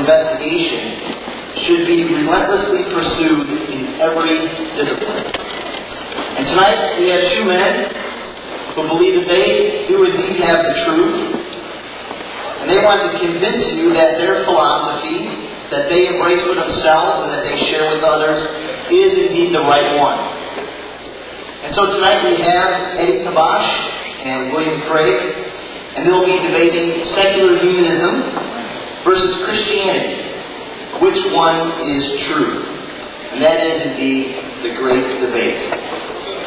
[0.00, 0.96] investigation
[1.62, 5.28] should be relentlessly pursued in every discipline.
[6.36, 7.94] And tonight we have two men
[8.74, 11.36] who believe that they do indeed have the truth.
[12.60, 17.32] And they want to convince you that their philosophy that they embrace for themselves and
[17.32, 18.42] that they share with others
[18.90, 20.18] is indeed the right one.
[21.62, 23.68] And so tonight we have Eddie Tabash
[24.24, 25.46] and William Craig,
[25.94, 28.49] and they'll be debating secular humanism
[29.04, 30.22] versus Christianity.
[31.00, 32.64] Which one is true?
[33.32, 35.62] And that is indeed the great debate.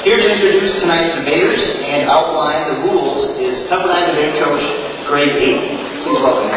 [0.04, 4.62] Here to introduce tonight's debaters and outline the rules is Pepperdine debate coach
[5.08, 6.04] Greg Aiken.
[6.04, 6.54] Please welcome him.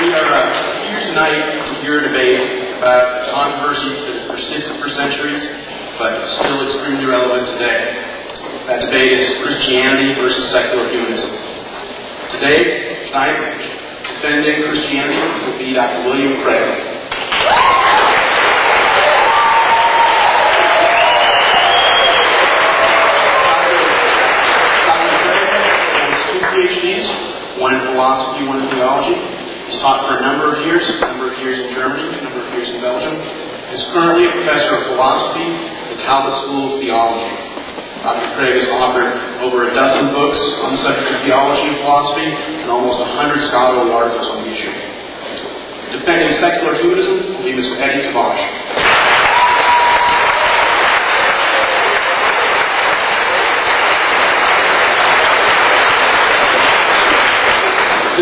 [0.00, 4.78] We are uh, here tonight to hear a debate about a controversy that has persisted
[4.78, 5.44] for centuries,
[5.98, 8.05] but still extremely relevant today.
[8.66, 11.30] That debate is Christianity versus secular humanism.
[12.34, 13.62] Today, tonight,
[14.02, 16.02] defending Christianity will be Dr.
[16.02, 16.82] William Craig.
[26.56, 29.14] PhDs, one in philosophy, one in theology.
[29.70, 32.42] He's taught for a number of years, a number of years in Germany, a number
[32.42, 33.14] of years in Belgium.
[33.70, 37.55] He's currently a professor of philosophy at the Talbot School of Theology.
[38.06, 38.38] Dr.
[38.38, 42.30] Craig has authored over a dozen books on the subject of theology and philosophy
[42.62, 44.70] and almost a hundred scholarly articles on the issue.
[45.90, 47.74] Defending secular humanism will be Mr.
[47.82, 48.46] Eddie Tabash.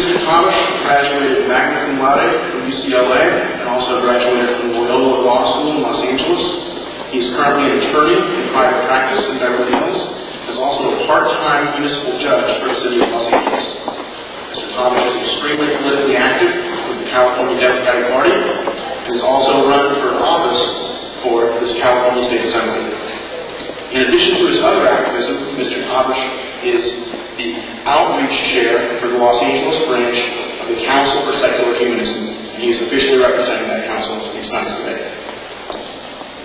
[0.00, 0.16] Mr.
[0.16, 5.82] Tabash graduated magna cum laude from UCLA and also graduated from Loyola Law School in
[5.82, 6.83] Los Angeles.
[7.14, 10.02] He is currently an attorney in private practice in Beverly Hills,
[10.50, 13.70] is also a part-time municipal judge for the city of Los Angeles.
[14.50, 14.66] Mr.
[14.74, 16.50] Tabash is extremely politically active
[16.90, 20.62] with the California Democratic Party and has also run for office
[21.22, 22.82] for this California State Assembly.
[23.94, 25.86] In addition to his other activism, Mr.
[25.86, 26.18] Tabash
[26.66, 26.82] is
[27.38, 30.18] the outreach chair for the Los Angeles branch
[30.66, 34.74] of the Council for Secular Humanism, and he is officially representing that council in tonight's
[34.82, 35.23] debate.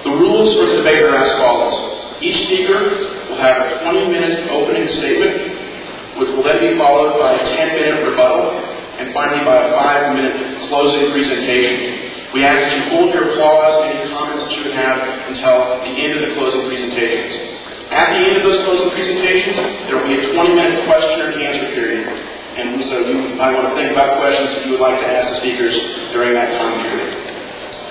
[0.04, 2.24] The rules for the debate are as follows.
[2.24, 2.80] Each speaker
[3.28, 8.52] will have a 20-minute opening statement, which will then be followed by a 10-minute rebuttal,
[9.00, 12.32] and finally by a 5-minute closing presentation.
[12.32, 15.82] We ask that you hold your applause and any comments that you would have until
[15.82, 17.60] the end of the closing presentations.
[17.90, 19.58] At the end of those closing presentations,
[19.90, 22.08] there will be a 20-minute question and answer period.
[22.56, 25.34] And so you might want to think about questions that you would like to ask
[25.34, 25.74] the speakers
[26.12, 27.39] during that time period.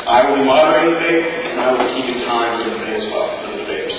[0.09, 2.97] I will be moderating the debate, and I will be keeping time for the debate
[2.97, 3.93] as well, for the debaters.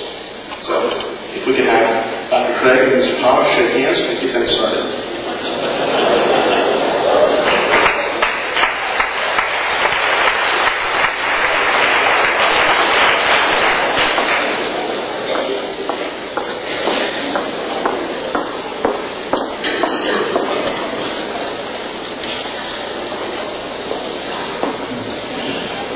[0.66, 0.90] So
[1.38, 2.58] if we can have Dr.
[2.58, 3.20] Craig and Mr.
[3.22, 5.10] Tabash shake hands, we can get them started.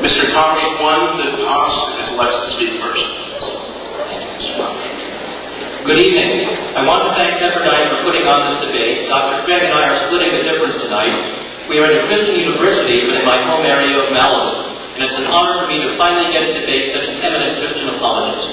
[0.04, 0.28] Mr.
[0.28, 1.30] Tabash won the
[2.22, 3.02] to speak first.
[5.82, 6.46] Good evening.
[6.78, 9.10] I want to thank Pepperdine for putting on this debate.
[9.10, 9.42] Dr.
[9.44, 11.66] Craig and I are splitting the difference tonight.
[11.68, 15.18] We are at a Christian university, but in my home area of Malibu, and it's
[15.18, 18.46] an honor for me to finally get to debate such an eminent Christian apologist.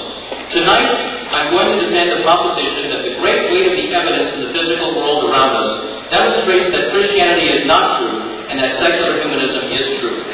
[0.50, 4.40] Tonight, I'm going to defend the proposition that the great weight of the evidence in
[4.42, 5.70] the physical world around us
[6.10, 8.18] demonstrates that Christianity is not true
[8.50, 10.31] and that secular humanism is true.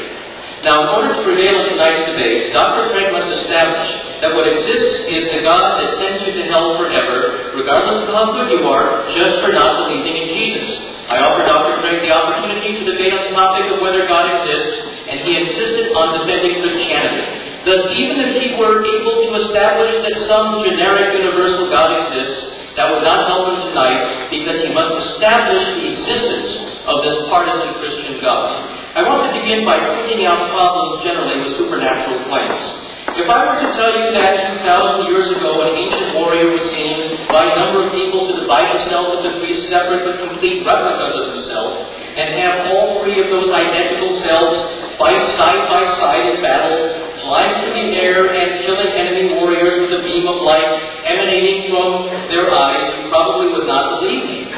[0.59, 2.91] Now, in order to prevail in tonight's debate, Dr.
[2.91, 3.89] Craig must establish
[4.19, 8.35] that what exists is the God that sends you to hell forever, regardless of how
[8.35, 10.75] good you are, just for not believing in Jesus.
[11.07, 11.79] I offered Dr.
[11.79, 15.95] Craig the opportunity to debate on the topic of whether God exists, and he insisted
[15.95, 17.63] on defending Christianity.
[17.63, 22.91] Thus, even if he were able to establish that some generic universal God exists, that
[22.91, 26.51] would not help him tonight because he must establish the existence
[26.87, 28.78] of this partisan Christian God.
[28.99, 32.67] I want to begin by pointing out problems generally with supernatural claims.
[33.15, 37.15] If I were to tell you that 2,000 years ago an ancient warrior was seen
[37.31, 41.31] by a number of people to divide himself into three separate but complete replicas of
[41.31, 41.87] himself,
[42.19, 44.59] and have all three of those identical selves
[44.99, 46.91] fight side by side in battle,
[47.23, 50.67] flying through the air and killing enemy warriors with a beam of light
[51.07, 54.48] emanating from their eyes, you probably would not believe me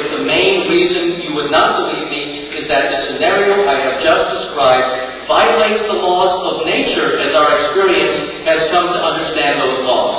[0.00, 4.02] if the main reason you would not believe me is that the scenario I have
[4.02, 8.16] just described violates the laws of nature as our experience
[8.48, 10.18] has come to understand those laws.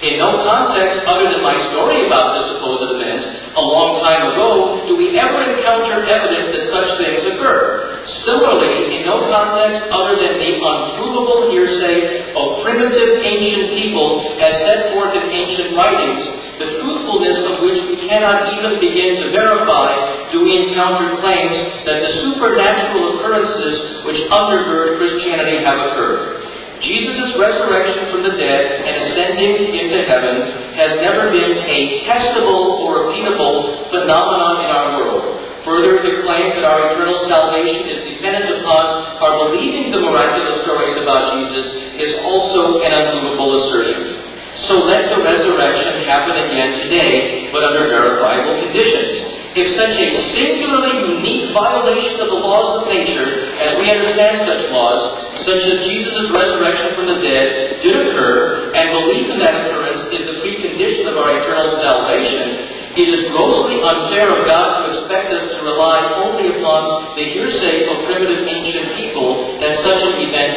[0.00, 4.86] In no context other than my story about the supposed event a long time ago
[4.86, 8.06] do we ever encounter evidence that such things occur.
[8.24, 14.94] Similarly, in no context other than the unprovable hearsay of primitive ancient people as set
[14.94, 20.42] forth in ancient writings the truthfulness of which we cannot even begin to verify, do
[20.42, 21.56] we encounter claims
[21.86, 26.38] that the supernatural occurrences which undergird Christianity have occurred.
[26.80, 33.10] Jesus' resurrection from the dead and ascending into heaven has never been a testable or
[33.10, 35.38] repeatable phenomenon in our world.
[35.64, 40.96] Further, the claim that our eternal salvation is dependent upon our believing the miraculous stories
[41.02, 41.66] about Jesus
[41.98, 44.27] is also an unmovable assertion.
[44.66, 49.38] So let the resurrection happen again today, but under verifiable conditions.
[49.54, 54.70] If such a singularly unique violation of the laws of nature, as we understand such
[54.70, 60.00] laws, such as Jesus' resurrection from the dead, did occur, and belief in that occurrence
[60.10, 65.30] is the precondition of our eternal salvation, it is grossly unfair of God to expect
[65.30, 70.47] us to rely only upon the hearsay of primitive ancient people that such an event.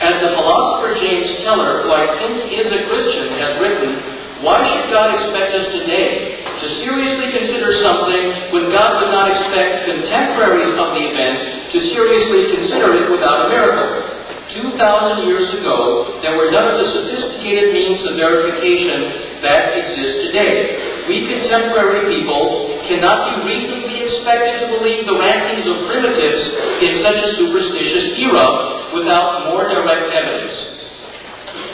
[0.00, 4.00] As the philosopher James Keller, who I think is a Christian, has written,
[4.40, 9.84] why should God expect us today to seriously consider something when God would not expect
[9.84, 14.16] contemporaries of the event to seriously consider it without a miracle?
[14.56, 21.04] 2,000 years ago, there were none of the sophisticated means of verification that exist today.
[21.06, 23.99] We contemporary people cannot be reasonably
[24.30, 26.46] expected to believe the rantings of primitives
[26.82, 30.54] in such a superstitious era without more direct evidence.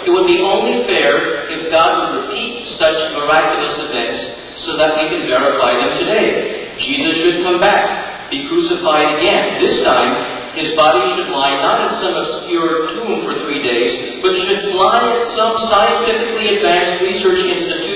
[0.06, 5.10] It would be only fair if God would repeat such miraculous events so that we
[5.10, 6.76] can verify them today.
[6.78, 11.90] Jesus should come back, be crucified again, this time his body should lie not in
[12.00, 17.95] some obscure tomb for three days, but should lie at some scientifically advanced research institution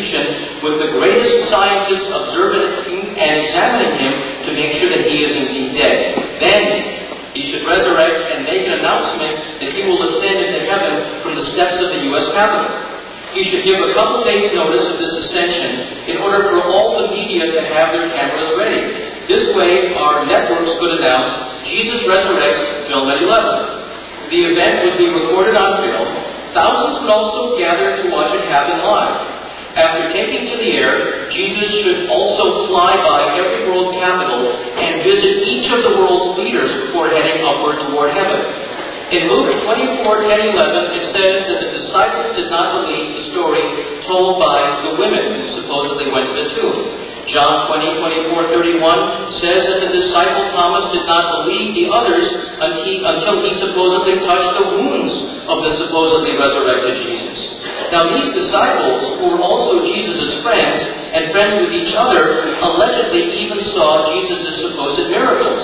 [0.63, 4.13] with the greatest scientists observing and examining him
[4.45, 6.41] to make sure that he is indeed dead.
[6.41, 11.35] Then he should resurrect and make an announcement that he will ascend into heaven from
[11.37, 12.27] the steps of the U.S.
[12.37, 12.91] Capitol.
[13.33, 17.15] He should give a couple days' notice of this ascension in order for all the
[17.15, 18.83] media to have their cameras ready.
[19.31, 24.31] This way, our networks could announce Jesus resurrects film at 11.
[24.35, 26.11] The event would be recorded on film.
[26.53, 29.40] Thousands would also gather to watch it happen live.
[29.77, 35.47] After taking to the air, Jesus should also fly by every world capital and visit
[35.47, 38.71] each of the world's leaders before heading upward toward heaven.
[39.11, 43.63] In Luke 24, 10, 11, it says that the disciples did not believe the story
[44.07, 47.10] told by the women who supposedly went to the tomb.
[47.31, 53.47] John 20, 24, 31 says that the disciple Thomas did not believe the others until
[53.47, 55.15] he supposedly touched the wounds
[55.47, 57.55] of the supposedly resurrected Jesus.
[57.95, 60.83] Now, these disciples, who were also Jesus' friends
[61.15, 65.63] and friends with each other, allegedly even saw Jesus' supposed miracles.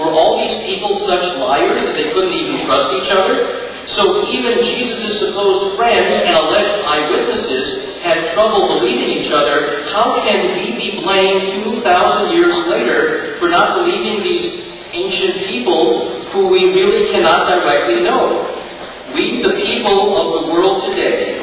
[0.00, 3.68] Were all these people such liars that they couldn't even trust each other?
[3.92, 9.84] So even Jesus' supposed friends and alleged eyewitnesses had trouble believing each other.
[9.92, 16.48] How can we be blamed 2,000 years later for not believing these ancient people who
[16.48, 18.48] we really cannot directly know?
[19.14, 21.42] We, the people of the world today,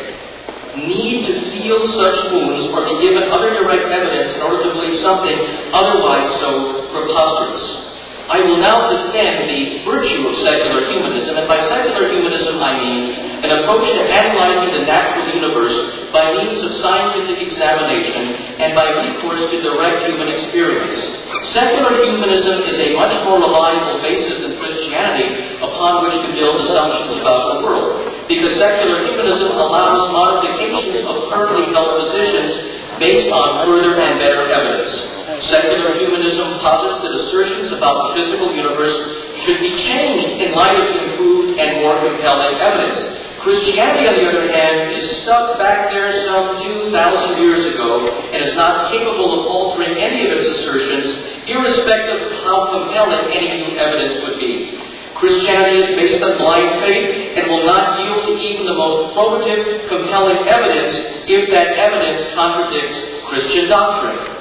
[0.76, 5.00] need to feel such wounds or be given other direct evidence in order to believe
[5.02, 5.36] something
[5.74, 7.89] otherwise so preposterous.
[8.30, 13.18] I will now defend the virtue of secular humanism, and by secular humanism I mean
[13.42, 15.74] an approach to analyzing the natural universe
[16.14, 20.94] by means of scientific examination and by recourse to direct human experience.
[21.58, 27.18] Secular humanism is a much more reliable basis than Christianity upon which to build assumptions
[27.18, 33.98] about the world, because secular humanism allows modifications of currently held positions based on further
[33.98, 35.19] and better evidence.
[35.42, 38.92] Secular humanism posits that assertions about the physical universe
[39.46, 43.00] should be changed in light of improved and more compelling evidence.
[43.40, 48.54] Christianity, on the other hand, is stuck back there some 2,000 years ago and is
[48.56, 54.20] not capable of altering any of its assertions, irrespective of how compelling any new evidence
[54.28, 54.76] would be.
[55.16, 59.88] Christianity is based on blind faith and will not yield to even the most probative,
[59.88, 64.39] compelling evidence if that evidence contradicts Christian doctrine.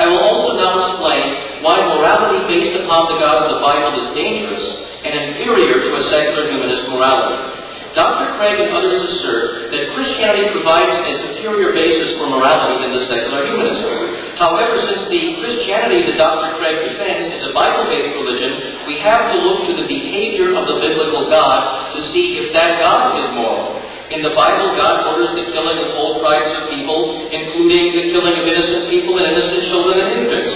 [0.00, 4.16] I will also now explain why morality based upon the God of the Bible is
[4.16, 4.64] dangerous
[5.04, 7.60] and inferior to a secular humanist morality.
[7.92, 8.38] Dr.
[8.38, 13.44] Craig and others assert that Christianity provides a superior basis for morality than the secular
[13.44, 14.40] humanism.
[14.40, 16.56] However, since the Christianity that Dr.
[16.56, 20.80] Craig defends is a Bible-based religion, we have to look to the behavior of the
[20.80, 23.79] biblical God to see if that God is moral.
[24.10, 28.34] In the Bible, God orders the killing of whole tribes of people, including the killing
[28.34, 30.50] of innocent people and innocent children and infants.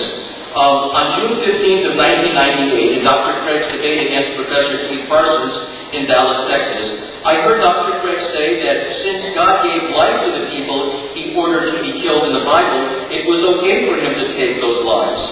[0.58, 3.46] Um, on June 15th of 1998, in Dr.
[3.46, 5.54] Craig's debate against Professor Keith Parsons
[5.94, 8.02] in Dallas, Texas, I heard Dr.
[8.02, 12.26] Craig say that since God gave life to the people he ordered to be killed
[12.26, 15.22] in the Bible, it was okay for him to take those lives.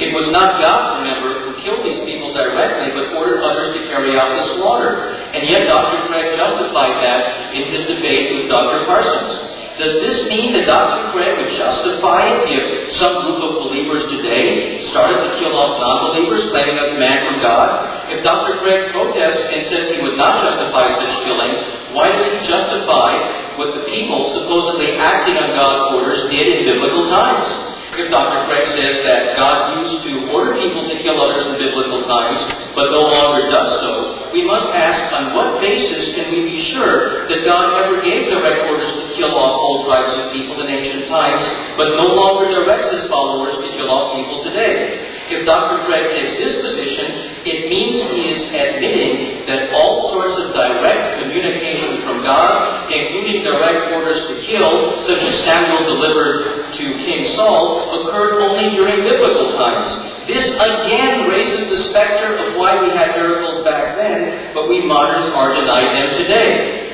[0.00, 1.35] It was not God, remember,
[1.66, 5.18] killed these people directly, but ordered others to carry out the slaughter.
[5.34, 6.06] And yet Dr.
[6.06, 8.86] Craig justified that in his debate with Dr.
[8.86, 9.66] Parsons.
[9.76, 11.12] Does this mean that Dr.
[11.12, 16.48] Craig would justify it if some group of believers today started to kill off non-believers,
[16.48, 18.08] claiming a command from God?
[18.08, 18.62] If Dr.
[18.62, 23.74] Craig protests and says he would not justify such killing, why does he justify what
[23.74, 27.75] the people supposedly acting on God's orders did in biblical times?
[27.96, 28.44] If Dr.
[28.44, 32.44] Craig says that God used to order people to kill others in biblical times,
[32.76, 37.26] but no longer does so, we must ask on what basis can we be sure
[37.26, 41.08] that God ever gave direct orders to kill off whole tribes of people in ancient
[41.08, 41.40] times,
[41.80, 45.05] but no longer directs his followers to kill off people today?
[45.28, 45.84] If Dr.
[45.86, 52.02] Craig takes this position, it means he is admitting that all sorts of direct communication
[52.02, 58.38] from God, including direct orders to kill, such as Samuel delivered to King Saul, occurred
[58.38, 59.90] only during biblical times.
[60.30, 65.30] This again raises the specter of why we had miracles back then, but we moderns
[65.34, 66.86] are denied them today.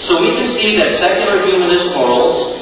[0.00, 2.53] So we can see that secular humanist morals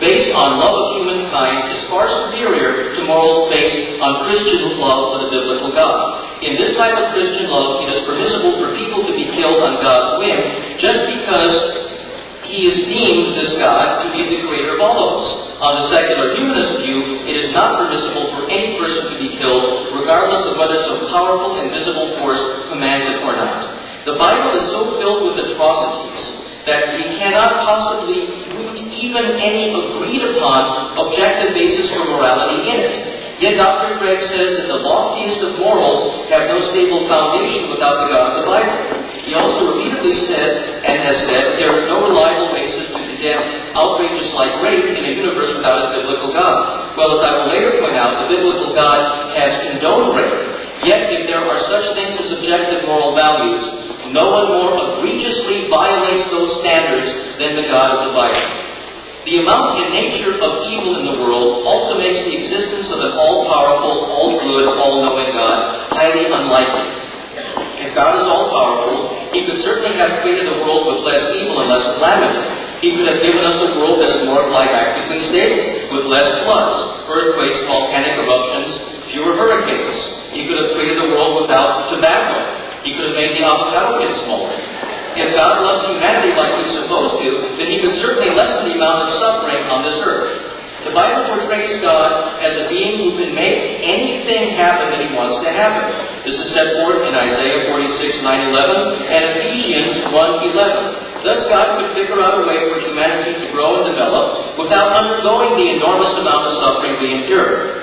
[0.00, 5.28] based on love of humankind is far superior to morals based on Christian love of
[5.28, 6.42] the biblical God.
[6.42, 9.76] In this type of Christian love, it is permissible for people to be killed on
[9.84, 11.52] God's whim just because
[12.48, 15.28] he is deemed, this God, to be the creator of all of us.
[15.60, 19.92] On the secular humanist view, it is not permissible for any person to be killed,
[19.92, 22.40] regardless of whether some powerful invisible force
[22.72, 23.68] commands it or not.
[24.08, 26.39] The Bible is so filled with atrocities
[26.70, 32.96] that we cannot possibly root even any agreed upon objective basis for morality in it.
[33.42, 33.98] Yet Dr.
[33.98, 38.34] Craig says that the loftiest of morals have no stable foundation without the God of
[38.38, 39.00] the Bible.
[39.24, 43.42] He also repeatedly said and has said there is no reliable basis to condemn
[43.74, 46.94] outrages like rape in a universe without a biblical God.
[46.96, 50.59] Well, as I will later point out, the biblical God has condoned rape.
[50.80, 53.68] Yet, if there are such things as objective moral values,
[54.16, 58.48] no one more egregiously violates those standards than the God of the Bible.
[59.28, 63.12] The amount and nature of evil in the world also makes the existence of an
[63.12, 66.88] all-powerful, all-good, all-knowing God highly unlikely.
[67.84, 71.68] If God is all-powerful, He could certainly have created a world with less evil and
[71.68, 72.40] less calamity.
[72.80, 77.04] He could have given us a world that is more climatically stable, with less floods,
[77.12, 78.79] earthquakes, volcanic eruptions,
[79.10, 79.98] fewer hurricanes.
[80.32, 84.16] He could have created a world without tobacco, he could have made the avocado pit
[84.24, 84.56] smaller.
[85.18, 89.04] If God loves humanity like He's supposed to, then He could certainly lessen the amount
[89.04, 90.48] of suffering on this earth.
[90.86, 95.36] The Bible portrays God as a being who can make anything happen that He wants
[95.44, 95.92] to happen.
[96.24, 101.10] This is set forth in Isaiah 46, 9, 11, and Ephesians 1, 11.
[101.20, 105.52] Thus, God could figure out a way for humanity to grow and develop without undergoing
[105.52, 107.79] the enormous amount of suffering we endure.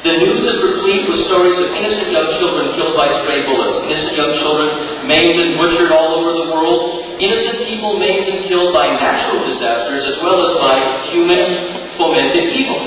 [0.00, 4.16] The news is replete with stories of innocent young children killed by stray bullets, innocent
[4.16, 8.88] young children maimed and butchered all over the world, innocent people maimed and killed by
[8.96, 12.80] natural disasters as well as by human fomented evil.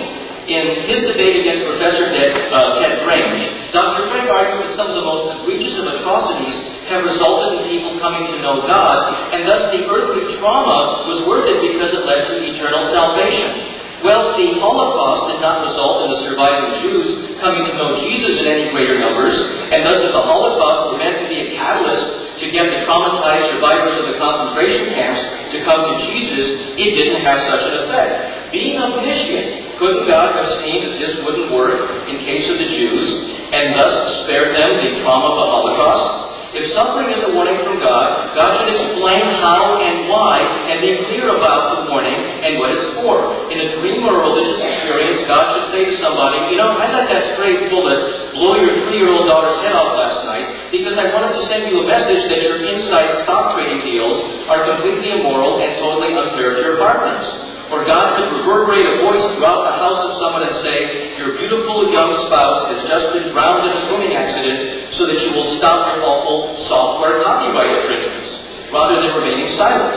[0.50, 4.10] In his debate against Professor Ted, uh, Ted Drange, Dr.
[4.10, 6.58] Craig argued that some of the most egregious of atrocities
[6.90, 11.46] have resulted in people coming to know God, and thus the earthly trauma was worth
[11.46, 13.73] it because it led to eternal salvation.
[14.04, 18.44] Well, the Holocaust did not result in the surviving Jews coming to know Jesus in
[18.52, 22.52] any greater numbers, and thus if the Holocaust were meant to be a catalyst to
[22.52, 25.24] get the traumatized survivors of the concentration camps
[25.56, 28.52] to come to Jesus, it didn't have such an effect.
[28.52, 33.08] Being omniscient, couldn't God have seen that this wouldn't work in case of the Jews,
[33.56, 36.43] and thus spared them the trauma of the Holocaust?
[36.54, 40.38] If suffering is a warning from God, God should explain how and why
[40.70, 43.50] and be clear about the warning and what it's for.
[43.50, 47.10] In a dream or religious experience, God should say to somebody, you know, I let
[47.10, 51.44] that stray bullet blow your three-year-old daughter's head off last night because I wanted to
[51.50, 56.14] send you a message that your inside stock trading deals are completely immoral and totally
[56.14, 57.53] unfair to your partners.
[57.72, 61.92] Or God could reverberate a voice throughout the house of someone and say, Your beautiful
[61.92, 65.96] young spouse has just been drowned in a swimming accident so that you will stop
[65.96, 68.38] your awful software copyright infringements,
[68.72, 69.96] rather than remaining silent.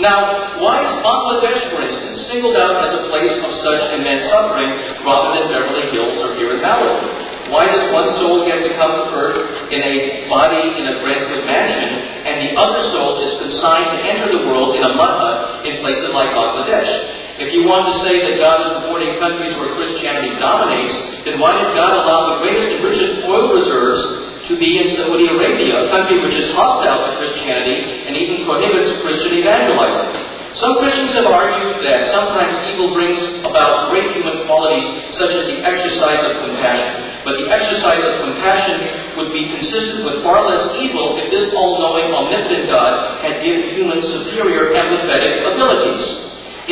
[0.00, 4.68] Now, why is Bangladesh, for instance, singled out as a place of such immense suffering
[5.00, 7.25] rather than Beverly Hills or here in Malibu?
[7.48, 11.46] Why does one soul get to come to earth in a body in a Brentwood
[11.46, 15.78] mansion, and the other soul is consigned to enter the world in a mud in
[15.78, 17.38] places like Bangladesh?
[17.38, 20.96] If you want to say that God is rewarding countries where Christianity dominates,
[21.28, 25.28] then why did God allow the greatest and richest oil reserves to be in Saudi
[25.28, 30.25] Arabia, a country which is hostile to Christianity and even prohibits Christian evangelizing?
[30.56, 35.60] Some Christians have argued that sometimes evil brings about great human qualities such as the
[35.60, 37.20] exercise of compassion.
[37.28, 42.08] But the exercise of compassion would be consistent with far less evil if this all-knowing,
[42.08, 46.00] omnipotent God had given humans superior empathetic abilities.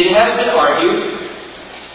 [0.01, 1.29] It has been argued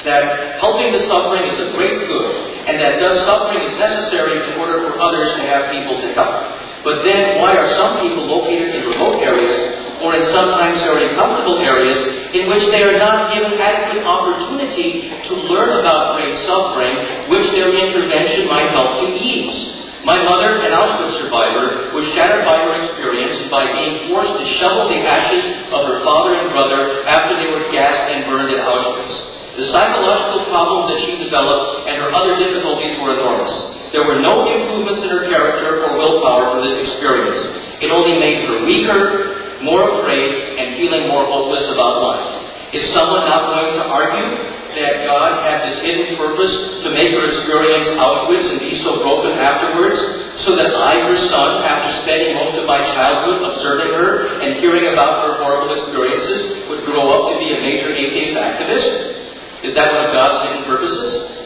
[0.05, 4.60] that helping the suffering is a great good, and that thus suffering is necessary in
[4.62, 6.86] order for others to have people to help.
[6.86, 11.59] But then, why are some people located in remote areas or in sometimes very comfortable
[11.59, 11.97] areas
[12.35, 17.71] in which they are not given adequate opportunity to learn about great suffering, which their
[17.73, 19.79] intervention might help to ease.
[20.07, 24.45] My mother, an Auschwitz survivor, was shattered by her experience and by being forced to
[24.57, 25.43] shovel the ashes
[25.75, 29.11] of her father and brother after they were gassed and burned at Auschwitz.
[29.59, 33.51] The psychological problems that she developed and her other difficulties were enormous.
[33.91, 37.43] There were no improvements in her character or willpower from this experience.
[37.83, 42.73] It only made her weaker, more afraid, and feeling more hopeless about life.
[42.73, 46.53] Is someone not going to argue that God had this hidden purpose
[46.85, 49.97] to make her experience Auschwitz and be so broken afterwards,
[50.45, 54.93] so that I, her son, after spending most of my childhood observing her and hearing
[54.93, 59.65] about her horrible experiences, would grow up to be a major atheist activist?
[59.65, 61.39] Is that one of God's hidden purposes?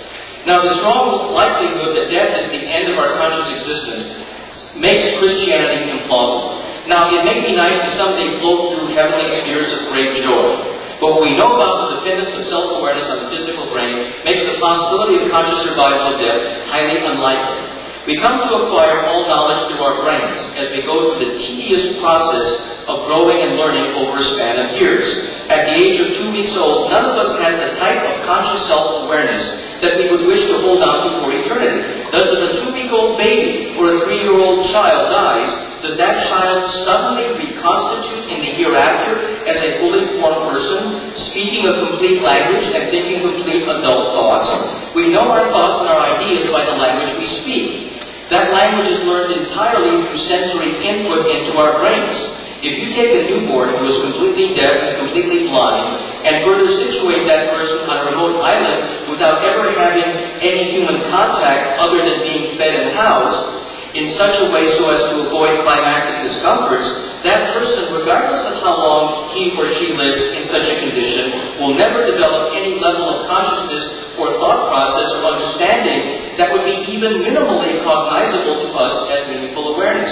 [0.45, 5.89] Now, the strong likelihood that death is the end of our conscious existence makes Christianity
[5.89, 6.62] implausible.
[6.87, 10.73] Now, it may be nice to someday float through heavenly spheres of great joy.
[10.99, 14.59] But what we know about the dependence of self-awareness on the physical brain makes the
[14.59, 17.63] possibility of conscious survival of death highly unlikely.
[18.03, 21.99] We come to acquire all knowledge through our brains as we go through the tedious
[22.03, 25.07] process of growing and learning over a span of years.
[25.47, 28.67] At the age of two weeks old, none of us has the type of conscious
[28.67, 29.43] self-awareness
[29.79, 32.11] that we would wish to hold on to for eternity.
[32.11, 38.31] Thus, if a two-week-old baby or a three-year-old child dies, does that child suddenly reconstitute
[38.31, 43.67] in the hereafter as a fully formed person, speaking a complete language and thinking complete
[43.67, 44.47] adult thoughts?
[44.95, 47.99] We know our thoughts and our ideas by the language we speak.
[48.31, 52.15] That language is learned entirely through sensory input into our brains.
[52.63, 57.27] If you take a newborn who is completely deaf and completely blind and further situate
[57.27, 60.07] that person on a remote island without ever having
[60.39, 63.63] any human contact other than being fed and housed,
[63.93, 66.89] in such a way so as to avoid climactic discomforts,
[67.23, 71.77] that person, regardless of how long he or she lives in such a condition, will
[71.77, 77.21] never develop any level of consciousness or thought process or understanding that would be even
[77.21, 80.11] minimally cognizable to us as meaningful awareness.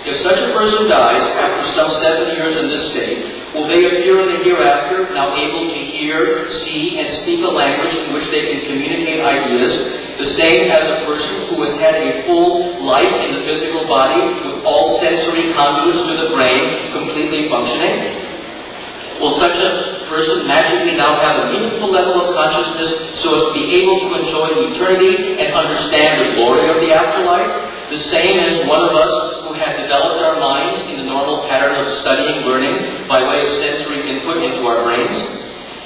[0.00, 4.16] If such a person dies after some seven years in this state, will they appear
[4.24, 8.48] in the hereafter now able to hear, see, and speak a language in which they
[8.48, 9.76] can communicate ideas,
[10.16, 14.24] the same as a person who has had a full life in the physical body
[14.40, 18.24] with all sensory conduits to the brain completely functioning?
[19.20, 23.52] Will such a person magically now have a meaningful level of consciousness so as to
[23.52, 27.52] be able to enjoy eternity and understand the glory of the afterlife?
[27.92, 29.12] The same as one of us
[29.60, 34.08] had developed our minds in the normal pattern of studying, learning by way of sensory
[34.08, 35.12] input into our brains.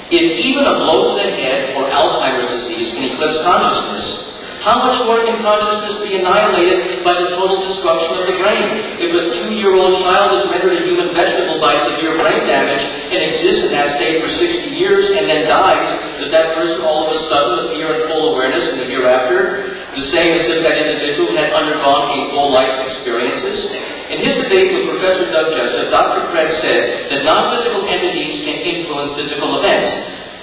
[0.07, 4.25] If even a blow to the head or Alzheimer's disease can eclipse consciousness,
[4.63, 8.63] how much more can consciousness be annihilated by the total destruction of the brain?
[8.97, 13.61] If a two-year-old child is rendered a human vegetable by severe brain damage and exists
[13.67, 15.85] in that state for 60 years and then dies,
[16.17, 19.74] does that person all of a sudden appear in full awareness in the hereafter?
[19.95, 23.63] The same as if that individual had undergone a full life's experiences.
[24.11, 26.27] In his debate with Professor Doug Jesseph, Dr.
[26.31, 29.87] Craig said that non-physical entities can influence physical events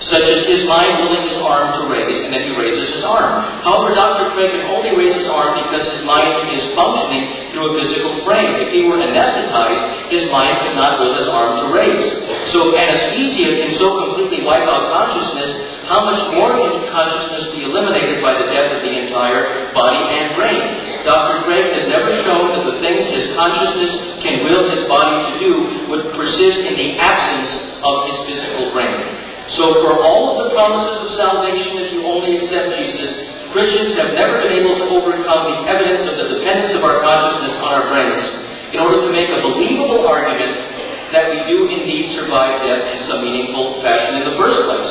[0.07, 3.43] such as his mind willing his arm to raise, and then he raises his arm.
[3.63, 4.35] However, Dr.
[4.35, 8.59] Craig can only raise his arm because his mind is functioning through a physical frame.
[8.59, 12.07] If he were anesthetized, his mind could not will his arm to raise.
[12.51, 18.23] So anesthesia can so completely wipe out consciousness, how much more can consciousness be eliminated
[18.23, 21.05] by the death of the entire body and brain?
[21.05, 21.43] Dr.
[21.45, 25.53] Craig has never shown that the things his consciousness can will his body to do
[25.91, 27.51] would persist in the absence
[27.83, 29.02] of his physical brain.
[29.53, 34.15] So for all of the promises of salvation, if you only accept Jesus, Christians have
[34.17, 37.87] never been able to overcome the evidence of the dependence of our consciousness on our
[37.93, 38.25] brains
[38.73, 40.57] in order to make a believable argument
[41.13, 44.89] that we do indeed survive death in some meaningful fashion in the first place.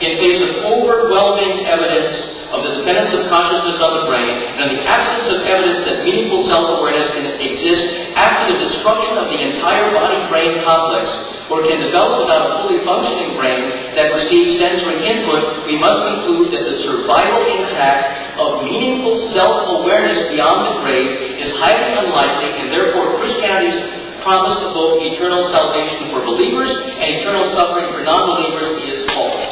[0.00, 4.82] In face of overwhelming evidence of the dependence of consciousness on the brain, and the
[4.82, 7.84] absence of evidence that meaningful self-awareness can exist
[8.18, 11.06] after the destruction of the entire body-brain complex,
[11.50, 16.50] or can develop without a fully functioning brain that receives sensory input, we must conclude
[16.54, 23.18] that the survival intact of meaningful self-awareness beyond the grave is highly unlikely, and therefore
[23.18, 23.78] Christianity's
[24.22, 29.49] promise of both eternal salvation for believers and eternal suffering for non-believers is false.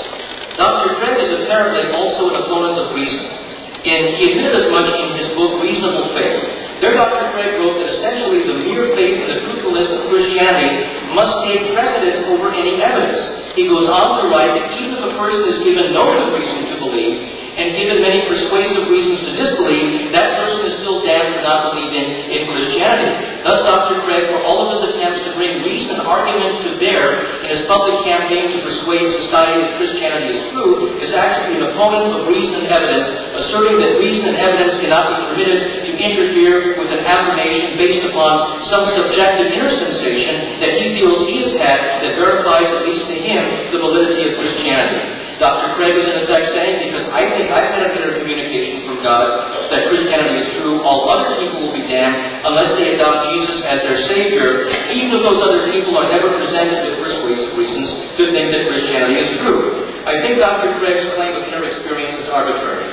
[0.59, 0.99] Dr.
[0.99, 3.23] Craig is apparently also an opponent of reason.
[3.23, 6.83] And he admitted as much in his book Reasonable Faith.
[6.83, 7.31] There, Dr.
[7.31, 10.83] Craig wrote that essentially the mere faith in the truthfulness of Christianity
[11.15, 13.55] must take precedence over any evidence.
[13.55, 16.67] He goes on to write that even if a person is given no good reason
[16.75, 21.43] to believe, and given many persuasive reasons to disbelieve, that person is still damned for
[21.43, 23.43] not believing in Christianity.
[23.43, 23.99] Thus, Dr.
[24.07, 27.67] Craig, for all of his attempts to bring reason and argument to bear in his
[27.67, 32.55] public campaign to persuade society that Christianity is true, is actually an opponent of reason
[32.63, 33.11] and evidence,
[33.43, 38.63] asserting that reason and evidence cannot be permitted to interfere with an affirmation based upon
[38.71, 43.19] some subjective inner sensation that he feels he has had that verifies, at least to
[43.19, 45.28] him, the validity of Christianity.
[45.39, 45.79] Dr.
[45.79, 49.71] Craig is in effect saying, because I think I've had a of communication from God
[49.71, 53.79] that Christianity is true, all other people will be damned unless they adopt Jesus as
[53.87, 57.87] their Savior, even if those other people are never presented with persuasive reasons
[58.19, 59.87] to think that Christianity is true.
[60.11, 60.75] I think Dr.
[60.83, 62.91] Craig's claim of inner experience is arbitrary.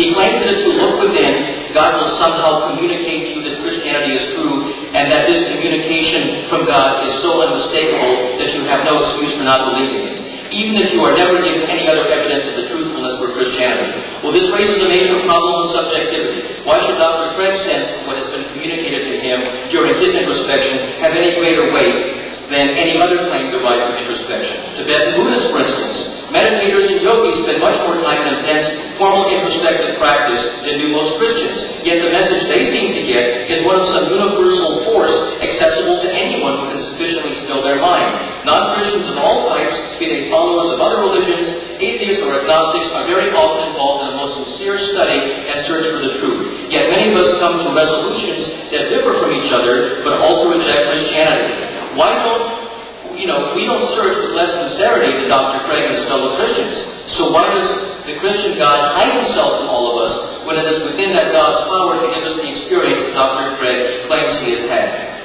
[0.00, 4.16] He claims that if you look within, God will somehow communicate to you that Christianity
[4.16, 9.04] is true, and that this communication from God is so unmistakable that you have no
[9.04, 12.54] excuse for not believing it even if you are never given any other evidence of
[12.56, 14.02] the truthfulness for Christianity.
[14.22, 16.62] Well, this raises a major problem of subjectivity.
[16.62, 17.34] Why should Dr.
[17.34, 21.72] Craig's sense of what has been communicated to him during his introspection have any greater
[21.72, 24.78] weight than any other claim derived from introspection.
[24.78, 25.96] Tibetan Buddhists, for instance,
[26.30, 28.66] meditators and yogis spend much more time in intense,
[28.98, 31.58] formal introspective practice than do most Christians.
[31.82, 36.08] Yet the message they seem to get is one of some universal force accessible to
[36.10, 38.46] anyone who can sufficiently still their mind.
[38.46, 41.50] Non-Christians of all types, be they followers of other religions,
[41.82, 45.18] atheists or agnostics, are very often involved in a most sincere study
[45.50, 46.70] and search for the truth.
[46.70, 50.94] Yet many of us come to resolutions that differ from each other, but also reject
[50.94, 51.75] Christianity.
[51.96, 55.64] Why don't, you know, we don't search with less sincerity than Dr.
[55.64, 56.76] Craig and his fellow Christians.
[57.16, 60.84] So why does the Christian God hide himself from all of us when it is
[60.84, 63.56] within that God's power to give us the experience that Dr.
[63.56, 65.16] Craig claims he has had?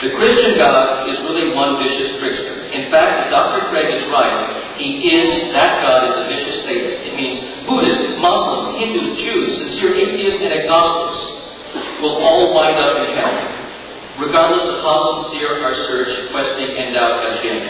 [0.00, 2.66] The Christian God is really one vicious trickster.
[2.72, 3.68] In fact, if Dr.
[3.68, 6.96] Craig is right, he is, that God is a vicious sadist.
[7.06, 11.20] It means Buddhists, Muslims, Hindus, Jews, sincere atheists, and agnostics
[12.00, 13.51] will all wind up in hell
[14.18, 17.62] regardless of how sincere our search, questing, and doubt has been.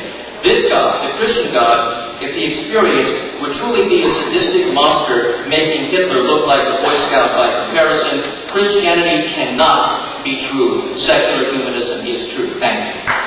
[0.43, 5.91] This God, the Christian God, if he experienced, would truly be a sadistic monster, making
[5.91, 8.49] Hitler look like a Boy Scout by comparison.
[8.51, 10.97] Christianity cannot be true.
[10.99, 12.59] Secular humanism is true.
[12.59, 13.23] Thank you.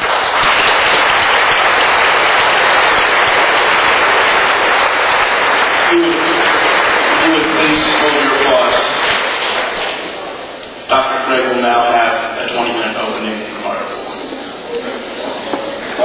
[10.87, 11.25] Dr.
[11.25, 13.89] Craig will now have a 20-minute opening remark.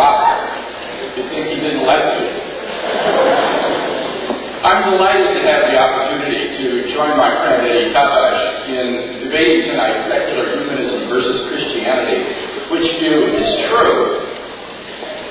[0.00, 1.12] Wow.
[1.14, 2.24] You think he didn't like me?
[4.64, 10.00] I'm delighted to have the opportunity to join my friend Eddie Tabash in debating tonight
[10.08, 12.32] secular humanism versus Christianity.
[12.72, 14.24] Which view is true?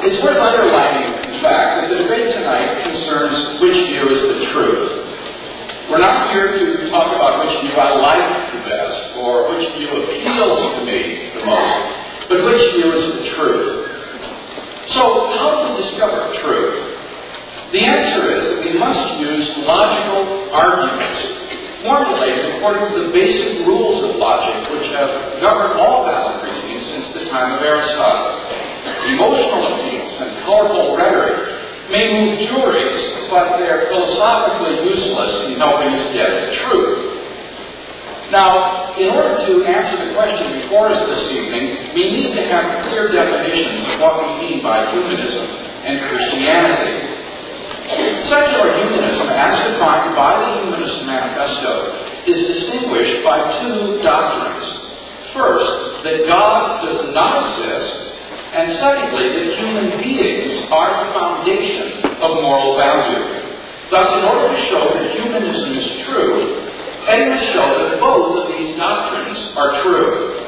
[0.06, 5.90] It's worth underlining, in fact, that the debate tonight concerns which view is the truth.
[5.90, 9.90] We're not here to talk about which view I like the best or which view
[9.98, 13.89] appeals to me the most, but which view is the truth.
[14.94, 16.98] So, how do we discover truth?
[17.72, 21.40] The answer is that we must use logical arguments
[21.84, 27.08] formulated according to the basic rules of logic which have governed all valid reasoning since
[27.10, 28.42] the time of Aristotle.
[29.14, 36.04] Emotional appeals and colorful rhetoric may move juries, but they're philosophically useless in helping us
[36.14, 37.09] get at truth.
[38.32, 42.86] Now, in order to answer the question before us this evening, we need to have
[42.86, 47.10] clear definitions of what we mean by humanism and Christianity.
[48.22, 54.78] Secular humanism, as defined by the Humanist Manifesto, is distinguished by two doctrines.
[55.34, 57.96] First, that God does not exist,
[58.54, 63.42] and secondly, that human beings are the foundation of moral value.
[63.90, 66.69] Thus, in order to show that humanism is true,
[67.10, 70.46] Eddie must show that both of these doctrines are true.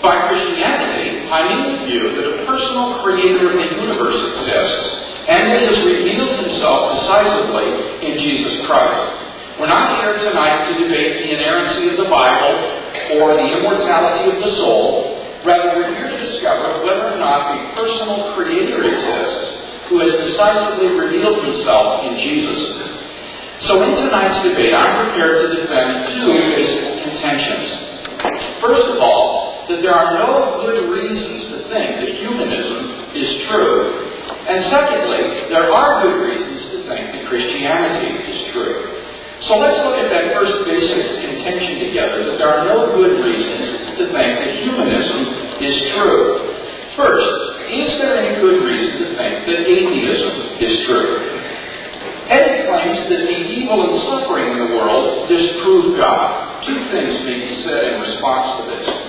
[0.00, 4.88] By Christianity, I mean the view that a personal creator of the universe exists,
[5.28, 9.28] and that he has revealed himself decisively in Jesus Christ.
[9.60, 14.40] We're not here tonight to debate the inerrancy of the Bible or the immortality of
[14.40, 15.20] the soul.
[15.44, 19.52] Rather, we're here to discover whether or not a personal creator exists
[19.88, 22.60] who has decisively revealed himself in Jesus.
[23.60, 28.60] So in tonight's debate, I'm prepared to defend two basic contentions.
[28.60, 34.06] First of all, that there are no good reasons to think that humanism is true.
[34.46, 39.02] And secondly, there are good reasons to think that Christianity is true.
[39.40, 43.98] So let's look at that first basic contention together that there are no good reasons
[43.98, 45.26] to think that humanism
[45.60, 46.54] is true.
[46.96, 47.30] First,
[47.70, 51.37] is there any good reason to think that atheism is true?
[52.28, 56.62] Eddie claims that the evil and suffering in the world disprove God.
[56.62, 59.08] Two things may be said in response to this.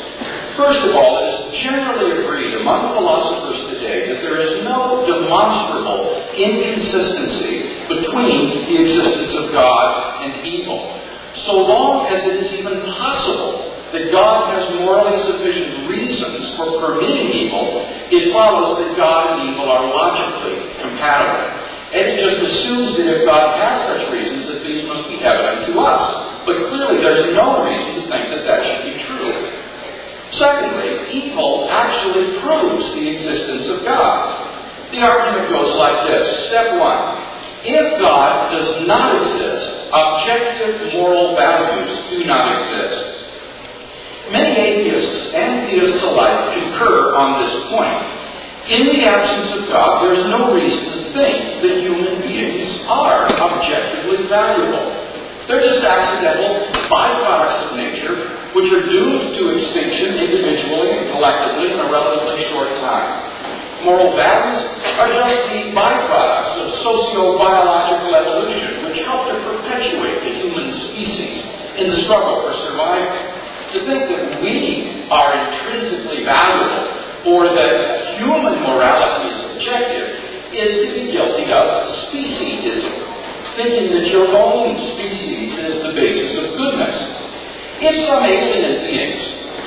[0.55, 6.31] First of all, it is generally agreed among philosophers today that there is no demonstrable
[6.31, 10.99] inconsistency between the existence of God and evil.
[11.33, 17.29] So long as it is even possible that God has morally sufficient reasons for permitting
[17.31, 21.68] evil, it follows that God and evil are logically compatible.
[21.89, 25.65] And it just assumes that if God has such reasons, that these must be evident
[25.73, 26.45] to us.
[26.45, 29.33] But clearly, there's no reason to think that that should be true.
[30.31, 34.45] Secondly, evil actually proves the existence of God.
[34.91, 36.45] The argument goes like this.
[36.47, 37.25] Step one.
[37.65, 43.19] If God does not exist, objective moral values do not exist.
[44.31, 48.18] Many atheists and theists alike concur on this point.
[48.69, 54.29] In the absence of God, there's no reason to think that human beings are objectively
[54.29, 54.93] valuable.
[55.49, 61.79] They're just accidental byproducts of nature which are doomed to extinction individually and collectively in
[61.79, 63.09] a relatively short time.
[63.83, 64.61] Moral values
[65.01, 71.41] are just the byproducts of socio-biological evolution, which help to perpetuate the human species
[71.73, 73.17] in the struggle for survival.
[73.73, 80.93] To think that we are intrinsically valuable or that human morality is objective is to
[80.93, 86.95] be guilty of speciesism, thinking that your own species is the basis of goodness.
[87.81, 89.21] If some alien beings,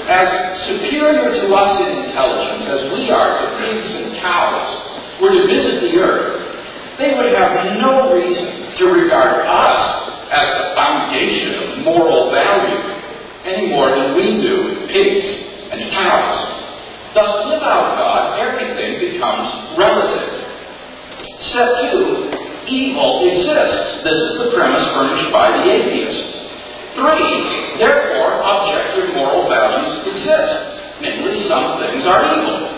[0.09, 5.47] as superior to us in intelligence as we are to pigs and cows, were to
[5.47, 11.85] visit the earth, they would have no reason to regard us as the foundation of
[11.85, 12.93] moral value
[13.45, 15.27] any more than we do pigs
[15.71, 16.63] and cows.
[17.15, 20.43] Thus, without God, everything becomes relative.
[21.41, 22.33] Step two,
[22.67, 24.03] evil exists.
[24.03, 26.43] This is the premise furnished by the atheist.
[26.95, 31.01] Three, therefore, objective moral values exist.
[31.01, 32.69] Namely, some things are evil.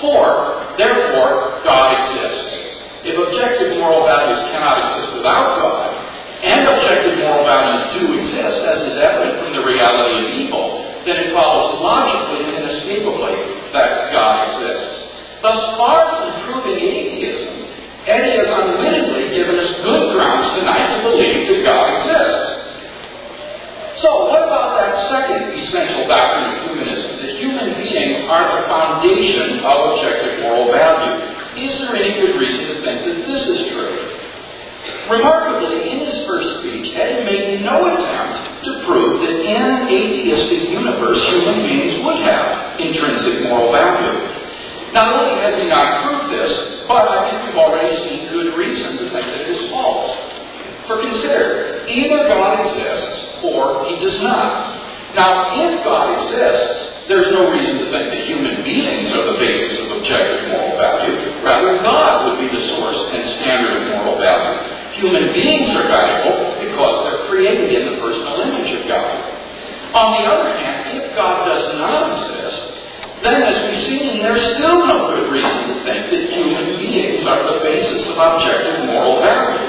[0.00, 2.66] Four, therefore, God exists.
[3.04, 5.94] If objective moral values cannot exist without God,
[6.42, 10.75] and objective moral values do exist, as is evident from the reality of evil,
[11.06, 13.38] then it follows logically and inescapably
[13.72, 15.06] that God exists.
[15.40, 17.66] Thus far from proving atheism,
[18.06, 22.66] Eddie has unwittingly given us good grounds tonight to believe that God exists.
[24.02, 29.64] So, what about that second essential doctrine of humanism, that human beings aren't the foundation
[29.64, 31.22] of objective moral value?
[31.56, 34.05] Is there any good reason to think that this is true?
[35.10, 40.68] Remarkably, in his first speech, Eddie made no attempt to prove that in an atheistic
[40.68, 44.36] universe, human beings would have intrinsic moral value.
[44.92, 46.52] Not only has he not proved this,
[46.88, 50.10] but I think we've already seen good reason to think that it is false.
[50.86, 55.14] For consider, either God exists or he does not.
[55.14, 59.78] Now, if God exists, there's no reason to think that human beings are the basis
[59.80, 61.42] of objective moral value.
[61.42, 64.76] Rather, God would be the source and standard of moral value.
[64.96, 69.12] Human beings are valuable because they're created in the personal image of God.
[69.92, 72.76] On the other hand, if God does not exist,
[73.22, 77.44] then as we've seen, there's still no good reason to think that human beings are
[77.44, 79.68] the basis of objective moral value.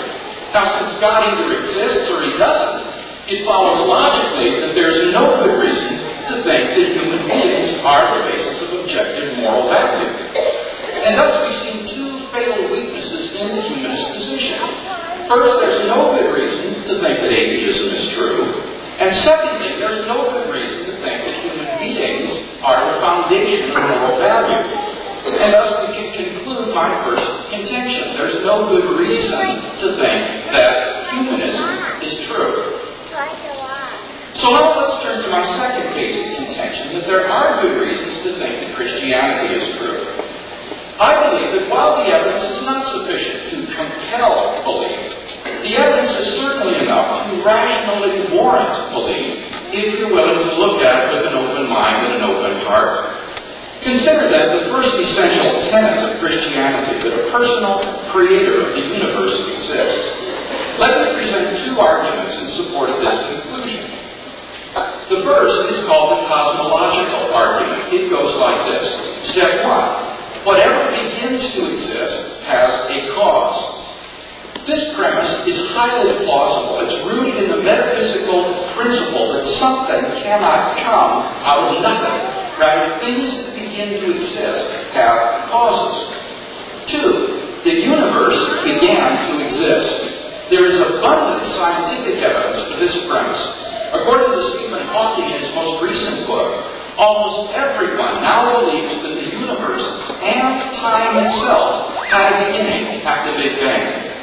[0.54, 2.88] Now, since God either exists or he doesn't,
[3.28, 6.00] it follows logically that there's no good reason
[6.32, 10.08] to think that human beings are the basis of objective moral value.
[11.04, 14.60] And thus we see two fatal weaknesses in the humanist position.
[15.28, 18.64] First, there's no good reason to think that atheism is true.
[18.98, 22.32] And secondly, there's no good reason to think that human beings
[22.64, 24.88] are the foundation of moral value.
[25.28, 28.16] And thus we can conclude my first contention.
[28.16, 32.80] There's no good reason to think that humanism is true.
[34.34, 38.40] So now let's turn to my second basic contention that there are good reasons to
[38.40, 40.08] think that Christianity is true.
[41.00, 45.07] I believe that while the evidence is not sufficient to compel belief,
[45.68, 51.12] the evidence is certainly enough to rationally warrant belief if you're willing to look at
[51.12, 53.20] it with an open mind and an open heart.
[53.84, 59.36] Consider that the first essential tenet of Christianity, that a personal creator of the universe
[59.60, 60.08] exists.
[60.80, 63.92] Let me present two arguments in support of this conclusion.
[65.12, 67.94] The first is called the cosmological argument.
[67.94, 68.88] It goes like this.
[69.36, 70.48] Step one.
[70.48, 73.87] Whatever begins to exist has a cause.
[74.68, 76.84] This premise is highly plausible.
[76.84, 82.60] It's rooted in the metaphysical principle that something cannot come out of nothing.
[82.60, 85.96] Rather, things that begin to exist have causes.
[86.92, 90.52] Two, the universe began to exist.
[90.52, 93.40] There is abundant scientific evidence for this premise.
[93.96, 96.52] According to Stephen Hawking in his most recent book,
[97.00, 99.88] almost everyone now believes that the universe
[100.20, 104.17] and time itself had a beginning at the Big Bang.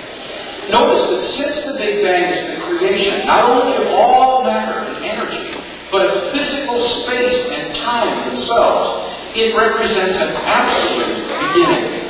[0.70, 5.05] Notice that since the Big Bang is the creation not only of all matter and
[5.05, 11.20] energy, but of physical space and time themselves, it represents an absolute
[11.53, 12.05] beginning.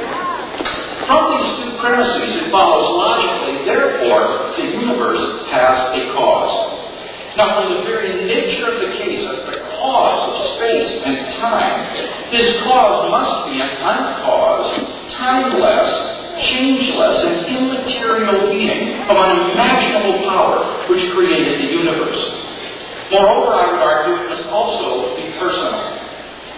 [1.06, 6.80] From these two premises, it follows logically, therefore, the universe has a cause.
[7.36, 12.30] Now, from the very nature of the case as the cause of space and time,
[12.30, 21.10] this cause must be an uncaused, timeless, changeless and immaterial being of unimaginable power which
[21.12, 22.20] created the universe.
[23.10, 26.00] Moreover, I would argue it must also be personal.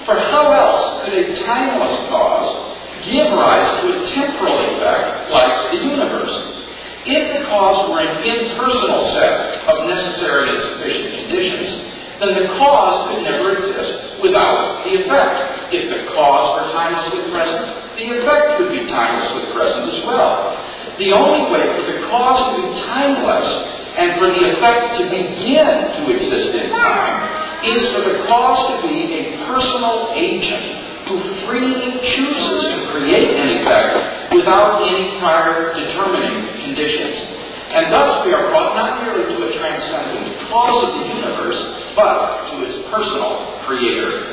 [0.07, 5.79] For how else could a timeless cause give rise to a temporal effect like the
[5.79, 6.62] universe?
[7.05, 11.71] If the cause were an impersonal set of necessary and sufficient conditions,
[12.20, 15.74] then the cause could never exist without the effect.
[15.74, 20.57] If the cause were timelessly present, the effect would be timelessly present as well.
[20.98, 23.48] The only way for the cause to be timeless
[23.96, 28.88] and for the effect to begin to exist in time is for the cause to
[28.88, 36.59] be a personal agent who freely chooses to create an effect without any prior determining
[36.64, 37.36] conditions.
[37.77, 41.61] And thus we are brought not merely to a transcendent cause of the universe,
[41.95, 44.33] but to its personal creator.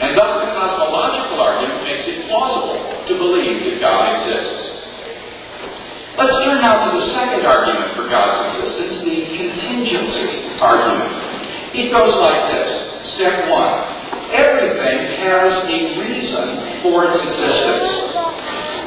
[0.00, 4.72] And thus the cosmological argument makes it plausible to believe that God exists.
[6.16, 11.12] Let's turn now to the second argument for God's existence, the contingency argument.
[11.76, 13.12] It goes like this.
[13.20, 13.84] Step one.
[14.32, 17.84] Everything has a reason for its existence.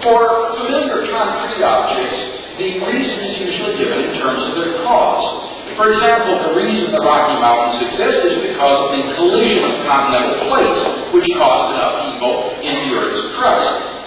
[0.01, 5.49] For familiar concrete objects, the reason is usually given in terms of their cause.
[5.75, 10.45] For example, the reason the Rocky Mountains exist is because of the collision of continental
[10.45, 13.97] plates, which caused an upheaval in the Earth's crust.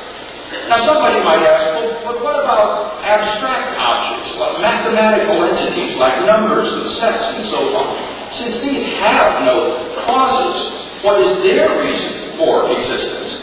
[0.69, 6.71] Now, somebody might ask, well, but what about abstract objects, like mathematical entities, like numbers
[6.71, 8.33] and sets and so on?
[8.33, 9.75] Since these have no
[10.07, 13.40] causes, what is their reason for existence?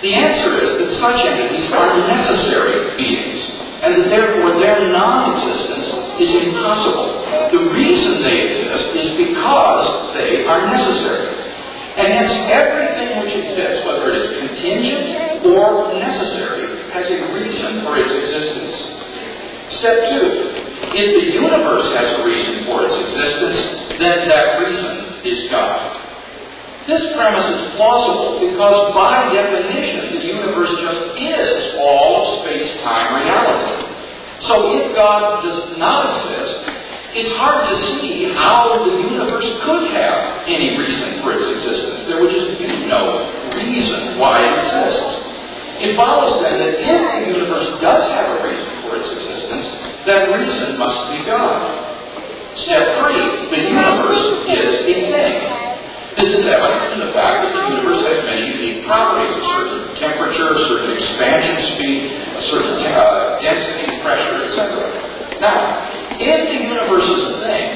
[0.00, 5.86] The answer is that such entities are necessary beings, and that therefore their non-existence
[6.18, 7.22] is impossible.
[7.52, 11.38] The reason they exist is because they are necessary.
[11.98, 17.98] And hence, everything which exists, whether it is contingent or necessary, has a reason for
[17.98, 18.76] its existence.
[19.74, 20.58] Step two.
[20.94, 26.07] If the universe has a reason for its existence, then that reason is God.
[26.88, 33.92] This premise is plausible because, by definition, the universe just is all of space-time reality.
[34.40, 36.64] So if God does not exist,
[37.12, 42.04] it's hard to see how the universe could have any reason for its existence.
[42.04, 43.20] There would just be no
[43.52, 45.28] reason why it exists.
[45.84, 49.68] It follows then that if the universe does have a reason for its existence,
[50.08, 51.68] that reason must be God.
[52.56, 55.57] Step three, the universe is a thing.
[56.18, 59.94] This is evident in the fact that the universe has many unique properties, a certain
[60.02, 65.38] temperature, a certain expansion speed, a certain uh, density, pressure, etc.
[65.38, 65.86] Now,
[66.18, 67.66] if the universe is a thing,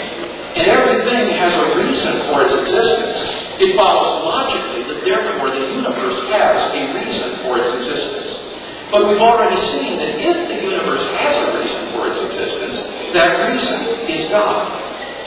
[0.59, 3.31] and everything has a reason for its existence,
[3.63, 8.43] it follows logically that therefore the universe has a reason for its existence.
[8.91, 12.75] But we've already seen that if the universe has a reason for its existence,
[13.15, 14.67] that reason is God.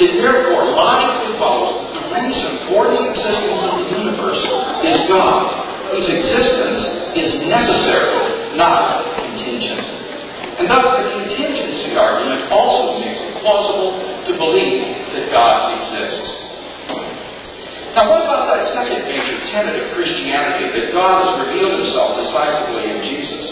[0.03, 4.41] It therefore logically follows reason for the existence of the universe
[4.83, 6.81] is God, whose existence
[7.15, 9.85] is necessary, not contingent.
[10.59, 16.31] And thus the contingency argument also makes it plausible to believe that God exists.
[17.95, 22.91] Now what about that second major tenet of Christianity, that God has revealed himself decisively
[22.91, 23.45] in Jesus?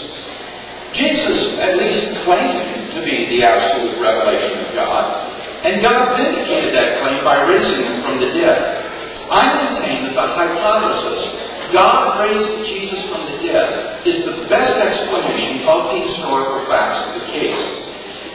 [0.92, 5.32] Jesus at least claimed to be the absolute revelation of God,
[5.64, 8.84] and God vindicated that claim by raising him from the dead.
[9.32, 15.64] I maintain that the hypothesis, God raised Jesus from the dead, is the best explanation
[15.64, 17.56] of the historical facts of the case.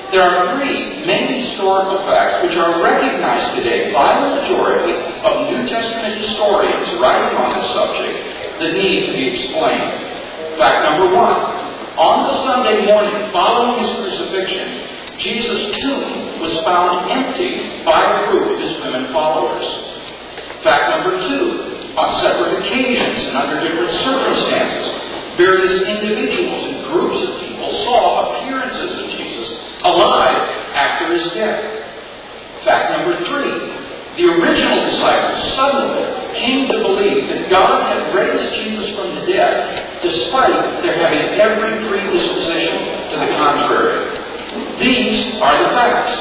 [0.10, 5.70] There are three main historical facts which are recognized today by the majority of New
[5.70, 8.18] Testament historians writing on this subject
[8.58, 10.58] that need to be explained.
[10.58, 11.62] Fact number one.
[11.94, 14.82] On the Sunday morning following his crucifixion,
[15.20, 19.66] Jesus' tomb was found empty by a group of his women followers.
[20.64, 24.88] Fact number two, on separate occasions and under different circumstances,
[25.38, 29.52] various individuals and groups of people saw appearances of Jesus
[29.84, 30.38] alive
[30.76, 31.64] after his death.
[32.64, 33.80] Fact number three,
[34.20, 40.02] the original disciples suddenly came to believe that God had raised Jesus from the dead,
[40.02, 44.19] despite their having every predisposition to the contrary.
[44.80, 46.16] These are the facts.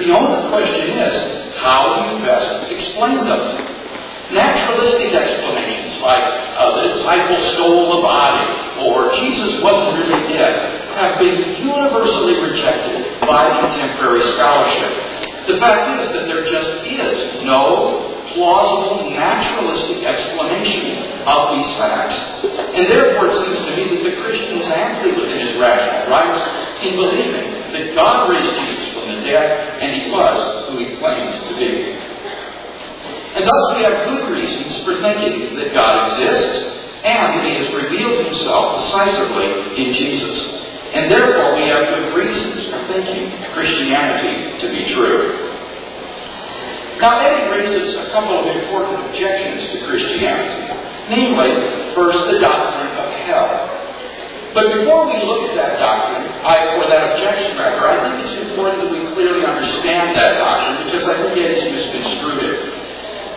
[0.00, 1.12] The only question is,
[1.60, 3.60] how do you best explain them?
[4.32, 6.24] Naturalistic explanations like
[6.56, 8.40] uh, the disciples stole the body
[8.88, 15.46] or Jesus wasn't really dead have been universally rejected by contemporary scholarship.
[15.46, 22.16] The fact is that there just is no plausible naturalistic explanation of these facts.
[22.74, 26.40] And therefore it seems to me that the Christian is amply within his rational rights
[26.84, 31.46] in believing that God raised Jesus from the dead and he was who he claimed
[31.46, 31.92] to be.
[33.36, 37.68] And thus we have good reasons for thinking that God exists and that he has
[37.72, 40.36] revealed himself decisively in Jesus.
[40.92, 45.49] And therefore we have good reasons for thinking Christianity to be true.
[47.00, 50.76] Now, Eddie raises a couple of important objections to Christianity.
[51.08, 53.70] Namely, first, the doctrine of hell.
[54.52, 58.50] But before we look at that doctrine, I, or that objection rather, I think it's
[58.50, 62.80] important that we clearly understand that doctrine because I think Eddie's misconstrued it.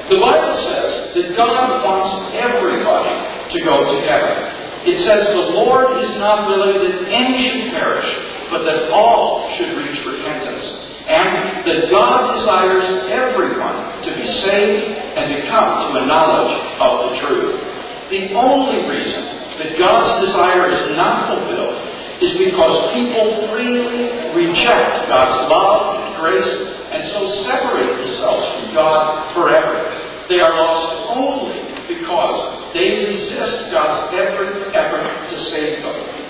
[0.09, 3.15] The Bible says that God wants everybody
[3.47, 4.89] to go to heaven.
[4.89, 8.09] It says the Lord is not willing that any should perish,
[8.49, 10.92] but that all should reach repentance.
[11.07, 17.09] And that God desires everyone to be saved and to come to a knowledge of
[17.09, 17.59] the truth.
[18.09, 19.23] The only reason
[19.59, 26.47] that God's desire is not fulfilled is because people freely reject God's love and grace
[26.91, 29.75] and so separate themselves from God forever.
[30.29, 36.22] They are lost only because they resist God's every effort to save them.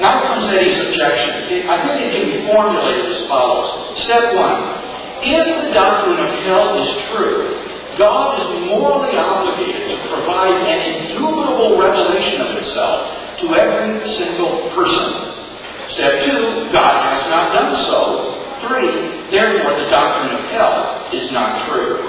[0.00, 1.68] Now comes Eddie's objection.
[1.68, 3.98] I think it can be formulated as follows.
[4.04, 4.84] Step one.
[5.24, 7.56] If the doctrine of hell is true,
[7.96, 15.32] God is morally obligated to provide an indubitable revelation of itself to every single person.
[15.88, 18.36] Step two, God has not done so.
[18.68, 22.04] Three, therefore the doctrine of hell is not true.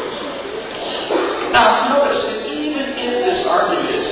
[1.51, 4.06] Now, notice that even if this argument is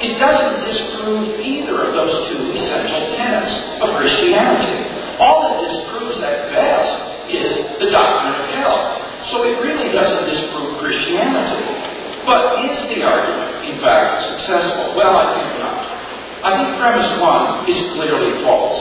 [0.00, 3.52] it doesn't disprove either of those two essential tenets
[3.84, 4.88] of Christianity.
[5.20, 9.00] All it disproves at best is the doctrine of hell.
[9.24, 11.60] So it really doesn't disprove Christianity.
[12.24, 14.96] But is the argument, in fact, successful?
[14.96, 16.00] Well, I think not.
[16.44, 18.76] I think premise one is clearly false.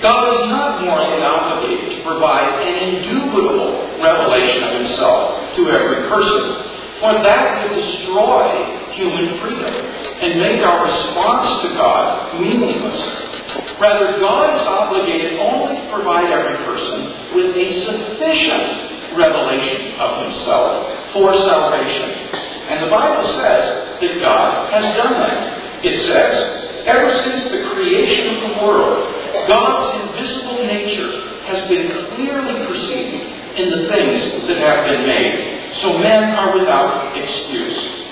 [0.00, 6.62] God is not morally obligated to provide an indubitable revelation of himself to every person,
[7.00, 9.74] for that would destroy human freedom
[10.24, 12.98] and make our response to God meaningless.
[13.78, 21.12] Rather, God is obligated only to provide every person with a sufficient revelation of himself
[21.12, 22.10] for salvation.
[22.68, 25.84] And the Bible says that God has done that.
[25.84, 29.12] It says, ever since the creation of the world,
[29.46, 35.74] God's invisible nature has been clearly perceived in the things that have been made.
[35.80, 38.05] So men are without excuse.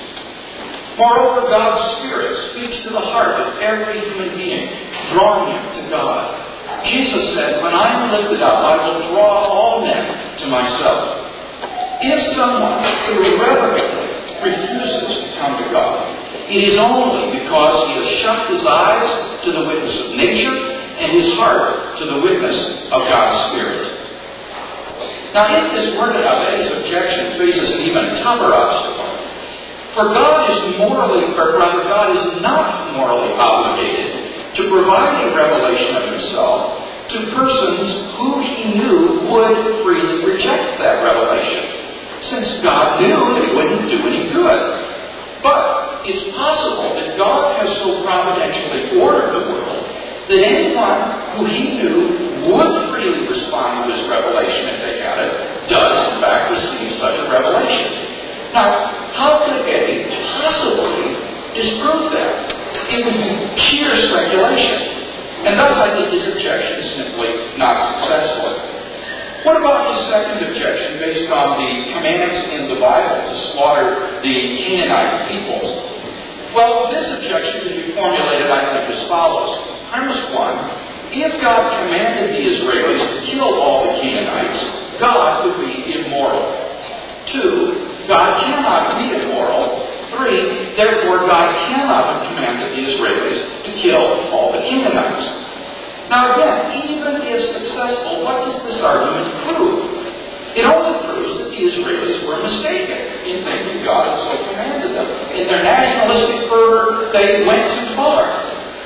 [0.97, 4.69] Moreover, God's Spirit speaks to the heart of every human being,
[5.11, 6.45] drawing him to God.
[6.87, 11.25] Jesus said, When I am lifted up, I will draw all men to myself.
[12.01, 16.15] If someone irrevocably refuses to come to God,
[16.49, 21.13] it is only because he has shut his eyes to the witness of nature and
[21.13, 22.57] his heart to the witness
[22.93, 24.05] of God's Spirit.
[25.33, 29.24] Now, if this word of Eddie's objection faces an even tougher obstacle,
[29.95, 35.97] for God is morally, or rather, God is not morally obligated to provide a revelation
[35.97, 43.43] of himself to persons who he knew would freely reject that revelation, since God knew
[43.43, 45.43] it wouldn't do any good.
[45.43, 49.85] But it's possible that God has so providentially ordered the world
[50.29, 55.69] that anyone who he knew would freely respond to his revelation if they had it,
[55.69, 58.15] does in fact receive such a revelation.
[58.55, 61.19] Now, how could Eddie possibly
[61.59, 62.55] disprove that?
[62.87, 64.95] It would be sheer speculation.
[65.43, 68.55] And thus I think his objection is simply not successful.
[69.43, 74.57] What about his second objection based on the commands in the Bible to slaughter the
[74.57, 75.67] Canaanite peoples?
[76.55, 79.51] Well, this objection can be formulated, I think, as follows.
[79.91, 80.57] Premise one,
[81.11, 84.63] if God commanded the Israelis to kill all the Canaanites,
[85.01, 86.47] God would be immoral.
[87.27, 89.89] Two, God cannot be immoral.
[90.17, 95.27] Three, therefore God cannot have commanded the Israelis to kill all the Canaanites.
[96.11, 100.05] Now again, even if successful, what does this argument prove?
[100.55, 105.11] It only proves that the Israelis were mistaken in thinking God so commanded them.
[105.35, 108.31] In their nationalistic fervor, they went too far.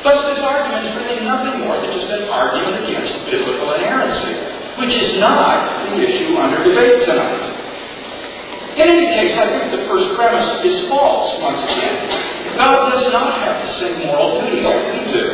[0.03, 4.33] Thus, this argument is really nothing more than just an argument against biblical inerrancy,
[4.81, 7.58] which is not the issue under debate tonight.
[8.79, 11.99] In any case, I think the first premise is false once again.
[12.55, 15.25] God does not have the same moral duties that we do.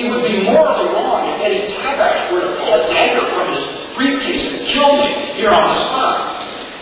[0.00, 3.60] It would be morally wrong if Eddie Tabash were to pull a dagger from his
[3.92, 6.16] briefcase and kill me here on the spot.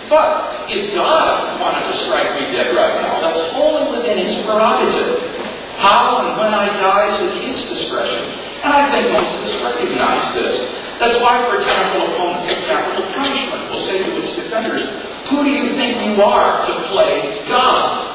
[0.07, 5.48] But if God wanted to strike me dead right now, that's wholly within his prerogative.
[5.79, 8.27] How and when I die is at his discretion.
[8.67, 10.59] And I think most of us recognize this.
[10.99, 14.83] That's why, for example, opponents of capital punishment will say to its defenders,
[15.31, 18.11] Who do you think you are to play God?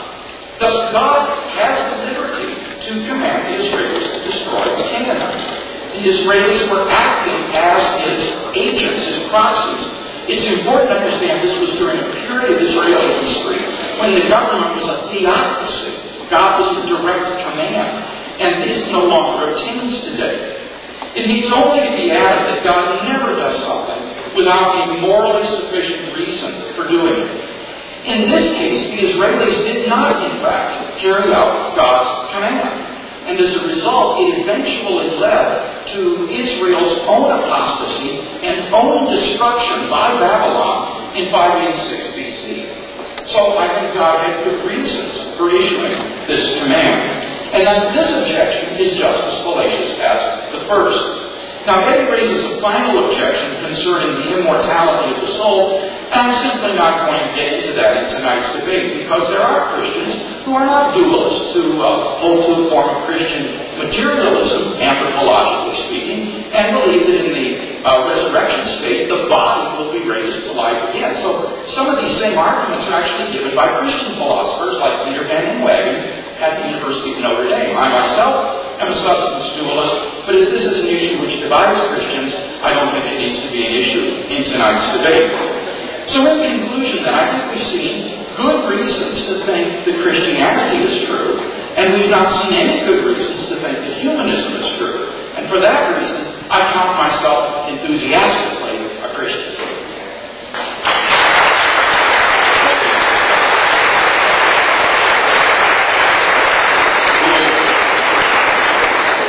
[0.60, 1.24] Thus, God
[1.56, 5.48] has the liberty to command the Israelis to destroy the Canaanites.
[5.96, 8.20] The Israelis were acting as his
[8.60, 9.88] agents, his proxies.
[10.28, 13.64] It's important to understand this was during a period of Israeli history
[14.04, 16.03] when the government was a theocracy.
[16.30, 18.14] God was the direct command.
[18.40, 20.60] And this no longer obtains today.
[21.16, 26.18] It needs only to be added that God never does something without a morally sufficient
[26.18, 27.54] reason for doing it.
[28.06, 32.94] In this case, the Israelis did not, in fact, carry out God's command.
[33.30, 40.20] And as a result, it eventually led to Israel's own apostasy and own destruction by
[40.20, 42.63] Babylon in 586 BC.
[43.28, 45.96] So I think God had good reasons for issuing
[46.28, 47.24] this command.
[47.56, 51.24] And thus this objection is just as fallacious as the first.
[51.66, 56.76] Now, Eddie raises a final objection concerning the immortality of the soul, and I'm simply
[56.76, 60.66] not going to get into that in tonight's debate because there are Christians who are
[60.66, 67.08] not dualists, who uh, hold to a form of Christian materialism, anthropologically speaking, and believe
[67.08, 71.14] that in the uh, resurrection state, the body will be raised to life again.
[71.20, 75.60] So some of these same arguments are actually given by Christian philosophers like Peter Van
[75.60, 77.76] Inwagen at the University of Notre Dame.
[77.76, 82.32] I myself am a substance dualist, but as this is an issue which divides Christians,
[82.64, 85.32] I don't think it needs to be an issue in tonight's debate.
[86.08, 91.08] So in conclusion, then, I think we've seen good reasons to think that Christianity is
[91.08, 91.40] true,
[91.76, 95.12] and we've not seen any good reasons to think that humanism is true.
[95.36, 99.58] And for that reason, I count myself enthusiastically a Christian.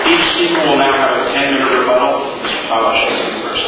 [0.05, 2.45] Each speaker will now have a 10-minute rebuttal.
[2.45, 3.41] Mr.
[3.41, 3.64] First.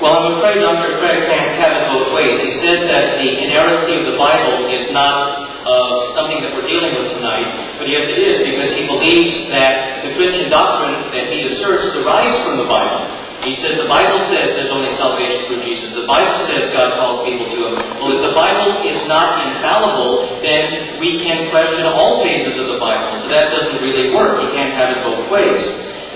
[0.00, 0.98] Well, I'm afraid Dr.
[0.98, 2.40] Craig can't have it both ways.
[2.40, 6.94] He says that the inerrancy of the Bible is not uh, something that we're dealing
[6.94, 11.42] with tonight, but yes, it is because he believes that the Christian doctrine that he
[11.48, 13.24] asserts derives from the Bible.
[13.44, 15.92] He says the Bible says there's only salvation through Jesus.
[15.92, 17.74] The Bible says God calls people to Him.
[18.00, 22.80] Well, if the Bible is not infallible, then we can question all phases of the
[22.80, 23.20] Bible.
[23.20, 24.40] So that doesn't really work.
[24.40, 25.60] You can't have it both ways.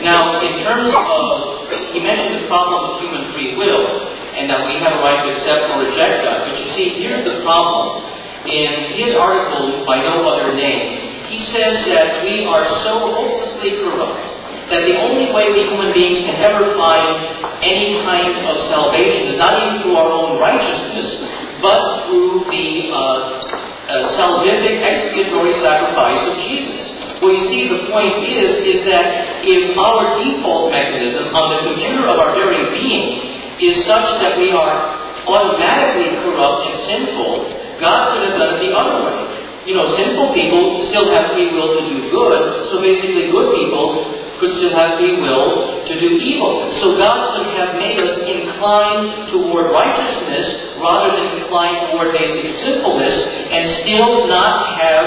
[0.00, 4.80] Now, in terms of, he mentioned the problem of human free will, and that we
[4.80, 6.48] have a right to accept or reject God.
[6.48, 8.08] But you see, here's the problem.
[8.46, 14.32] In his article, by no other name, he says that we are so hopelessly corrupt
[14.72, 19.36] that the only way we human beings can ever find any kind of salvation is
[19.36, 21.16] not even through our own righteousness,
[21.60, 26.88] but through the uh, uh, salvific expiatory sacrifice of Jesus.
[27.20, 32.06] Well, you see, the point is, is that if our default mechanism on the computer
[32.06, 33.24] of our very being
[33.60, 38.72] is such that we are automatically corrupt and sinful, God could have done it the
[38.76, 39.37] other way.
[39.68, 44.16] You know, sinful people still have free will to do good, so basically good people
[44.40, 46.72] could still have free will to do evil.
[46.72, 53.12] So God could have made us inclined toward righteousness rather than inclined toward basic sinfulness,
[53.52, 55.04] and still not have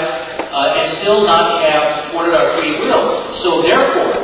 [0.54, 3.32] uh, and still not have thwarted our free will.
[3.32, 4.14] So therefore,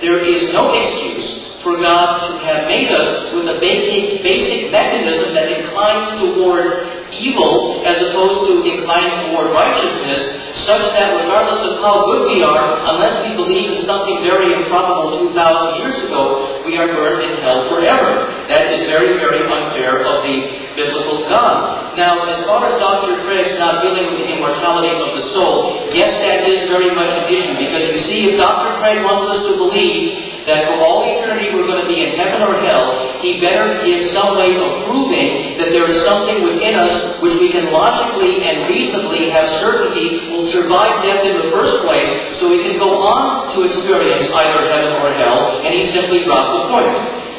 [0.00, 5.34] there is no excuse for God to have made us with a basic, basic mechanism
[5.34, 10.20] that inclines toward evil as opposed to inclining toward righteousness,
[10.64, 15.28] such that regardless of how good we are, unless we believe in something very improbable
[15.28, 18.32] 2,000 years ago, we are burned in hell forever.
[18.48, 21.98] That is very, very unfair of the biblical God.
[22.00, 23.20] Now, as far as Dr.
[23.28, 27.28] Craig's not dealing with the immortality of the soul, yes, that is very much an
[27.28, 28.80] issue because you see, if Dr.
[28.80, 32.42] Craig wants us to believe that for all eternity we're going to be in heaven
[32.42, 37.20] or hell, he better give some way of proving that there is something within us
[37.22, 42.10] which we can logically and reasonably have certainty will survive death in the first place,
[42.40, 46.61] so we can go on to experience either heaven or hell, and he simply dropped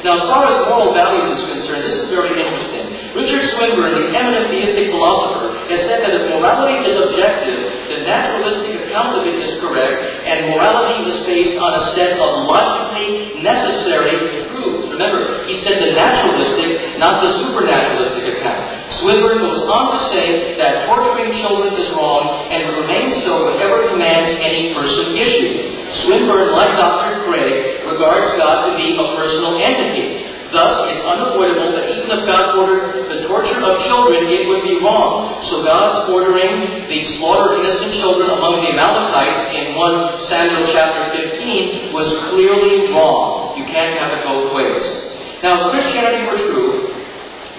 [0.03, 3.15] Now, as far as moral values is concerned, this is very interesting.
[3.15, 8.83] Richard Swinburne, the eminent theistic philosopher, has said that if morality is objective, the naturalistic
[8.83, 14.43] account of it is correct, and morality is based on a set of logically necessary.
[15.03, 18.91] Remember, he said the naturalistic, not the supernaturalistic account.
[19.03, 24.31] Swinburne goes on to say that torturing children is wrong and remains so whatever commands
[24.39, 25.91] any person issue.
[26.07, 27.27] Swinburne, like Dr.
[27.27, 30.23] Craig, regards God to be a personal entity.
[30.53, 34.77] Thus, it's unavoidable that even if God ordered the torture of children, it would be
[34.85, 35.41] wrong.
[35.49, 41.09] So God's ordering the slaughter of innocent children among the Amalekites in 1 Samuel chapter
[41.09, 43.52] 15 was clearly wrong.
[43.63, 44.83] You can't have it both ways.
[45.41, 46.91] Now, if Christianity were true,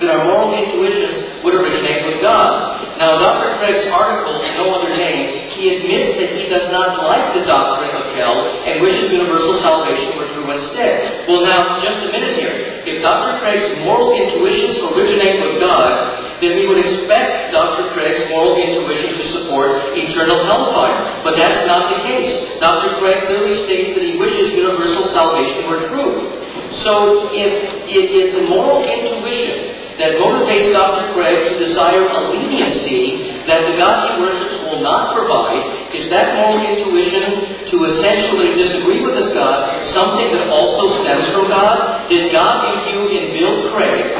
[0.01, 2.99] then our moral intuitions would originate with God.
[2.99, 3.57] Now, Dr.
[3.57, 5.34] Craig's article, in no other name,
[5.65, 8.37] he admits that he does not like the doctrine of hell
[8.69, 11.25] and wishes universal salvation were true instead.
[11.25, 12.85] Well, now, just a minute here.
[12.85, 13.41] If Dr.
[13.41, 17.97] Craig's moral intuitions originate with God, then we would expect Dr.
[17.97, 21.25] Craig's moral intuition to support eternal hellfire.
[21.25, 22.61] But that's not the case.
[22.61, 23.01] Dr.
[23.01, 26.43] Craig clearly states that he wishes universal salvation were true.
[26.83, 31.12] So if it is the moral intuition that motivates Dr.
[31.14, 36.35] Craig to desire a leniency that the God he worships will not provide, is that
[36.35, 42.09] moral intuition to essentially disagree with this God something that also stems from God?
[42.09, 44.11] Did God imbue in Bill Craig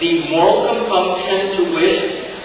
[0.00, 1.96] the moral compunction to wish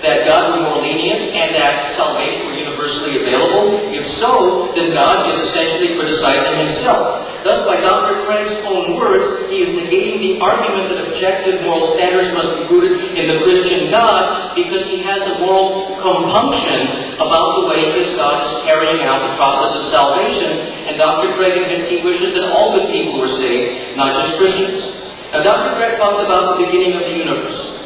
[0.05, 3.91] that God were more lenient and that salvation were universally available?
[3.91, 7.43] If so, then God is essentially criticizing himself.
[7.43, 8.23] Thus, by Dr.
[8.25, 13.15] Craig's own words, he is negating the argument that objective moral standards must be rooted
[13.15, 18.43] in the Christian God because he has a moral compunction about the way his God
[18.43, 20.88] is carrying out the process of salvation.
[20.88, 21.36] And Dr.
[21.36, 24.84] Craig admits he wishes that all good people were saved, not just Christians.
[25.32, 25.75] Now, Dr.
[25.75, 27.78] Craig talked about the beginning of the universe.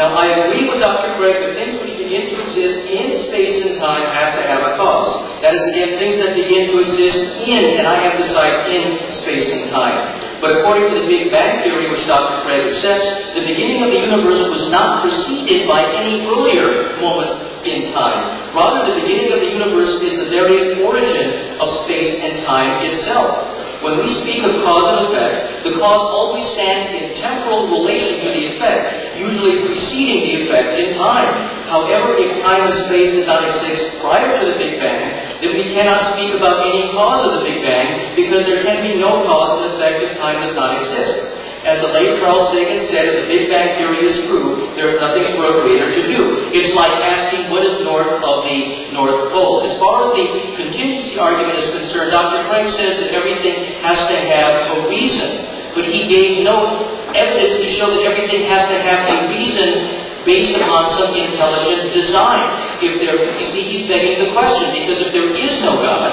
[0.00, 1.12] Now, I agree with Dr.
[1.20, 4.72] Craig that things which begin to exist in space and time have to have a
[4.80, 5.12] cause.
[5.44, 9.68] That is, again, things that begin to exist in, and I emphasize in space and
[9.68, 10.40] time.
[10.40, 12.48] But according to the Big Bang Theory, which Dr.
[12.48, 17.36] Craig accepts, the beginning of the universe was not preceded by any earlier moment
[17.68, 18.56] in time.
[18.56, 23.60] Rather, the beginning of the universe is the very origin of space and time itself.
[23.84, 28.28] When we speak of cause and effect, the cause always stands in temporal relation to
[28.28, 31.28] the effect, usually preceding the effect in time.
[31.68, 35.68] However, if time and space did not exist prior to the Big Bang, then we
[35.70, 39.60] cannot speak about any cause of the Big Bang because there can be no cause
[39.60, 41.40] and effect if time does not exist.
[41.60, 44.96] As the late Carl Sagan said, if the Big Bang Theory is true, there is
[44.96, 46.48] nothing for a creator to do.
[46.56, 49.68] It's like asking what is north of the North Pole.
[49.68, 52.48] As far as the contingency argument is concerned, Dr.
[52.48, 55.59] Craig says that everything has to have a reason.
[55.74, 60.54] But he gave no evidence to show that everything has to have a reason based
[60.56, 62.42] upon some intelligent design.
[62.82, 66.12] If there, you see, he's begging the question, because if there is no God,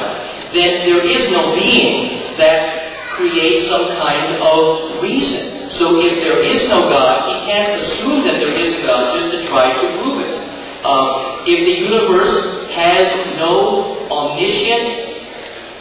[0.53, 5.69] then there is no being that creates some kind of reason.
[5.69, 9.31] So if there is no God, he can't assume that there is a God just
[9.31, 10.39] to try to prove it.
[10.85, 15.06] Uh, if the universe has no omniscient,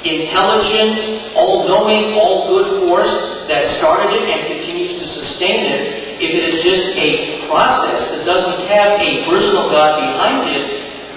[0.08, 3.10] intelligent, all-knowing, all-good force
[3.48, 8.24] that started it and continues to sustain it, if it is just a process that
[8.24, 10.64] doesn't have a personal God behind it,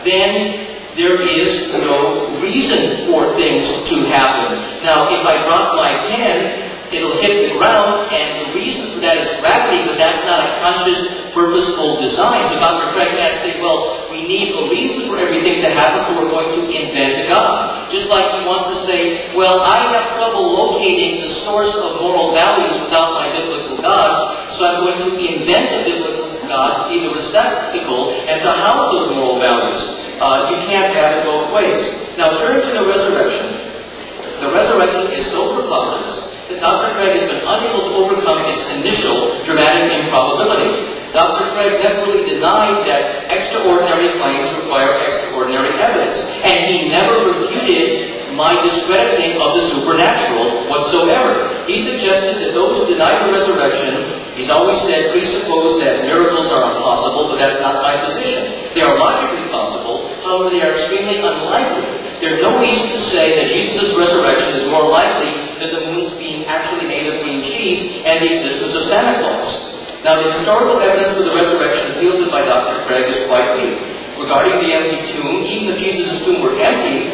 [0.03, 0.65] then
[0.95, 4.83] there is no reason for things to happen.
[4.83, 9.17] Now, if I drop my pen, it'll hit the ground, and the reason for that
[9.17, 10.99] is gravity, but that's not a conscious,
[11.31, 12.49] purposeful design.
[12.49, 12.91] So Dr.
[12.93, 16.53] Craig can't say, well, we need a reason for everything to happen, so we're going
[16.53, 17.89] to invent a God.
[17.89, 22.31] Just like he wants to say, well, I have trouble locating the source of moral
[22.37, 27.01] values without my biblical God, so I'm going to invent a biblical God to be
[27.01, 29.81] the receptacle and to house those moral values.
[30.21, 31.81] Uh, you can't have it both ways.
[32.15, 33.69] Now turn to the resurrection.
[34.45, 36.97] The resurrection is so preposterous that Dr.
[36.97, 41.11] Craig has been unable to overcome its initial dramatic improbability.
[41.13, 41.53] Dr.
[41.53, 49.41] Craig definitely denied that extraordinary claims require extraordinary evidence, and he never refuted my discrediting
[49.41, 51.65] of the supernatural whatsoever.
[51.65, 56.77] He suggested that those who deny the resurrection, he's always said, presuppose that miracles are
[56.77, 58.73] impossible, but that's not my position.
[58.77, 61.89] They are logically possible, however, they are extremely unlikely.
[62.21, 66.45] There's no reason to say that Jesus' resurrection is more likely than the moon's being
[66.45, 69.78] actually made of green cheese and the existence of Santa Claus.
[70.03, 72.87] Now, the historical evidence for the resurrection fielded by Dr.
[72.87, 73.75] Craig is quite weak.
[74.15, 77.11] Regarding the empty tomb, even if Jesus' tomb were empty,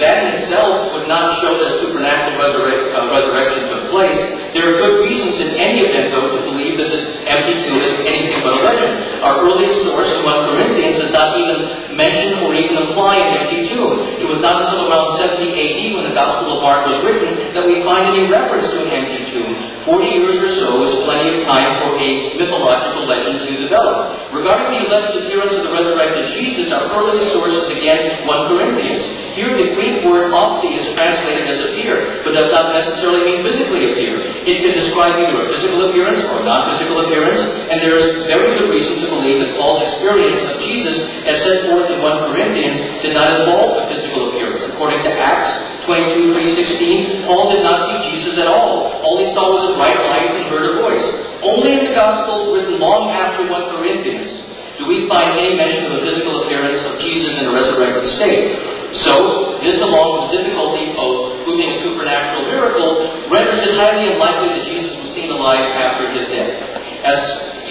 [0.00, 4.16] that in itself would not show that a supernatural resurre- uh, resurrection took place.
[4.56, 7.92] There are good reasons in any event, though, to believe that the empty tomb is
[8.08, 9.22] anything but a legend.
[9.22, 13.68] Our earliest source in 1 Corinthians does not even mention or even imply an empty
[13.68, 14.00] tomb.
[14.18, 17.80] It was not until around 70 AD, the Gospel of Mark was written, that we
[17.88, 19.56] find any reference to an empty tomb.
[19.88, 24.28] Forty years or so is plenty of time for a mythological legend to develop.
[24.28, 29.00] Regarding the alleged appearance of the resurrected Jesus, our earliest source is again 1 Corinthians.
[29.32, 33.90] Here, the Greek word ophthe is translated as appear, but does not necessarily mean physically
[33.90, 34.20] appear.
[34.44, 38.52] It can describe either a physical appearance or a non-physical appearance, and there is very
[38.52, 42.76] good reason to believe that Paul's experience of Jesus, as set forth in 1 Corinthians,
[43.00, 44.68] did not involve a physical appearance.
[44.68, 45.50] According to Acts
[45.86, 48.92] 22, 3, Paul did not see Jesus at all.
[49.00, 51.00] All he saw was a bright light and heard a voice.
[51.40, 54.28] Only in the Gospels written long after 1 Corinthians
[54.76, 58.52] do we find any mention of a physical appearance of Jesus in a resurrected state.
[59.00, 64.60] So, this along with the difficulty of proving a supernatural miracle renders it highly unlikely
[64.60, 66.52] that Jesus was seen alive after his death.
[67.00, 67.16] As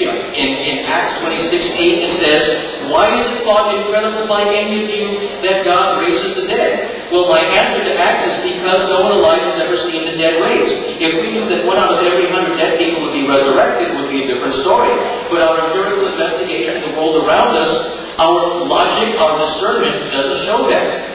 [0.02, 4.42] you know, in, in Acts 26, 8 it says, Why is it thought incredible by
[4.42, 5.06] any of you
[5.46, 7.01] that God raises the dead?
[7.12, 10.40] Well, my answer to Acts is because no one alive has ever seen the dead
[10.40, 10.72] raised.
[10.96, 13.96] If we knew that one out of every hundred dead people would be resurrected, it
[14.00, 14.96] would be a different story.
[15.28, 17.68] But our empirical investigation of the world around us,
[18.16, 21.11] our logic, our discernment doesn't show that.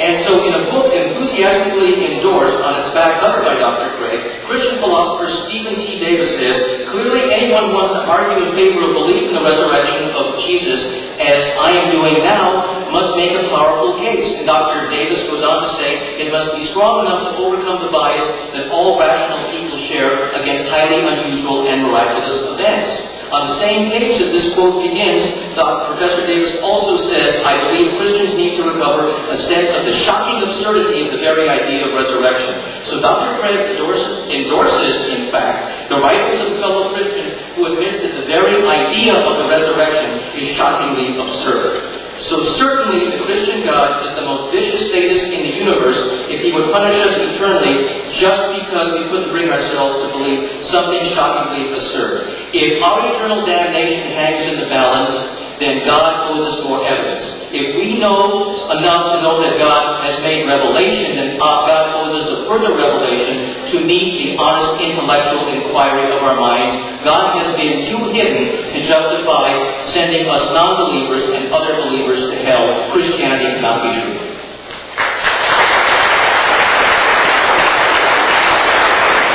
[0.00, 4.00] And so, in a book enthusiastically endorsed on its back cover by Dr.
[4.00, 6.00] Craig, Christian philosopher Stephen T.
[6.00, 10.40] Davis says, clearly anyone wants to argue in favor of belief in the resurrection of
[10.40, 10.80] Jesus,
[11.20, 14.24] as I am doing now, must make a powerful case.
[14.40, 14.88] And Dr.
[14.88, 18.24] Davis goes on to say, it must be strong enough to overcome the bias
[18.56, 23.19] that all rational people share against highly unusual and miraculous events.
[23.30, 25.94] On the same page that this quote begins, Dr.
[25.94, 30.42] Professor Davis also says, I believe Christians need to recover a sense of the shocking
[30.42, 32.84] absurdity of the very idea of resurrection.
[32.90, 33.38] So Dr.
[33.38, 38.66] Craig endorses, in fact, the writings of a fellow Christian who admits that the very
[38.66, 41.99] idea of the resurrection is shockingly absurd.
[42.28, 45.96] So certainly the Christian God is the most vicious sadist in the universe
[46.28, 51.00] if he would punish us eternally just because we couldn't bring ourselves to believe something
[51.14, 52.52] shockingly absurd.
[52.52, 55.16] If our eternal damnation hangs in the balance,
[55.60, 57.39] then God owes us more evidence.
[57.52, 62.14] If we know enough to know that God has made revelation, then uh, God owes
[62.14, 66.78] us a further revelation to meet the honest intellectual inquiry of our minds.
[67.02, 72.88] God has been too hidden to justify sending us non-believers and other believers to hell.
[72.92, 74.14] Christianity cannot be true.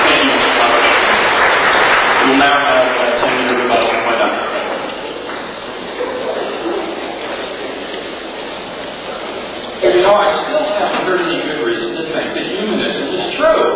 [0.08, 0.56] Thank you, Mr.
[2.24, 4.46] We will now have a 10-minute rebuttal from my doctor.
[9.86, 13.70] You know, I still haven't heard any good reason to think that humanism is true.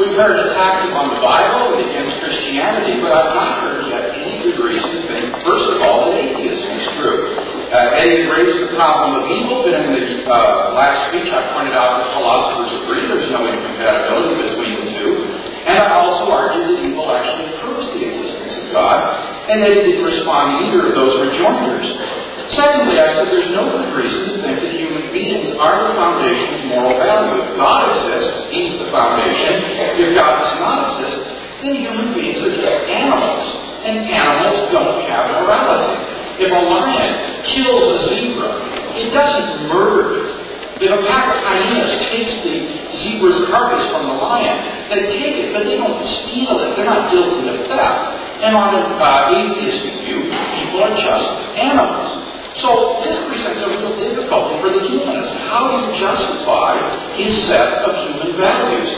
[0.00, 4.40] We've heard attacks upon the Bible and against Christianity, but I've not heard yet any
[4.40, 7.36] good reason to think, first of all, that atheism is true.
[7.68, 11.76] Uh, Eddie raised the problem of evil, but in the uh, last speech I pointed
[11.76, 15.20] out that philosophers agree there's no incompatibility between the two.
[15.68, 19.04] And I also argued that evil actually proves the existence of God,
[19.52, 22.23] and he didn't respond to either of those rejoinders.
[22.52, 26.60] Secondly, I said there's no good reason to think that human beings are the foundation
[26.60, 27.40] of moral value.
[27.40, 29.64] If God exists, He's the foundation.
[29.96, 31.16] If God does not exist,
[31.64, 33.44] then human beings are just animals.
[33.88, 35.96] And animals don't have morality.
[36.40, 38.50] If a lion kills a zebra,
[38.92, 40.44] it doesn't murder it.
[40.82, 42.66] If a pack of hyenas takes the
[42.98, 46.76] zebra's carcass from the lion, they take it, but they don't steal it.
[46.76, 48.20] They're not guilty of theft.
[48.42, 51.24] And on an uh, atheistic view, people are just
[51.56, 52.13] animals.
[52.54, 55.34] So this presents a real difficulty for the humanist.
[55.50, 56.78] How do you justify
[57.18, 58.90] his set of human values?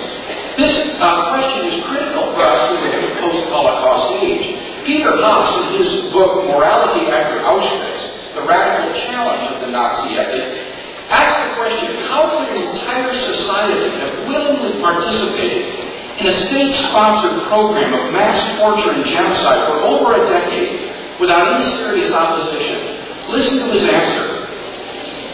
[0.60, 4.60] This uh, question is critical for us in the post-Holocaust age.
[4.84, 10.76] Peter Haas, in his book Morality After Auschwitz, The Radical Challenge of the Nazi Ethic,
[11.08, 15.72] asked the question, how could an entire society have willingly participated
[16.20, 21.64] in a state-sponsored program of mass torture and genocide for over a decade without any
[21.76, 22.95] serious opposition.
[23.28, 24.46] Listen to his answer.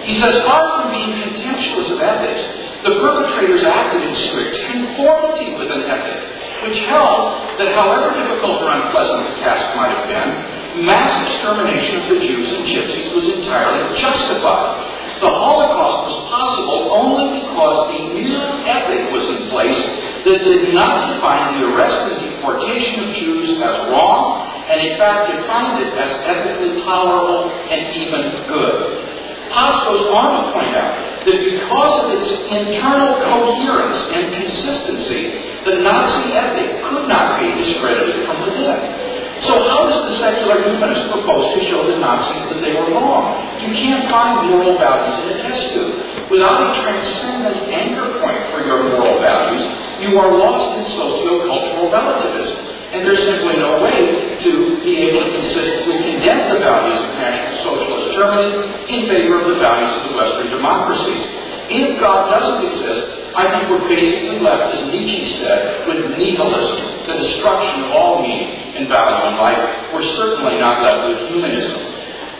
[0.04, 2.42] He says, far from being contemptuous of ethics,
[2.82, 6.18] the perpetrators acted in strict conformity with an ethic,
[6.66, 12.08] which held that however difficult or unpleasant the task might have been, mass extermination of
[12.08, 14.82] the Jews and Gypsies was entirely justified.
[15.22, 19.78] The Holocaust was possible only because a new ethic was in place
[20.24, 25.30] that did not define the arrest and deportation of Jews as wrong, and in fact
[25.30, 29.02] defined it as ethically tolerable and even good.
[29.50, 35.82] Haas goes on to point out that because of its internal coherence and consistency, the
[35.82, 39.11] Nazi ethic could not be discredited from within.
[39.42, 43.34] So how does the secular humanist propose to show the Nazis that they were wrong?
[43.58, 46.30] You can't find moral values in a test tube.
[46.30, 49.66] Without a transcendent anchor point for your moral values,
[49.98, 52.72] you are lost in socio-cultural relativism.
[52.94, 54.52] And there's simply no way to
[54.84, 58.62] be able to consistently condemn the values of National Socialist Germany
[58.94, 61.41] in favor of the values of the Western democracies.
[61.70, 67.16] If God doesn't exist, I think we're basically left, as Nietzsche said, with nihilism, the
[67.16, 69.92] destruction of all meaning and value in life.
[69.92, 71.80] We're certainly not left with humanism.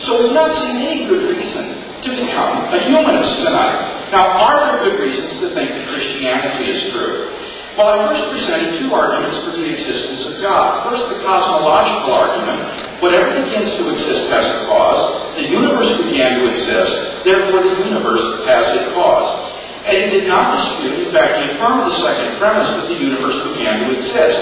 [0.05, 4.11] So we've not seen any good reason to become a humanist tonight.
[4.11, 7.33] Now, are there good reasons to think that Christianity is true?
[7.77, 10.85] Well, I first presented two arguments for the existence of God.
[10.85, 12.92] First, the cosmological argument.
[13.03, 15.35] Whatever begins to exist has a cause.
[15.35, 19.27] The universe began to exist, therefore the universe has a cause.
[19.83, 23.35] And he did not dispute, in fact, he affirmed the second premise that the universe
[23.51, 24.39] began to exist.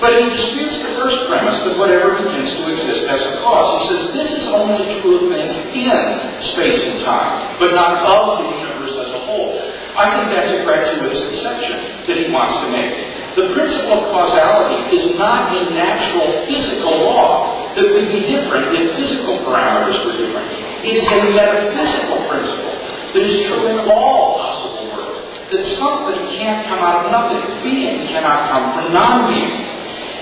[0.00, 3.68] But he disputes the first premise that whatever begins to exist has a cause.
[3.68, 8.48] He says this is only true of things in space and time, but not of
[8.48, 9.60] the universe as a whole.
[9.92, 13.19] I think that's a gratuitous exception that he wants to make.
[13.36, 18.96] The principle of causality is not a natural physical law that would be different if
[18.96, 20.50] physical parameters were different.
[20.82, 22.74] It is a metaphysical principle
[23.14, 25.18] that is true in all possible worlds.
[25.54, 27.62] That something can't come out of nothing.
[27.62, 29.70] Being cannot come from non-being.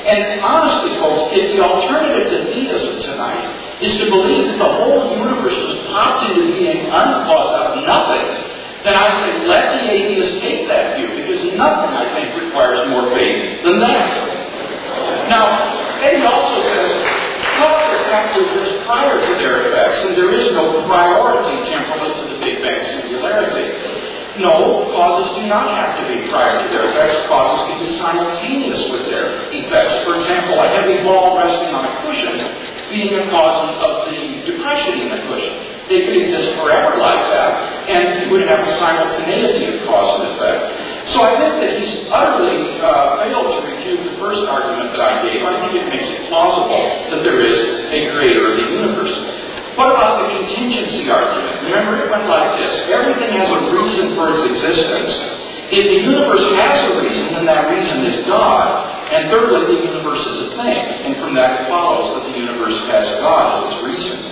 [0.09, 3.45] And honestly, folks, if the alternative to theism tonight
[3.81, 8.58] is to believe that the whole universe was popped into being uncaused out of nothing,
[8.85, 13.11] then I say let the atheist take that view, because nothing, I think, requires more
[13.15, 15.29] faith than that.
[15.29, 16.91] Now, Eddie also says
[17.59, 17.99] causes
[18.39, 22.63] to exist prior to their effects, and there is no priority temporal to the Big
[22.63, 23.75] Bang singularity.
[24.39, 27.19] No, causes do not have to be prior to their effects.
[27.27, 29.99] Causes can be simultaneous with their effects.
[30.07, 32.39] For example, a heavy ball resting on a cushion
[32.87, 35.59] being a cause of the depression in the cushion.
[35.91, 40.37] They could exist forever like that, and you would have a simultaneity of cause and
[40.37, 41.09] effect.
[41.09, 45.25] So I think that he's utterly uh, failed to refute the first argument that I
[45.25, 45.41] gave.
[45.41, 47.57] I think it makes it plausible that there is
[47.89, 49.17] a creator of the universe.
[49.73, 51.65] What about the contingency argument?
[51.65, 52.77] Remember, it went like this.
[52.93, 55.17] Everything has a reason for its existence.
[55.73, 58.85] If the universe has a reason, then that reason is God.
[59.09, 61.09] And thirdly, the universe is a thing.
[61.09, 64.28] And from that it follows that the universe has God as its reason.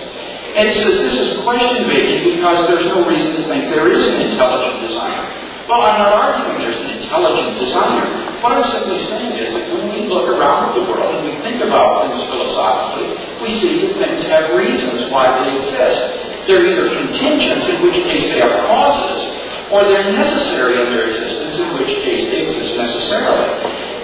[0.57, 4.01] And it says this is question begging because there's no reason to think there is
[4.09, 5.29] an intelligent designer.
[5.69, 8.09] Well, I'm not arguing there's an intelligent designer.
[8.41, 11.61] What I'm simply saying is that when we look around the world and we think
[11.61, 16.49] about things philosophically, we see that things have reasons why they exist.
[16.49, 19.29] They're either contingent, in which case they are causes,
[19.69, 23.45] or they're necessary in their existence, in which case they exist necessarily.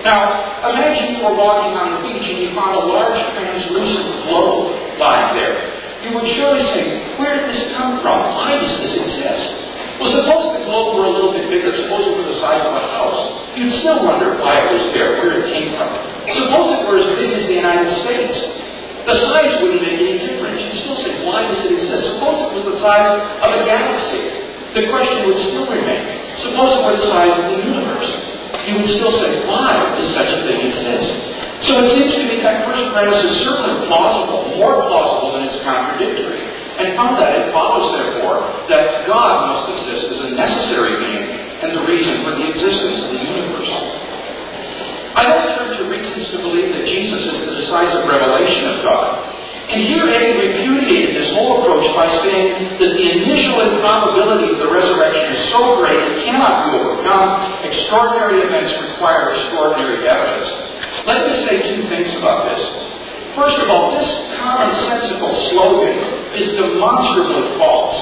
[0.05, 4.99] Now, imagine you were walking on the beach and you found a large translucent globe
[5.01, 5.82] lying there.
[6.03, 8.35] You would surely say, where did this come from?
[8.35, 9.55] Why does this exist?
[9.99, 12.75] Well, suppose the globe were a little bit bigger, suppose it were the size of
[12.75, 13.55] a house.
[13.55, 15.95] You'd still wonder why it was there, where it came from.
[16.27, 18.35] Suppose it were as big as the United States.
[19.07, 20.59] The size wouldn't make any difference.
[20.59, 22.19] You'd still say, why does it exist?
[22.19, 23.07] Suppose it was the size
[23.39, 24.43] of a galaxy.
[24.75, 26.19] The question would still remain.
[26.39, 28.09] Suppose it were the size of the universe.
[28.67, 31.15] You would still say, why does such a thing exist?
[31.63, 35.55] So it seems to me that first premise is certainly plausible, more plausible than it's
[35.63, 36.43] contradictory.
[36.75, 41.23] And from that it follows, therefore, that God must exist as a necessary being
[41.63, 43.71] and the reason for the existence of the universe.
[45.15, 49.23] I then turn to reasons to believe that Jesus is the decisive revelation of God.
[49.69, 54.67] And here Eddie repudiated this whole approach by saying that the initial improbability of the
[54.67, 57.63] resurrection is so great it cannot be overcome.
[57.63, 60.72] Extraordinary events require extraordinary evidence.
[61.05, 62.61] Let me say two things about this.
[63.35, 65.97] First of all, this commonsensical slogan
[66.37, 67.97] is demonstrably false.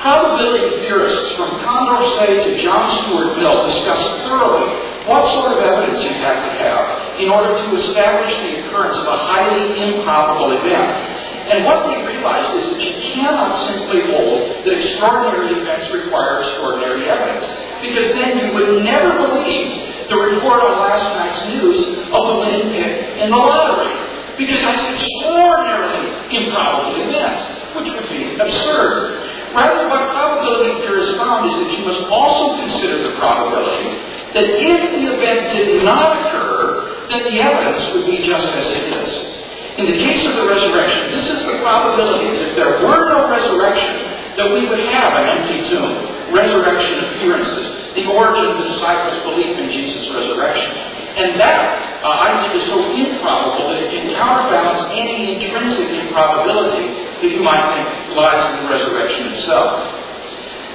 [0.00, 4.72] Probability theorists from Condorcet to John Stuart Mill discuss thoroughly
[5.04, 9.06] what sort of evidence you have to have in order to establish the occurrence of
[9.06, 11.19] a highly improbable event.
[11.50, 17.10] And what they realized is that you cannot simply hold that extraordinary events require extraordinary
[17.10, 17.42] evidence,
[17.82, 22.70] because then you would never believe the report on last night's news of the winning
[22.70, 23.90] pick in the lottery,
[24.38, 27.42] because that's an extraordinarily improbable event,
[27.74, 29.26] which would be absurd.
[29.50, 33.98] Rather, what probability theorists found is that you must also consider the probability
[34.38, 38.86] that if the event did not occur, then the evidence would be just as it
[39.02, 39.39] is.
[39.80, 43.24] In the case of the resurrection, this is the probability that if there were no
[43.24, 46.04] resurrection, that we would have an empty tomb,
[46.36, 50.68] resurrection appearances, the origin of the disciples' belief in Jesus' resurrection.
[51.16, 56.92] And that, uh, I think, is so improbable that it can counterbalance any intrinsic improbability
[57.24, 59.80] that you might think lies in the resurrection itself.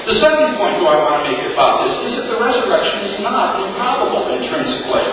[0.10, 3.22] The second point, though, I want to make about this is that the resurrection is
[3.22, 5.06] not improbable intrinsically.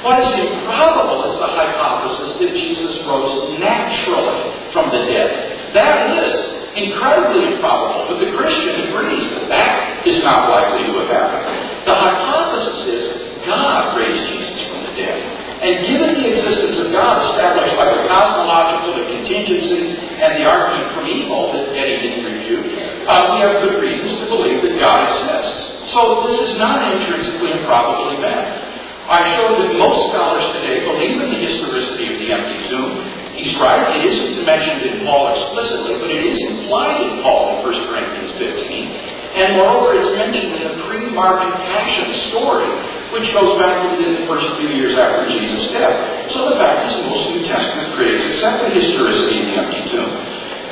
[0.00, 3.27] What is improbable is the hypothesis that Jesus rose
[3.58, 5.74] naturally from the dead.
[5.74, 11.10] That is incredibly improbable, but the Christian agrees that that is not likely to have
[11.10, 11.86] happened.
[11.86, 13.02] The hypothesis is
[13.46, 15.38] God raised Jesus from the dead.
[15.58, 20.94] And given the existence of God established by the cosmological, the contingency, and the argument
[20.94, 22.78] from evil that Eddie didn't review,
[23.10, 25.90] uh, we have good reasons to believe that God exists.
[25.90, 28.68] So this is not an intrinsically improbable event.
[29.08, 33.07] I showed that most scholars today believe in the historicity of the empty tomb.
[33.38, 37.70] He's right, it isn't mentioned in Paul explicitly, but it is implied in Paul in
[37.70, 39.38] 1 Corinthians 15.
[39.38, 42.66] And moreover, it's mentioned in the pre-Markan Passion story,
[43.14, 46.26] which goes back within the first few years after Jesus' death.
[46.34, 50.10] So the fact is, most New Testament critics accept the historicity of the empty tomb.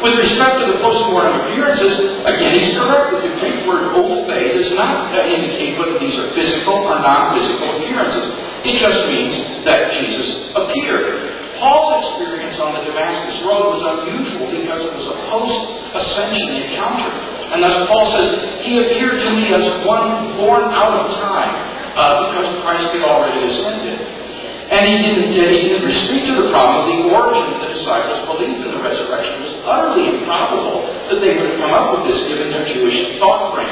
[0.03, 4.75] With respect to the post-mortem appearances, again, he's correct that the Greek word ophthe does
[4.75, 8.27] not uh, indicate whether these are physical or non-physical appearances.
[8.67, 11.46] It just means that Jesus appeared.
[11.59, 17.11] Paul's experience on the Damascus Road was unusual because it was a post-ascension encounter.
[17.53, 21.55] And thus Paul says, He appeared to me as one born out of time,
[21.97, 24.01] uh, because Christ had already ascended.
[24.67, 28.19] And he didn't, he didn't speak to the problem of the origin of the disciples'
[28.27, 29.39] belief in the resurrection.
[29.39, 32.99] It was utterly improbable that they would have come up with this given their Jewish
[33.23, 33.71] thought frame.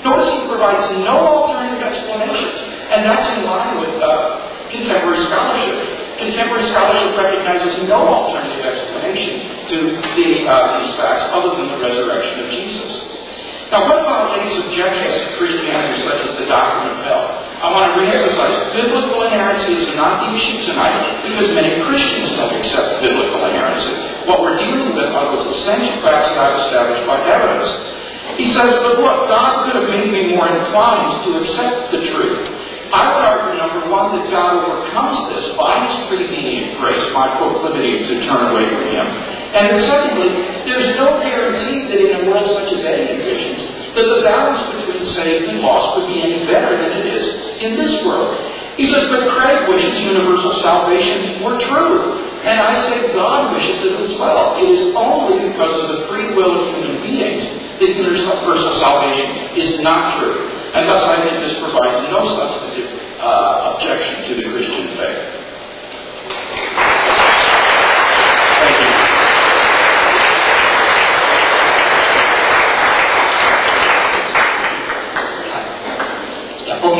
[0.00, 2.48] Notice he provides no alternative explanation,
[2.88, 6.09] and that's in line with uh, contemporary scholarship.
[6.20, 9.76] Contemporary scholarship recognizes no alternative explanation to
[10.20, 12.92] the, uh, these facts other than the resurrection of Jesus.
[13.72, 17.24] Now, what about Eddie's objections to Christianity, such as the doctrine of hell?
[17.64, 22.52] I want to reemphasize, biblical inerrancy is not the issue tonight because many Christians don't
[22.52, 23.96] accept biblical inerrancy.
[24.28, 27.68] What we're dealing with are those essential facts I've established by evidence.
[28.36, 32.59] He says, but look, God could have made me more inclined to accept the truth.
[32.90, 38.02] I would argue, number one, that God overcomes this by His prevenient grace, my proclivity
[38.02, 39.06] to turn away from Him.
[39.54, 40.30] And then secondly,
[40.66, 45.04] there's no guarantee that in a world such as Eddie envisions, that the balance between
[45.04, 48.34] saved and lost would be any better than it is in this world.
[48.80, 52.16] He says, but Craig wishes universal salvation were true.
[52.40, 54.56] And I say God wishes it as well.
[54.56, 59.80] It is only because of the free will of human beings that universal salvation is
[59.80, 60.48] not true.
[60.72, 65.40] And thus I think this provides no substantive uh, objection to the Christian faith.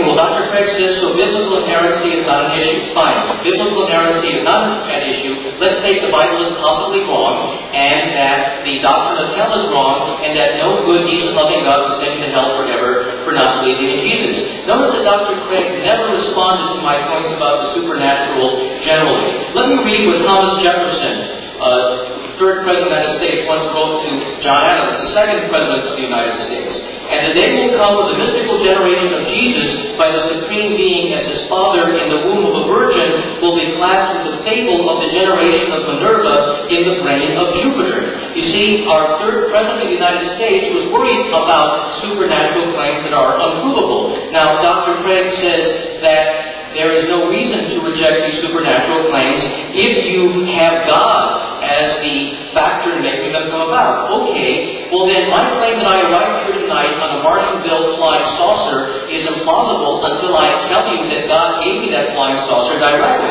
[0.04, 0.48] Well, Dr.
[0.48, 2.92] Craig says, so biblical inerrancy is not an issue.
[2.92, 3.44] Fine.
[3.44, 5.34] Biblical inerrancy is not an issue.
[5.60, 10.22] Let's take the Bible is possibly wrong, and that the doctrine of hell is wrong,
[10.24, 13.96] and that no good, decent, loving God will send to hell forever for not believing
[13.96, 14.66] in Jesus.
[14.66, 15.40] Notice that Dr.
[15.48, 19.36] Craig never responded to my points about the supernatural generally.
[19.56, 24.00] Let me read what Thomas Jefferson, uh, third president of the United States, once wrote
[24.00, 24.10] to
[24.40, 26.72] John Adams, the second president of the United States.
[27.12, 31.12] And the day will come when the mystical generation of Jesus by the Supreme Being
[31.12, 34.88] as his Father in the womb of a virgin will be classed with the fable
[34.88, 38.16] of the generation of Minerva in the brain of Jupiter.
[38.32, 43.12] You see, our third President of the United States was worried about supernatural claims that
[43.12, 44.32] are unprovable.
[44.32, 45.02] Now, Dr.
[45.02, 49.42] Craig says that there is no reason to reject these supernatural claims
[49.74, 54.10] if you have God as the factor in making them come about.
[54.10, 59.06] Okay, well then my claim that I arrived here tonight on a Martian-built flying saucer
[59.06, 63.30] is implausible until I tell you that God gave me that flying saucer directly.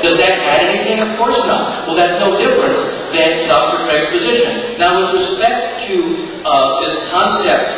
[0.00, 1.04] Does that add anything?
[1.04, 1.86] Of course not.
[1.86, 2.80] Well, that's no different
[3.12, 3.84] than Dr.
[3.84, 4.78] Craig's position.
[4.80, 5.96] Now, with respect to
[6.44, 7.68] uh, this concept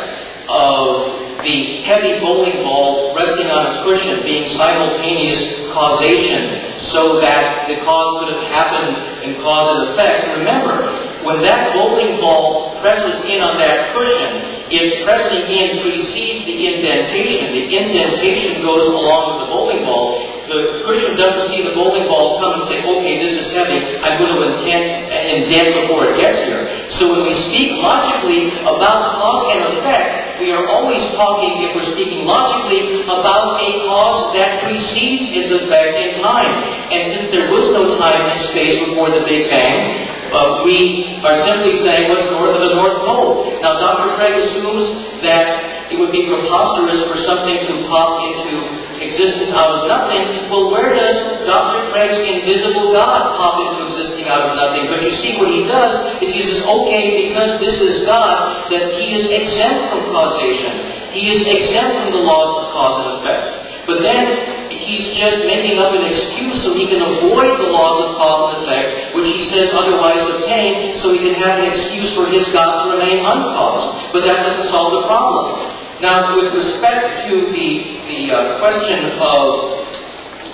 [0.47, 7.77] of the heavy bowling ball resting on a cushion being simultaneous causation so that the
[7.83, 10.37] cause could have happened and cause and effect.
[10.37, 10.91] Remember,
[11.23, 17.57] when that bowling ball presses in on that cushion, its pressing in precedes the indentation.
[17.57, 20.21] The indentation goes along with the bowling ball.
[20.45, 24.21] The cushion doesn't see the bowling ball come and say, okay, this is heavy, I'm
[24.21, 26.68] going to intent, indent before it gets here.
[26.97, 31.91] So when we speak logically about cause and effect, we are always talking, if we're
[31.93, 36.49] speaking logically, about a cause that precedes its effect in time.
[36.89, 41.37] And since there was no time and space before the Big Bang, uh, we are
[41.45, 43.59] simply saying what's north of the North Pole.
[43.61, 44.15] Now, Dr.
[44.15, 49.87] Craig assumes that it would be preposterous for something to pop into existence out of
[49.87, 50.49] nothing.
[50.51, 51.91] Well, where does Dr.
[51.91, 54.87] Craig's invisible God pop into existing out of nothing?
[54.87, 58.93] But you see, what he does is he says, okay, because this is God, that
[58.93, 61.11] he is exempt from causation.
[61.11, 63.49] He is exempt from the laws of cause and effect.
[63.87, 68.09] But then he's just making up an excuse so he can avoid the laws of
[68.21, 72.29] cause and effect, which he says otherwise obtain, so he can have an excuse for
[72.29, 74.13] his God to remain uncaused.
[74.13, 75.78] But that doesn't solve the problem.
[76.01, 77.69] Now, with respect to the,
[78.07, 79.79] the uh, question of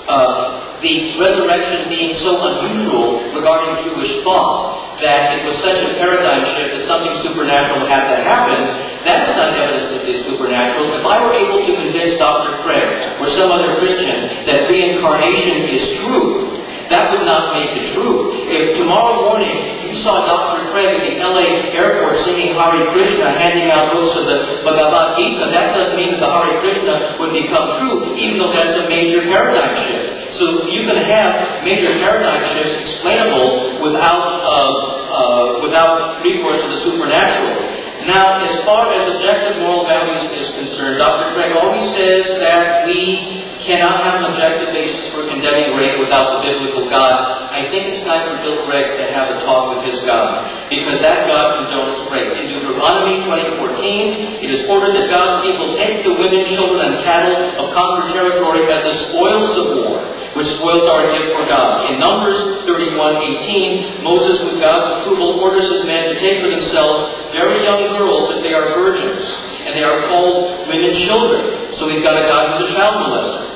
[0.10, 6.46] uh, the resurrection being so unusual regarding Jewish thought that it was such a paradigm
[6.46, 8.58] shift that something supernatural had to happen,
[9.06, 10.94] that is not evidence of the supernatural.
[10.98, 12.64] If I were able to convince Dr.
[12.64, 16.55] Craig or some other Christian that reincarnation is true,
[16.90, 18.46] that would not make it true.
[18.46, 20.70] If tomorrow morning you saw Dr.
[20.70, 25.50] Craig at the LA airport singing Hare Krishna, handing out books of the Bhagavad Gita,
[25.50, 29.26] that doesn't mean that the Hare Krishna would become true, even though that's a major
[29.26, 30.38] paradigm shift.
[30.38, 34.74] So you can have major paradigm shifts explainable without, uh,
[35.10, 37.76] uh, without recourse to the supernatural.
[38.06, 41.34] Now, as far as objective moral values is concerned, Dr.
[41.34, 46.42] Craig always says that we cannot have an objective basis for condemning rape without the
[46.46, 47.50] biblical God.
[47.52, 51.02] I think it's time for Bill Craig to have a talk with his God, because
[51.02, 52.38] that God condones rape.
[52.38, 57.66] In Deuteronomy 20:14, it is ordered that God's people take the women, children, and cattle
[57.66, 59.98] of conquered territory as the spoils of war,
[60.38, 61.90] which spoils are a gift for God.
[61.90, 62.38] In Numbers
[62.70, 67.02] 31:18, Moses, with God's approval, orders his men to take for themselves
[67.34, 69.26] very young girls if they are virgins,
[69.66, 71.74] and they are called women children.
[71.74, 73.55] So we've got a God who's a child molester.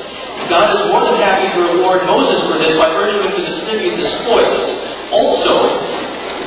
[0.50, 4.02] God is more than happy to reward Moses for this by urging him to distribute
[4.02, 4.66] the spoils.
[5.14, 5.78] Also,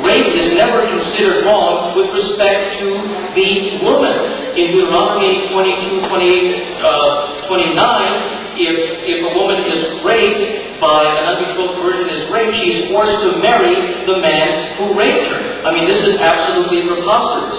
[0.02, 2.98] rape is never considered wrong with respect to
[3.38, 4.58] the woman.
[4.58, 11.78] In Deuteronomy 22, 28, uh, 29, if, if a woman is raped by an unbetrothed
[11.78, 15.62] virgin is raped, she's forced to marry the man who raped her.
[15.62, 17.54] I mean, this is absolutely preposterous.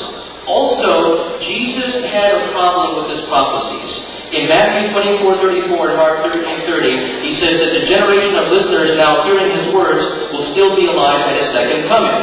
[0.46, 4.12] Also, Jesus had a problem with his prophecies.
[4.34, 8.90] In Matthew 24, 34 and Mark 13, 30, he says that the generation of listeners
[8.98, 10.02] now hearing his words
[10.34, 12.18] will still be alive at his second coming.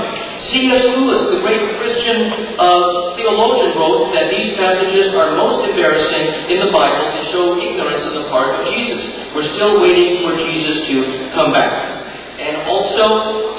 [0.50, 0.82] C.S.
[0.98, 6.72] Lewis, the great Christian uh, theologian, wrote that these passages are most embarrassing in the
[6.74, 9.06] Bible and show ignorance on the part of Jesus.
[9.30, 11.94] We're still waiting for Jesus to come back.
[12.40, 13.54] And also,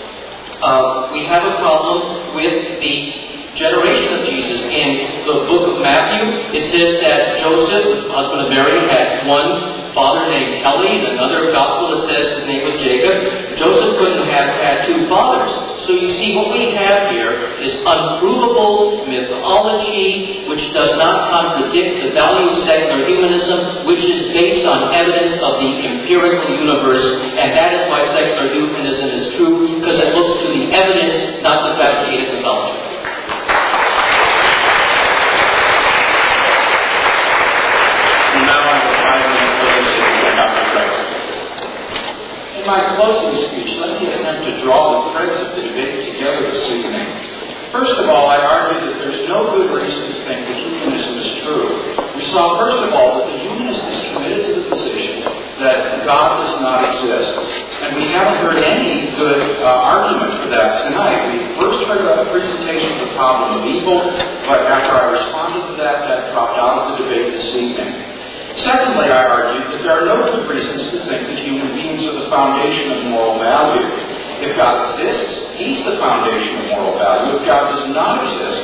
[0.59, 4.59] uh, we have a problem with the generation of Jesus.
[4.63, 10.31] In the book of Matthew, it says that Joseph, husband of Mary, had one father
[10.31, 13.57] named Heli, and another gospel that says his name was Jacob.
[13.59, 15.51] Joseph couldn't have had two fathers.
[15.83, 22.11] So you see, what we have here is unprovable mythology which does not contradict the
[22.11, 27.03] value of secular humanism, which is based on evidence of the empirical universe,
[27.35, 31.67] and that is why secular humanism is true, because it looks to the evidence, not
[31.67, 32.91] the fabricated mythology.
[42.60, 46.39] In my closing speech, let me attempt to draw the threads of the debate together
[46.47, 47.03] this evening.
[47.67, 51.29] First of all, I argue that there's no good reason to think that humanism is
[51.43, 51.67] true.
[52.15, 55.19] We saw, first of all, that the humanist is committed to the position
[55.59, 57.35] that God does not exist.
[57.83, 61.27] And we haven't heard any good uh, argument for that tonight.
[61.27, 63.99] We first heard about a presentation of the problem of evil,
[64.47, 68.10] but after I responded to that, that dropped out of the debate this evening.
[68.57, 72.15] Secondly, I argue that there are no good reasons to think that human beings are
[72.19, 73.87] the foundation of moral value.
[74.43, 77.39] If God exists, He's the foundation of moral value.
[77.39, 78.59] If God does not exist,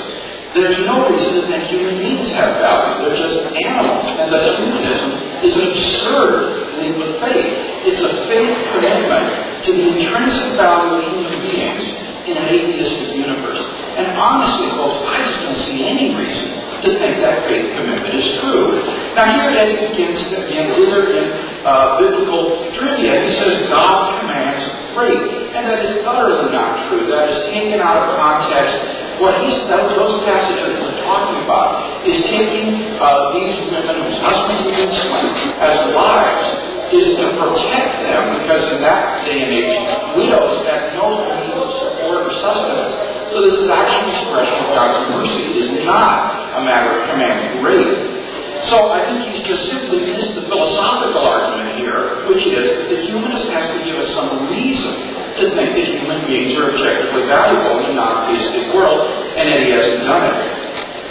[0.56, 3.06] there's no reason to think human beings have value.
[3.06, 4.06] They're just animals.
[4.18, 5.12] And thus humanism
[5.46, 7.52] is an absurd leap of faith.
[7.86, 11.84] It's a faith commitment to the intrinsic value of human beings
[12.24, 13.60] in an atheistic universe.
[14.00, 16.56] And honestly, folks, I just don't see any reason
[16.88, 18.80] to think that faith commitment is true.
[19.12, 21.26] Now here Eddie begins to again dither in
[21.68, 23.28] uh, biblical trivia.
[23.28, 24.64] He says God commands
[24.96, 27.10] rape, and that is utterly not true.
[27.10, 28.78] That is taken out of context.
[29.20, 34.78] What he's those passages he's talking about is taking uh, these women whose husbands have
[34.78, 39.76] been slain as wives is to protect them because in that day and age,
[40.16, 42.96] widows had no means of support or sustenance.
[43.32, 45.44] So this is actually an expression of God's mercy.
[45.52, 48.18] It is not a matter of commanding rape.
[48.66, 53.06] So I think he's just simply missed the philosophical argument here, which is that the
[53.06, 57.86] humanist has to give us some reason to think that human beings are objectively valuable
[57.86, 59.06] in a non-theistic world,
[59.38, 60.38] and that he hasn't done it.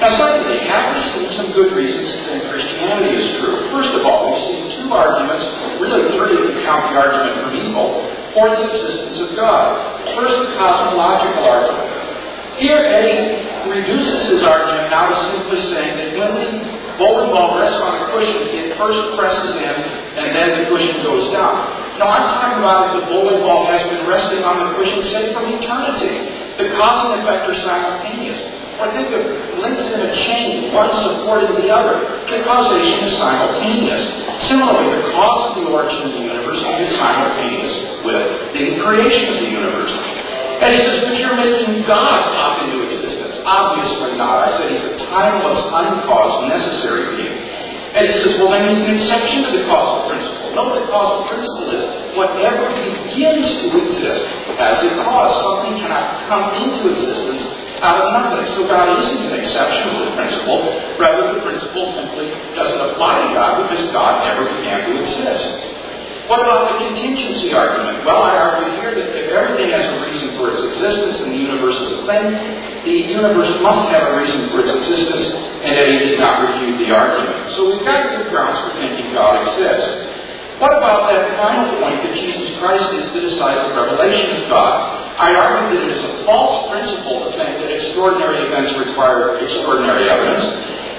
[0.00, 3.70] Now, secondly, have we seen some good reasons to think Christianity is true?
[3.70, 5.42] First of all, we've seen two arguments,
[5.82, 9.82] really three if you count the argument from evil, for the existence of God.
[10.14, 12.06] First, the cosmological argument.
[12.56, 17.76] Here, Eddie reduces his argument now to simply saying that when the bowling ball rests
[17.76, 19.74] on a cushion, it first presses in
[20.16, 21.84] and then the cushion goes down.
[21.98, 25.32] Now, I'm talking about if the bowling ball has been resting on the cushion, say,
[25.32, 26.45] from eternity.
[26.56, 28.40] The cause and effect are simultaneous.
[28.80, 32.24] Or think of links in a chain, one supporting the other.
[32.28, 34.04] The causation is simultaneous.
[34.48, 39.40] Similarly, the cause of the origin of the universe is simultaneous with the creation of
[39.40, 39.92] the universe.
[40.60, 43.36] And he says, but you're making God pop into existence.
[43.44, 44.48] Obviously not.
[44.48, 47.45] I said he's a timeless, uncaused, necessary being.
[47.96, 50.52] And he says, well, then he's an exception to the causal principle.
[50.52, 51.82] No, the causal principle is
[52.12, 54.20] whatever begins to exist
[54.60, 55.32] as a cause.
[55.40, 57.40] Something cannot come into existence
[57.80, 58.44] out of nothing.
[58.52, 60.76] So God isn't an exception to the principle.
[61.00, 65.75] Rather, the principle simply doesn't apply to God because God never began to exist.
[66.26, 68.02] What about the contingency argument?
[68.02, 71.38] Well, I argue here that if everything has a reason for its existence and the
[71.38, 72.26] universe is a thing,
[72.82, 75.30] the universe must have a reason for its existence,
[75.62, 77.50] and he did not refute the argument.
[77.54, 80.18] So we've got good grounds for thinking God exists.
[80.58, 85.06] What about that final point that Jesus Christ is the decisive revelation of God?
[85.22, 90.10] I argue that it is a false principle to think that extraordinary events require extraordinary
[90.10, 90.42] evidence,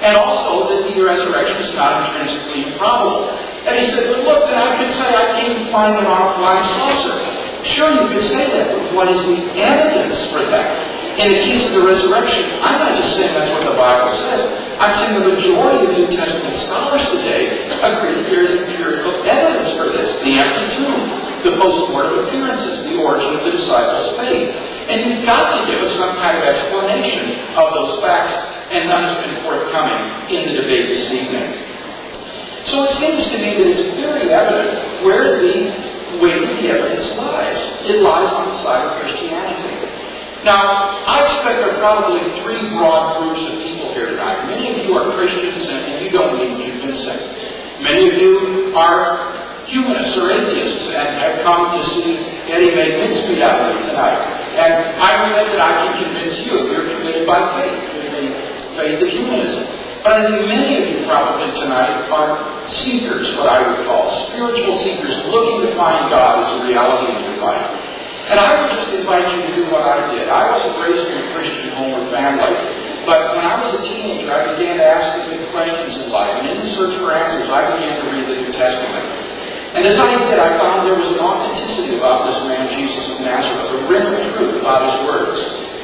[0.04, 3.32] and also that the resurrection is not intrinsically improbable.
[3.68, 6.64] And he said, but look, then I could say I came flying on a flying
[6.64, 7.18] saucer.
[7.66, 10.98] Sure, you could say that, but what is the evidence for that?
[11.18, 14.40] In the case of the resurrection, I'm not just saying that's what the Bible says.
[14.78, 19.74] I'm saying the majority of New Testament scholars today agree that there is empirical evidence
[19.74, 20.14] for this.
[20.22, 20.97] The empty tomb,
[21.44, 24.50] the post-mortem appearances, the origin of the disciples' faith.
[24.88, 28.34] And you've got to give us some kind of explanation of those facts,
[28.72, 31.68] and none has been forthcoming in the debate this evening.
[32.66, 37.08] So it seems to me that it's very evident where the weight of the evidence
[37.16, 37.60] lies.
[37.88, 39.88] It lies on the side of Christianity.
[40.44, 44.48] Now, I expect there are probably three broad groups of people here tonight.
[44.48, 47.20] Many of you are Christians and you don't need convincing.
[47.84, 49.47] Many of you are
[49.78, 52.18] humanists or atheists and have come to see
[52.50, 54.18] Eddie make mincemeat out me tonight.
[54.58, 58.24] And I believe that I can convince you if you're committed by faith to the
[58.74, 59.70] faith of humanism.
[60.02, 64.74] But I think many of you probably tonight are seekers, what I would call spiritual
[64.82, 67.70] seekers, looking to find God as a reality in your life.
[68.34, 70.28] And I would just invite you to do what I did.
[70.28, 72.54] I wasn't raised in a Christian home or family,
[73.06, 76.34] but when I was a teenager, I began to ask the big questions in life.
[76.44, 79.17] And in the search for answers, I began to read the New Testament.
[79.78, 83.22] And as I did, I found there was an authenticity about this man, Jesus of
[83.22, 85.38] Nazareth, a real truth about his words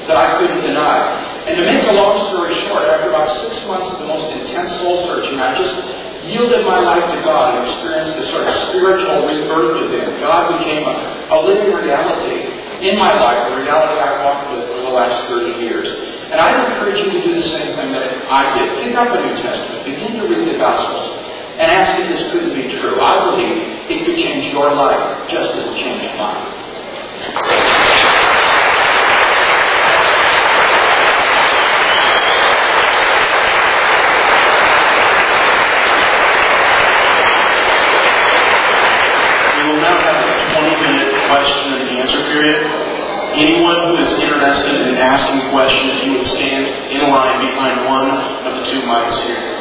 [0.10, 0.98] that I couldn't deny.
[1.45, 4.74] And to make a long story short, after about six months of the most intense
[4.82, 5.78] soul searching, I just
[6.26, 10.10] yielded my life to God and experienced this sort of spiritual rebirth within.
[10.26, 12.49] God became a, a living reality
[12.82, 15.86] in my life, a reality I walked with for the last 30 years.
[16.34, 18.90] And I encourage you to do the same thing that I did.
[18.90, 21.23] Pick up a New Testament, begin to read the Gospels,
[21.64, 22.99] and ask if this couldn't be true.
[22.99, 23.57] I believe
[23.90, 26.49] it could change your life just as it changed mine.
[41.27, 42.61] question and answer period.
[43.34, 47.85] Anyone who is interested in asking a question, if you would stand in line behind
[47.85, 48.11] one
[48.45, 49.52] of the two mics here.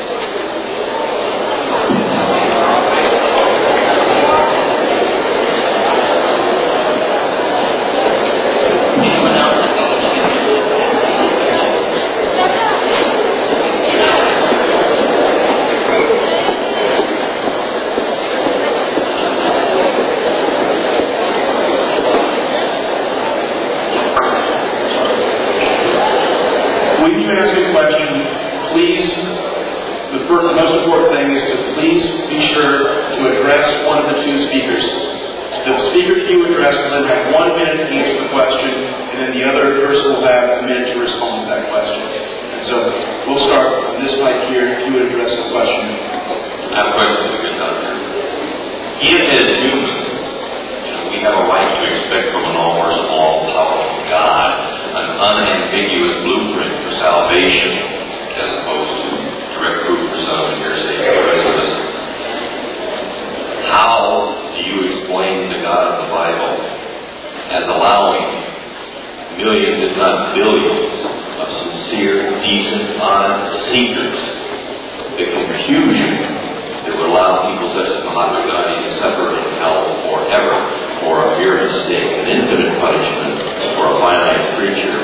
[36.33, 38.73] Speaker that you address will then have one minute to answer the question,
[39.13, 42.01] and then the other person will have a minute to respond to that question.
[42.01, 42.77] And so
[43.29, 44.81] we'll start on this mic here.
[44.81, 45.93] If you would address the question.
[46.73, 47.93] I have a question for you, Doctor.
[49.03, 50.17] If as humans,
[50.89, 56.13] you know, we have a right to expect from an almost all-powerful God an unambiguous
[56.25, 57.77] blueprint for salvation,
[58.37, 59.09] as opposed to
[59.57, 61.93] direct proof for some hearsay for the
[63.73, 64.22] how
[65.73, 66.53] God of the Bible
[67.49, 68.28] as allowing
[69.40, 70.93] millions, if not billions,
[71.40, 74.20] of sincere, decent, honest seekers
[75.16, 76.28] the confusion
[76.85, 80.61] that would allow people such as Mahatma Gandhi to suffer in hell forever
[81.01, 83.40] for a mere mistake, an infinite punishment
[83.77, 85.01] for a finite creature.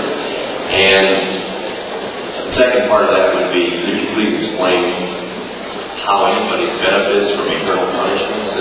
[0.69, 5.16] And the second part of that would be, could you please explain
[6.05, 8.53] how anybody benefits from eternal punishment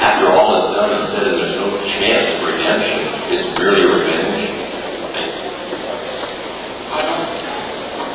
[0.00, 4.48] after all is done and said there's no chance of redemption, it's merely revenge?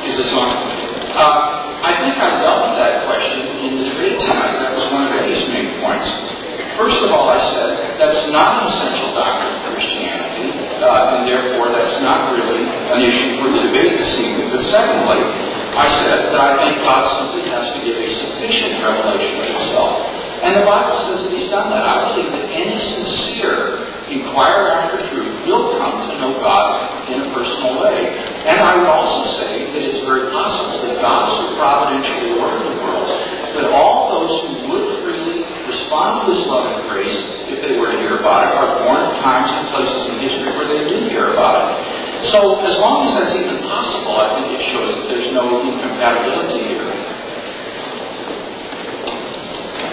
[0.06, 0.50] Is this on?
[1.14, 4.58] Uh, I think I dealt with that question in the debate tonight.
[4.62, 6.10] That was one of Eddie's main points.
[6.78, 11.72] First of all, I said that's not an essential doctrine of Christianity, uh, and therefore
[11.72, 14.50] that's not really an issue for the debate this evening.
[14.52, 15.22] But secondly,
[15.74, 20.05] I said that I think God simply has to give a sufficient revelation of himself.
[20.44, 21.84] And the Bible says that he's done that.
[21.84, 27.34] I believe that any sincere inquirer after truth will come to know God in a
[27.34, 28.10] personal way.
[28.46, 32.78] And I would also say that it's very possible that God so providentially ordered the
[32.82, 33.10] world
[33.56, 37.16] that all those who would freely respond to his love and grace,
[37.48, 40.52] if they were to hear about it, are born at times and places in history
[40.60, 42.28] where they do hear about it.
[42.28, 46.68] So as long as that's even possible, I think it shows that there's no incompatibility
[46.68, 46.92] here.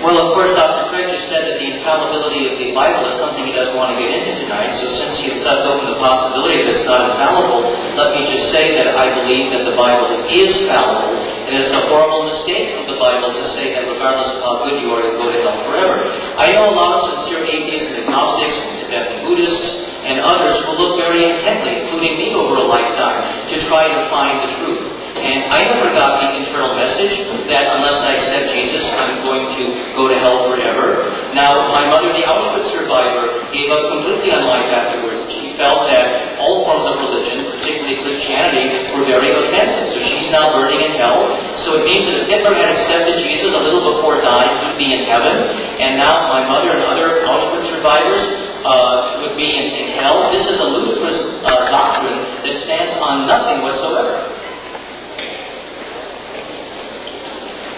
[0.03, 0.91] Well, of course, Dr.
[0.91, 1.79] Craig just said that the
[2.13, 4.77] infallibility of the Bible is something he doesn't want to get into tonight.
[4.77, 8.53] So since he has left open the possibility that it's not infallible, let me just
[8.53, 11.17] say that I believe that the Bible is fallible.
[11.49, 14.81] And it's a horrible mistake of the Bible to say that regardless of how good
[14.85, 16.05] you are, you'll go to hell forever.
[16.37, 19.69] I know a lot of sincere atheists and agnostics and Tibetan Buddhists
[20.05, 24.37] and others who look very intently, including me over a lifetime, to try to find
[24.45, 24.92] the truth.
[25.13, 27.21] And I never got the internal message
[27.53, 31.13] that unless I accept Jesus, I'm going to go to hell forever.
[31.37, 35.21] Now, my mother, the Auschwitz survivor, gave up completely on life afterwards.
[35.33, 39.93] She felt that all forms of religion, particularly Christianity, were very offensive.
[39.93, 41.29] So she's now burning in hell.
[41.61, 44.81] So it means that if Hitler had accepted Jesus a little before dying, he would
[44.81, 45.61] be in heaven.
[45.77, 48.25] And now my mother and other Auschwitz survivors
[48.65, 50.31] uh, would be in, in hell.
[50.33, 53.92] This is a ludicrous uh, doctrine that stands on nothing whatsoever.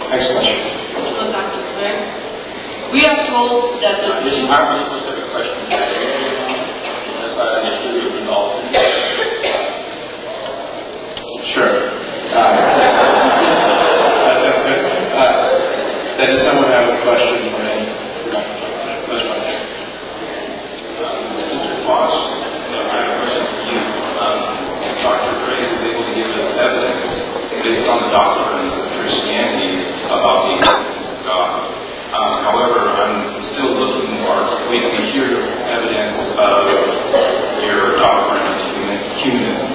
[0.09, 0.57] Next question.
[0.93, 1.61] Hello, Dr.
[1.73, 1.97] Claire.
[2.93, 5.57] We are told that the Is are we supposed to have a question?
[7.25, 8.75] As I understood it, the alternate.
[11.45, 11.89] Sure.
[12.31, 12.37] Uh,
[14.25, 14.81] that sounds good.
[15.17, 17.89] Uh, then does someone have a question for me?
[18.21, 18.61] For Dr.
[18.85, 19.41] Yes, that's fine.
[21.49, 21.85] Mr.
[21.85, 23.79] Foss, I have a question for you.
[24.21, 24.65] Um,
[25.01, 25.33] Dr.
[25.43, 27.13] Craig was able to give us evidence
[27.65, 31.65] based on the doctrines of Christianity about the existence of God.
[32.13, 34.21] Um, however, I'm still looking
[34.81, 39.69] to hear evidence of your doctrine of human, humanism.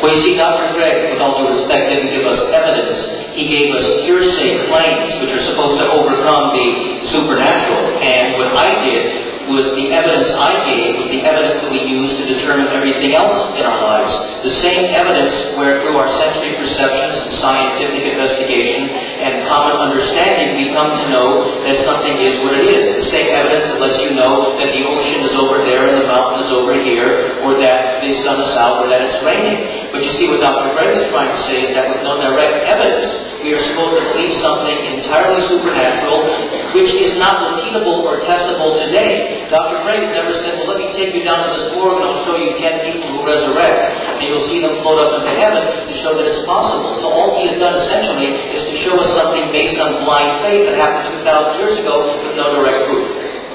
[0.00, 0.74] Well, you see, Dr.
[0.74, 3.36] Craig, with all due respect, didn't give us evidence.
[3.36, 8.02] He gave us hearsay claims, which are supposed to overcome the supernatural.
[8.02, 12.14] And what I did was the evidence I gave was the evidence that we use
[12.14, 14.14] to determine everything else in our lives.
[14.42, 20.72] The same evidence where through our sensory perceptions and scientific investigation and common understanding we
[20.72, 23.04] come to know that something is what it is.
[23.04, 26.08] The same evidence that lets you know that the ocean is over there and the
[26.08, 29.92] mountain is over here, or that the sun is out, or that it's raining.
[29.92, 30.72] But you see, what Dr.
[30.72, 34.02] Craig is trying to say is that with no direct evidence, we are supposed to
[34.16, 39.44] believe something entirely supernatural, which is not repeatable or testable today.
[39.52, 39.84] Dr.
[39.84, 42.24] Craig has never said, well, let me take you down to this morgue and I'll
[42.24, 45.94] show you ten people who resurrect, and you'll see them float up into heaven to
[46.00, 46.94] show that it's possible.
[46.96, 50.68] So all he has done essentially is to show us something based on blind faith
[50.70, 53.08] that happened 2,000 years ago with no direct proof.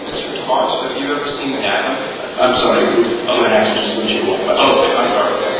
[0.10, 0.28] Mr.
[0.36, 1.96] Tabash, have you ever seen an atom?
[2.38, 2.84] I'm sorry.
[3.30, 4.44] oh, would have to just switch it one.
[4.46, 5.32] Oh, okay, I'm sorry.
[5.38, 5.56] Okay.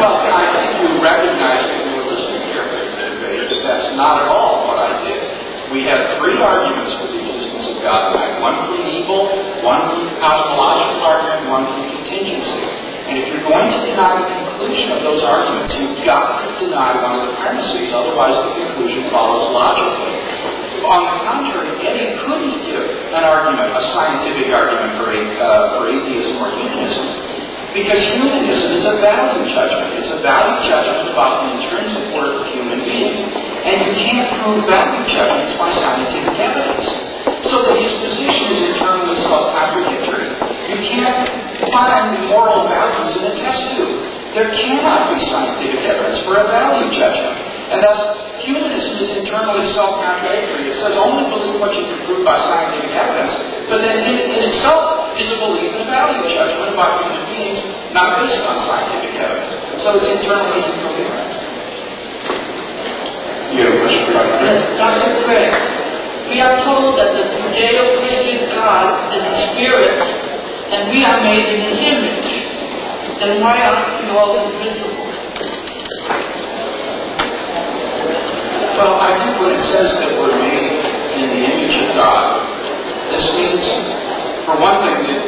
[0.00, 3.94] Well, I think you recognize if you were listening carefully to the debate that that's
[3.94, 5.22] not at all what I did.
[5.70, 8.40] We had three arguments for the existence of God tonight.
[8.42, 9.30] One from evil,
[9.64, 12.91] one from cosmological argument, one from contingency.
[13.12, 16.96] And if you're going to deny the conclusion of those arguments, you've got to deny
[16.96, 20.16] one of the premises, otherwise the conclusion follows logically.
[20.80, 26.40] On the contrary, Eddie couldn't give an argument, a scientific argument for, uh, for atheism
[26.40, 27.04] or humanism,
[27.76, 29.92] because humanism is a value judgment.
[30.00, 33.20] It's a value judgment about the intrinsic worth of human beings.
[33.20, 36.51] And you can't prove value judgments by scientific evidence.
[44.32, 47.36] There cannot be scientific evidence for a value judgment.
[47.72, 48.00] And thus,
[48.44, 50.68] humanism is internally self-contradictory.
[50.68, 53.32] It says only believe what you can prove by scientific evidence,
[53.68, 57.60] but then in, in itself is a belief in a value judgment about human beings
[57.96, 59.56] not based on scientific evidence.
[59.80, 61.32] So it's internally incoherent.
[63.56, 64.36] You have a question for Dr.
[64.36, 64.52] Craig?
[64.52, 65.12] Yes, Dr.
[65.24, 65.52] Craig,
[66.28, 70.00] we are told that the Judeo-Christian God is a spirit,
[70.72, 72.51] and we are made in His image.
[73.22, 75.06] Then why aren't we all invisible?
[78.74, 80.74] Well, I think when it says that we're made
[81.22, 82.42] in the image of God,
[83.14, 83.62] this means,
[84.42, 85.22] for one thing, that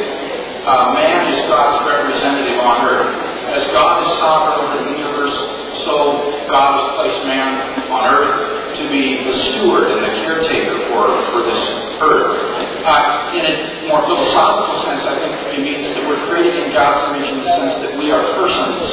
[0.67, 3.15] uh, man is God's representative on earth.
[3.55, 5.39] As God is sovereign over the universe,
[5.87, 11.11] so God has placed man on earth to be the steward and the caretaker for,
[11.31, 11.63] for this
[12.03, 12.37] earth.
[12.85, 13.55] Uh, in a
[13.89, 17.51] more philosophical sense, I think it means that we're created in God's image in the
[17.57, 18.85] sense that we are persons.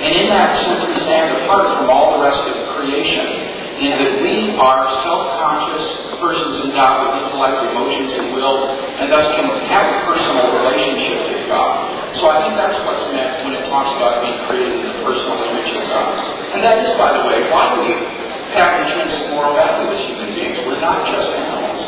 [0.00, 4.12] And in that sense, we stand apart from all the rest of creation in that
[4.24, 5.84] we are self-conscious
[6.16, 11.44] persons endowed with intellect, emotions, and will, and thus can have a personal relationship with
[11.48, 12.16] God.
[12.16, 15.36] So I think that's what's meant when it talks about being created in the personal
[15.44, 16.16] image of God.
[16.56, 20.58] And that is, by the way, why we have intrinsic moral value as human beings.
[20.66, 21.80] We're not just animals.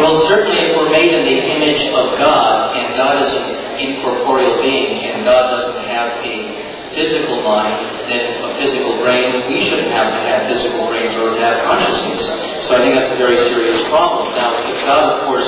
[0.00, 4.62] Well, certainly if we're made in the image of God, and God is an incorporeal
[4.62, 9.30] being, and God doesn't have a physical mind then a physical brain.
[9.46, 12.18] We shouldn't have to have physical brains in order to have consciousness.
[12.66, 14.34] So I think that's a very serious problem.
[14.34, 15.46] Now, if God, of course,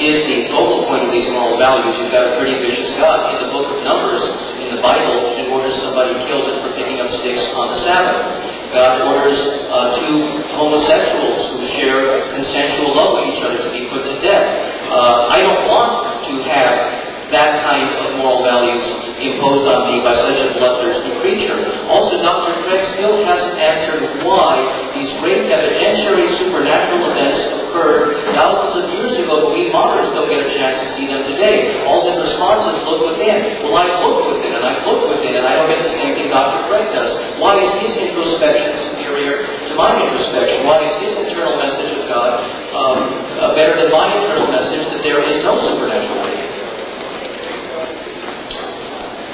[0.00, 3.34] is the focal point of these moral values, you've got a pretty vicious God.
[3.34, 4.22] In the book of Numbers,
[4.60, 8.72] in the Bible, he orders somebody killed just for picking up sticks on the Sabbath.
[8.72, 9.36] God orders
[9.68, 14.44] uh, two homosexuals who share consensual love with each other to be put to death.
[14.88, 17.02] Uh, I don't want to have
[17.32, 18.84] that kind of moral values
[19.16, 21.56] imposed on me by such a bloodthirsty creature.
[21.88, 22.60] Also, Dr.
[22.68, 24.60] Craig still hasn't answered why
[24.92, 30.44] these great evidentiary supernatural events occurred thousands of years ago, but we moderns don't get
[30.44, 31.84] a chance to see them today.
[31.84, 33.62] All his responses look within.
[33.64, 36.28] Well, I look within, and I look within, and I don't get the same thing
[36.28, 36.68] Dr.
[36.68, 37.12] Craig does.
[37.38, 40.66] Why is his introspection superior to my introspection?
[40.66, 42.42] Why is his internal message of God
[42.74, 42.98] um,
[43.38, 46.50] uh, better than my internal message that there is no supernatural being?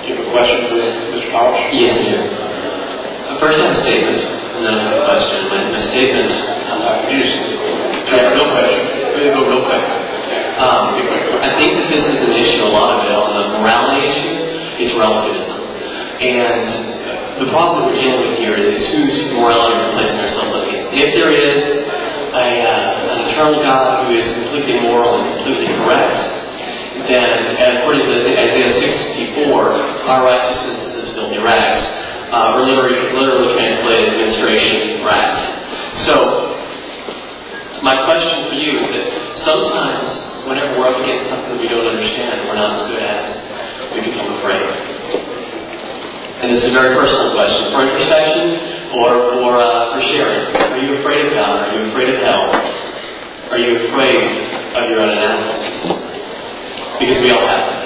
[0.03, 0.77] Do you have a question for
[1.15, 1.31] Mr.
[1.33, 1.65] Polish?
[1.73, 2.19] Yes, I do.
[3.39, 4.19] First, I have a statement,
[4.57, 5.47] and then I have a question.
[5.47, 6.33] My, my statement.
[6.33, 9.85] Uh, try a real quick.
[10.59, 10.99] Um,
[11.45, 14.83] I think that this is an issue, a lot of it, on the morality issue,
[14.83, 15.61] is relativism.
[16.19, 16.67] And
[17.39, 20.91] the problem that we're dealing with here is, is whose morality we're placing ourselves against.
[20.91, 21.63] If there is
[22.35, 26.19] a, uh, an eternal God who is completely moral and completely correct,
[27.07, 29.47] then, and according to Isaiah 64,
[30.11, 31.87] our righteousness is as filthy rags,
[32.35, 35.39] uh, or literally, literally translated, menstruation rags.
[36.03, 36.49] So,
[37.83, 42.47] my question for you is that sometimes, whenever we're up against something we don't understand,
[42.47, 43.27] we're not as good as,
[43.95, 44.63] we become afraid.
[46.43, 50.55] And this is a very personal question for introspection or for, uh, for sharing.
[50.55, 51.69] Are you afraid of God?
[51.69, 52.55] Are you afraid of hell?
[53.51, 54.23] Are you afraid
[54.77, 56.09] of your own analysis?
[56.99, 57.79] because we all have them.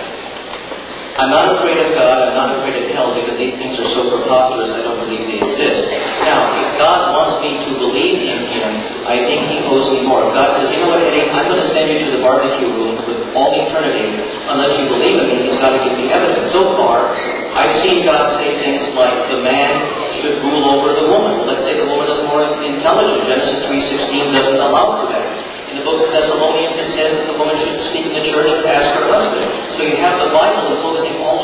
[1.20, 4.08] I'm not afraid of God, I'm not afraid of hell because these things are so
[4.08, 5.84] preposterous I don't believe they exist.
[6.24, 8.61] Now, if God wants me to believe in Him,
[9.06, 10.22] I think He owes me more.
[10.30, 13.02] God says, you know what, Eddie, I'm going to send you to the barbecue room
[13.02, 14.14] with all eternity,
[14.46, 16.52] unless you believe in me, He's got to give me evidence.
[16.54, 17.18] So far,
[17.52, 19.74] I've seen God say things like the man
[20.22, 21.44] should rule over the woman.
[21.44, 23.26] Let's say the woman is more intelligent.
[23.26, 25.24] Genesis 3.16 doesn't allow for that.
[25.72, 28.44] In the book of Thessalonians, it says that the woman should speak in the church
[28.52, 29.72] and ask her husband.
[29.72, 31.41] So you have the Bible imposing all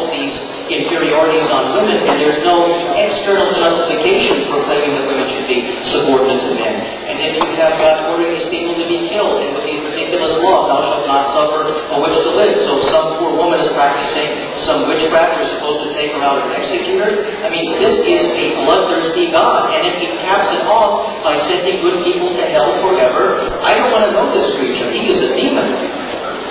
[0.69, 6.45] inferiorities on women, and there's no external justification for claiming that women should be subordinate
[6.45, 6.77] to men.
[7.09, 10.37] And then you have God ordering these people to be killed, and with these ridiculous
[10.45, 12.55] laws, thou shalt not suffer a witch to live.
[12.69, 16.53] So some poor woman is practicing some witchcraft, you're supposed to take her out and
[16.53, 17.25] execute her.
[17.41, 21.81] I mean, this is a bloodthirsty God, and if he caps it off by sending
[21.81, 24.91] good people to hell forever, I don't want to know this creature.
[24.93, 25.73] He is a demon.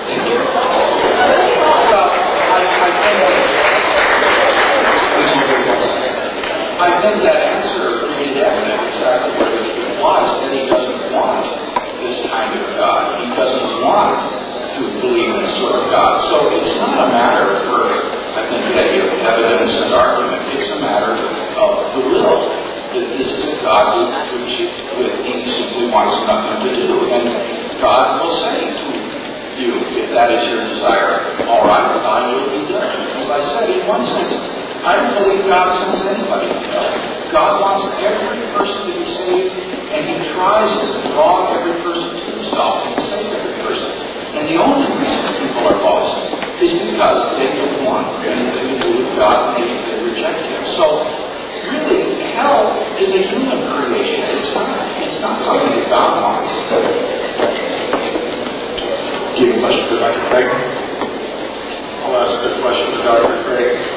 [0.10, 0.40] Thank you.
[0.40, 0.68] Well,
[1.18, 3.18] I, I think
[7.02, 11.46] think that answer created evident exactly what it was, that he doesn't want
[12.06, 13.18] this kind of God.
[13.18, 14.14] He doesn't want
[14.78, 16.22] to believe in a sort of God.
[16.30, 17.82] So it's not a matter for,
[18.38, 20.54] I think, of evidence and argument.
[20.54, 21.18] It's a matter
[21.58, 22.54] of the will.
[22.94, 23.90] That this is a God
[24.38, 24.54] which,
[25.02, 27.10] which he simply wants nothing to do.
[27.10, 28.88] And God will say to
[29.58, 32.86] you, if that is your desire, all right, I will be done.
[33.18, 34.34] As I said, in one sense,
[34.88, 36.88] I don't believe God sends anybody to hell.
[37.28, 39.52] God wants every person to be saved,
[39.92, 43.92] and He tries to draw every person to Himself and save every person.
[44.40, 46.32] And the only reason people are lost
[46.64, 50.64] is because they don't want anything to do with God and they, reject Him.
[50.80, 51.04] So,
[51.68, 54.24] really, hell is a human creation.
[54.40, 54.72] It's not.
[55.04, 56.56] It's not something that God wants.
[59.36, 60.24] Do you have a question for Dr.
[60.32, 60.48] Craig?
[62.08, 63.44] I'll ask a question to Dr.
[63.44, 63.97] Craig.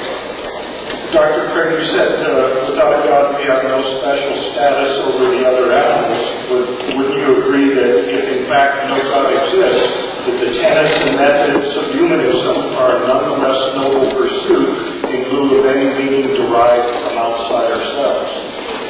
[1.10, 1.50] Dr.
[1.74, 6.22] You said uh, without God we have no special status over the other animals.
[6.50, 9.90] Would, would you agree that if in fact no God exists,
[10.22, 15.90] that the tenets and methods of humanism are nonetheless noble pursuit in lieu of any
[15.98, 18.30] meaning derived from outside ourselves?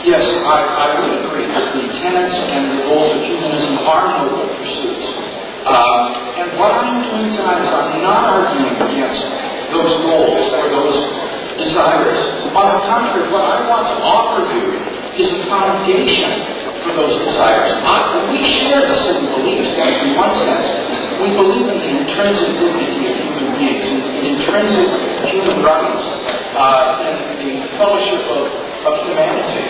[0.05, 4.49] Yes, I, I would agree that the tenets and the goals of humanism are noble
[4.61, 5.09] pursuits.
[5.65, 6.01] Um,
[6.37, 9.25] and what I'm doing tonight is I'm not arguing against
[9.73, 11.30] those goals or those
[11.61, 12.19] desires.
[12.57, 14.81] On the contrary, what I want to offer you
[15.21, 16.33] is a foundation
[16.81, 17.71] for those desires.
[17.85, 20.67] I, we share the same beliefs in one sense.
[21.21, 24.89] We believe in the intrinsic dignity of human beings, in, in intrinsic
[25.29, 26.01] human rights,
[26.57, 28.49] uh, and the fellowship of,
[28.89, 29.69] of humanity.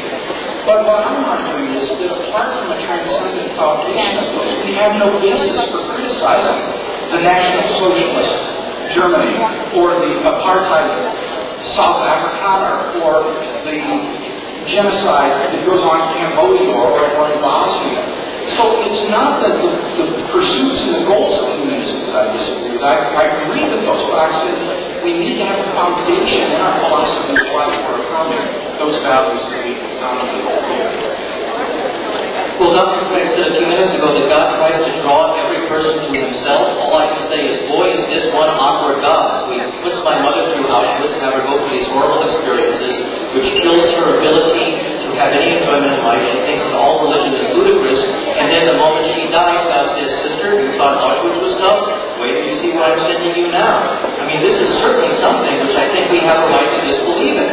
[0.63, 4.95] But what I'm arguing is that apart from a transcendent foundation of those, we have
[4.95, 6.63] no basis for criticizing
[7.11, 8.61] the National Socialist
[8.95, 9.35] Germany
[9.75, 11.20] or the apartheid
[11.77, 13.79] South Africana or the
[14.67, 18.03] genocide that goes on in Cambodia or, or in Bosnia.
[18.57, 19.71] So it's not that the,
[20.01, 22.83] the pursuits and the goals of humanism that I disagree with.
[22.83, 26.61] I, I agree with those, but I said we need to have a foundation in
[26.61, 28.45] our philosophy of life for affirming
[28.81, 30.89] those values that we commonly hold dear.
[32.61, 33.09] Well, Dr.
[33.09, 36.77] Craig said a few minutes ago that God tries to draw every person to himself.
[36.81, 39.49] All I can say is, boy, is this one opera gods.
[39.49, 39.60] We puts
[40.11, 42.99] my mother through Auschwitz and have her go through these horrible experiences,
[43.31, 44.75] which kills her ability
[45.07, 46.19] to have any enjoyment in life.
[46.35, 48.03] She thinks that all religion is ludicrous.
[48.03, 52.19] And then the moment she dies, God says, sister, you thought Auschwitz was tough?
[52.19, 54.03] Wait till you see what I'm sending you now.
[54.19, 57.39] I mean, this is certainly something which I think we have a right to disbelieve
[57.39, 57.51] in.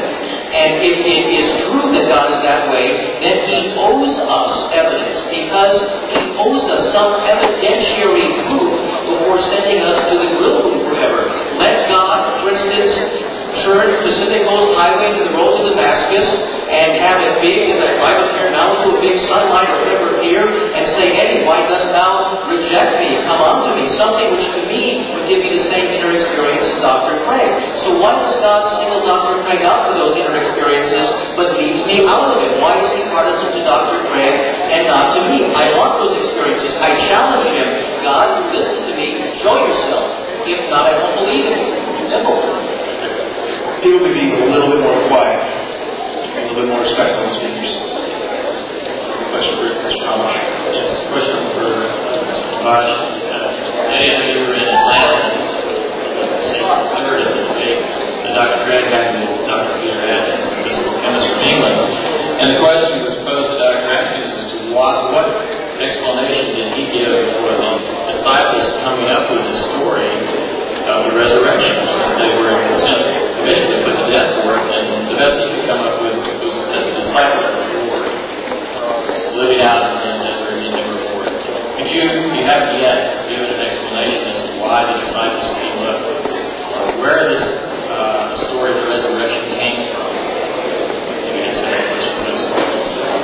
[0.47, 5.19] And if it is true that God is that way, then He owes us evidence
[5.29, 5.77] because
[6.09, 8.71] He owes us some evidentiary proof
[9.11, 10.36] before sending us to the
[13.67, 16.23] turn Pacific Coast Highway to the road to Damascus
[16.71, 19.83] and have it big as I drive up here now to a big sunlight or
[19.83, 23.19] whatever here and say, hey, why dost thou reject me?
[23.27, 23.91] Come unto me.
[23.99, 27.19] Something which to me would give me the same inner experience as Dr.
[27.27, 27.51] Craig.
[27.83, 29.43] So why does God single Dr.
[29.43, 32.55] Craig out for those inner experiences but leaves me out of it?
[32.63, 33.99] Why is he partisan to Dr.
[34.07, 34.35] Craig
[34.71, 35.43] and not to me?
[35.51, 36.71] I want those experiences.
[36.79, 37.67] I challenge him.
[37.99, 39.27] God, listen to me.
[39.43, 40.07] Show yourself.
[40.47, 42.07] If not, I won't believe in you.
[42.07, 42.66] Simple.
[43.83, 47.37] People could be a little bit more quiet, a little bit more respectful of the
[47.37, 47.77] speakers.
[49.29, 50.01] Question for Mr.
[50.01, 50.33] Thomas.
[50.73, 52.57] Yes, question for uh, Mr.
[52.57, 52.89] Tabash.
[52.89, 55.29] Uh, you were in Atlanta.
[55.29, 57.85] and, say, I heard of the debate
[58.33, 58.65] Dr.
[58.65, 59.77] Had with Dr.
[59.77, 61.77] Peter Atkins, a physical chemist from England.
[62.41, 63.93] And the question was posed to Dr.
[63.93, 65.29] Atkins as to what, what
[65.77, 67.13] explanation did he give
[67.45, 67.73] for the
[68.09, 70.09] disciples coming up with the story
[70.89, 73.16] of the resurrection, since they were sent eventually
[74.17, 76.93] put to for it, and the best he could come up with was that the
[76.97, 77.53] disciples
[77.85, 78.09] were
[79.37, 81.29] living out in the desert in the report.
[81.77, 86.01] Could you, you haven't yet given an explanation as to why the disciples came up,
[86.01, 87.45] or where this
[87.93, 90.09] uh, story of the resurrection came from?
[90.09, 92.17] you Can answer that question?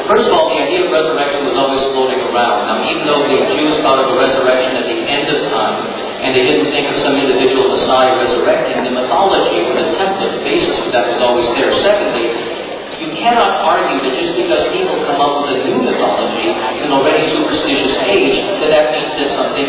[0.05, 2.67] First of all, the idea of resurrection was always floating around.
[2.67, 6.31] Now, even though the Jews thought of a resurrection at the end of time, and
[6.31, 10.89] they didn't think of some individual Messiah resurrecting, the mythology or the template basis for
[10.95, 11.75] that was always there.
[11.83, 12.31] Secondly,
[13.03, 16.91] you cannot argue that just because people come up with a new mythology in an
[16.95, 19.67] already superstitious age, that that means that something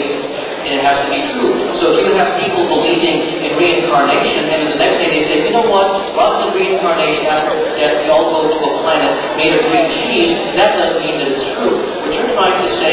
[0.65, 1.53] it has to be true.
[1.77, 5.37] So if you have people believing in reincarnation, and then the next day they say,
[5.45, 9.53] you know what, rather than reincarnation, after death we all go to a planet made
[9.53, 11.85] of green cheese, that doesn't mean that it's true.
[12.01, 12.84] What you're trying to say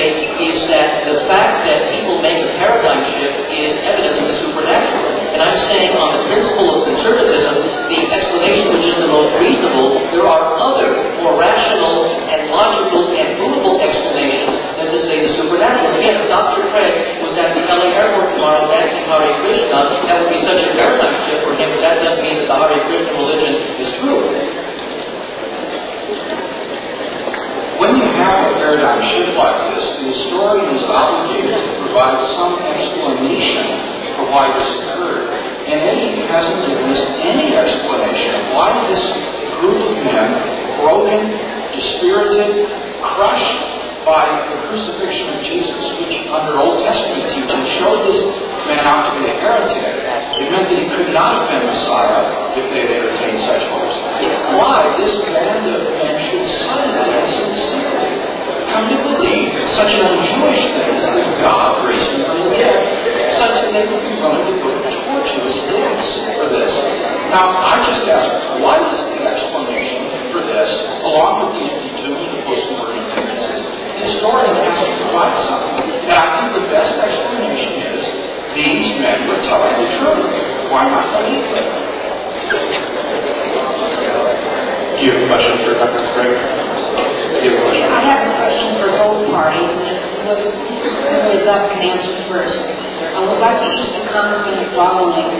[1.09, 5.21] the fact that people make a paradigm shift is evidence of the supernatural.
[5.33, 7.57] And I'm saying on the principle of conservatism,
[7.89, 13.37] the explanation which is the most reasonable, there are other more rational and logical and
[13.37, 15.95] provable explanations than to say the supernatural.
[15.97, 16.69] Again, if Dr.
[16.69, 20.69] Craig was at the LA airport tomorrow dancing Hare Krishna, that would be such a
[20.77, 24.21] paradigm shift for him, but that doesn't mean that the Hare Krishna religion is true.
[27.81, 33.65] When you have a paradigm shift like this, historian is obligated to provide some explanation
[34.17, 35.33] for why this occurred.
[35.67, 39.03] And Eddie hasn't given us any explanation of why this
[39.61, 41.29] group of men, broken,
[41.73, 42.67] dispirited,
[43.01, 43.61] crushed
[44.05, 48.17] by the crucifixion of Jesus, which under Old Testament teaching showed this
[48.65, 49.77] man out to be a heretic.
[50.41, 53.97] It meant that he could not have been Messiah if they had entertained such hopes.
[54.57, 57.20] Why this band of men should suddenly
[59.21, 63.69] believe such an un-Jewish thing as that God raised him from the dead, such that
[63.69, 66.73] they would be willing to put deaths for this.
[67.29, 68.27] Now, I just ask,
[68.57, 70.69] what is the explanation for this,
[71.05, 73.61] along with the empty and the post-mortem appearances?
[73.61, 75.85] The historian has to provide something.
[76.09, 78.01] And I think the best explanation is
[78.57, 80.33] these men were telling the truth.
[80.73, 81.67] Why not believe them?
[84.97, 86.03] Do you have a question for Dr.
[86.13, 86.90] Craig?
[87.31, 92.59] I have a question for both parties, and whoever is up can answer first.
[92.59, 95.31] I would like to each to comment on following.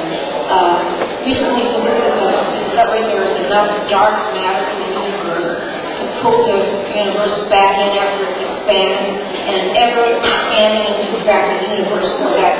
[0.47, 0.87] Uh,
[1.27, 5.51] recently, physicists discovered there is enough dark matter in the universe
[5.99, 6.59] to pull the
[6.95, 9.19] universe back in after it expands,
[9.51, 12.55] and an ever-expanding and contracting universe so that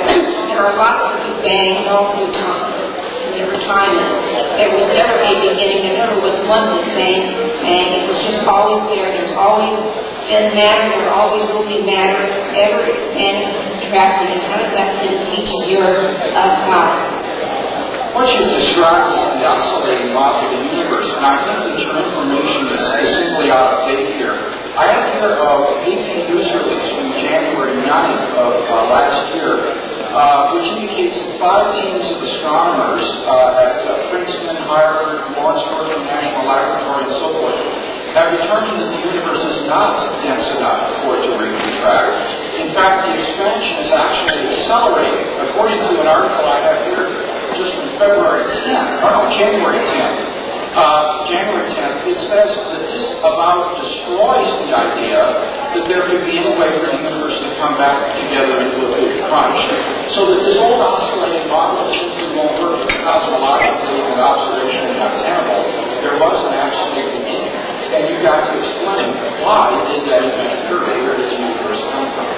[0.52, 2.91] there are lots of big bangs all through time.
[3.42, 3.98] Every time
[4.54, 7.26] there was never a beginning, there never was one big bang,
[7.66, 9.10] and it was just always there.
[9.10, 9.74] There's always
[10.30, 12.22] been matter, there always will be matter,
[12.54, 14.38] ever expanding and contracting.
[14.38, 17.22] And how does that fit into each of your uh, slides?
[18.14, 21.98] What you described is the oscillating model of the universe, and I think that your
[21.98, 24.38] information is, simply out of date here.
[24.78, 30.68] I have here uh, AP news from January 9th of uh, last year, uh, which
[30.68, 37.08] indicates that five teams of astronomers uh, at uh, Princeton, Harvard, Lawrence Berkeley National Laboratory,
[37.08, 37.58] and so forth
[38.12, 42.60] have determined that the universe is not dense enough for it to recontract.
[42.60, 45.48] In fact, the expansion is actually accelerating.
[45.48, 47.08] According to an article I have here,
[47.56, 50.41] just from February 10th, or no, January 10th,
[50.72, 55.20] uh, January 10th, it says that this about destroys the idea
[55.76, 58.90] that there could be any way for the universe to come back together into a
[58.96, 59.60] big crunch.
[60.12, 62.80] So that this old oscillating model simply won't work.
[62.84, 65.62] It's cosmologically and observationally untenable.
[66.00, 67.52] There was an absolute beginning.
[67.92, 69.12] And you've got to explain
[69.44, 70.88] why did that event occur?
[70.88, 72.32] Where did the universe come from?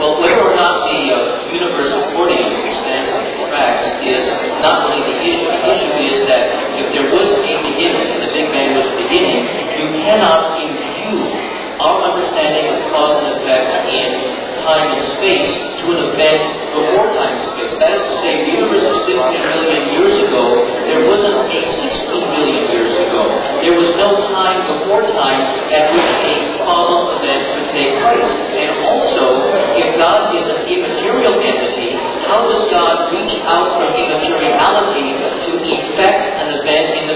[0.00, 4.26] Well, whether or not the uh, universe accordion expands and contracts is
[4.60, 5.46] not really the issue.
[5.46, 6.50] The issue is that
[6.94, 9.42] there was a beginning, and the Big Bang was a beginning,
[9.82, 11.34] you cannot impute
[11.82, 15.50] our understanding of cause and effect in time and space
[15.82, 17.74] to an event before time and space.
[17.82, 20.62] That is to say, the universe is 15 million years ago.
[20.86, 23.26] There wasn't a 16 million years ago.
[23.58, 25.42] There was no time before time
[25.74, 28.30] at which a causal event could take place.
[28.54, 35.18] And also, if God is an immaterial entity, how does God reach out from immateriality
[35.18, 37.14] to effect an event in the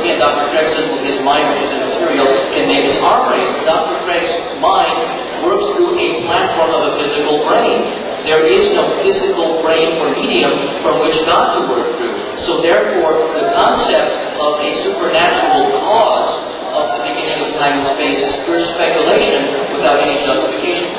[0.00, 0.16] material universe?
[0.16, 0.44] Again, Dr.
[0.50, 3.48] Craig says, well, his mind, which is immaterial, can make his arm race.
[3.64, 4.00] Dr.
[4.04, 8.08] Craig's mind works through a platform of a physical brain.
[8.24, 10.52] There is no physical brain or medium
[10.84, 12.20] from which God to work through.
[12.44, 16.32] So therefore, the concept of a supernatural cause
[16.76, 20.92] of the beginning of time and space is pure speculation without any justification.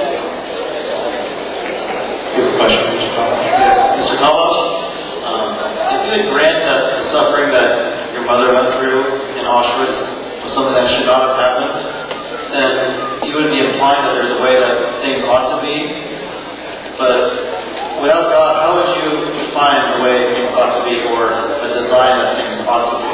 [2.32, 3.10] You have a question, Mr.
[3.14, 3.46] Collins?
[3.46, 4.16] Yes, Mr.
[4.18, 4.58] Tabash,
[5.30, 5.50] um,
[5.94, 7.81] if you would grant that the suffering that your
[8.32, 9.04] mother went through
[9.36, 9.92] in Auschwitz
[10.40, 11.84] was something that should not have happened,
[12.56, 15.92] then you would be implying that there's a way that things ought to be.
[16.96, 21.76] But without God, how would you define the way things ought to be or the
[21.76, 23.12] design that things ought to be?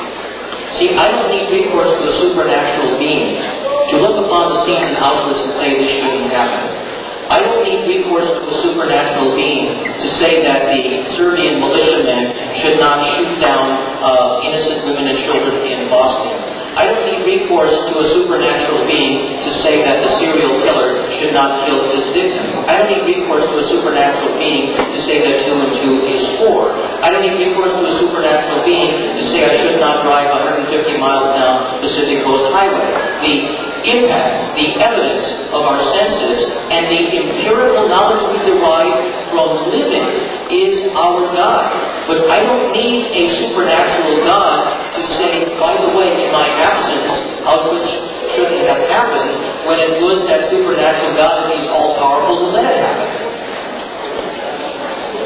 [0.77, 5.01] See, I don't need recourse to a supernatural being to look upon the scenes in
[5.01, 6.86] Auschwitz and say this shouldn't happen.
[7.27, 12.79] I don't need recourse to a supernatural being to say that the Serbian militiamen should
[12.79, 13.67] not shoot down
[13.99, 16.57] uh, innocent women and children in Bosnia.
[16.77, 21.33] I don't need recourse to a supernatural being to say that the serial killer should
[21.33, 22.53] not kill his victims.
[22.69, 26.21] I don't need recourse to a supernatural being to say that two and two is
[26.37, 26.69] four.
[27.01, 30.29] I don't need recourse to a supernatural being to say I should not drive
[30.69, 33.06] 150 miles down Pacific Coast Highway.
[33.27, 33.43] The
[33.83, 40.07] impact, the evidence of our senses, and the empirical knowledge we derive from living
[40.47, 42.07] is our God.
[42.07, 47.19] But I don't need a supernatural God to say, by the way, in my absence,
[47.43, 52.47] Auschwitz shouldn't have happened, when it was that supernatural God and He's all powerful to
[52.55, 53.11] let it happen.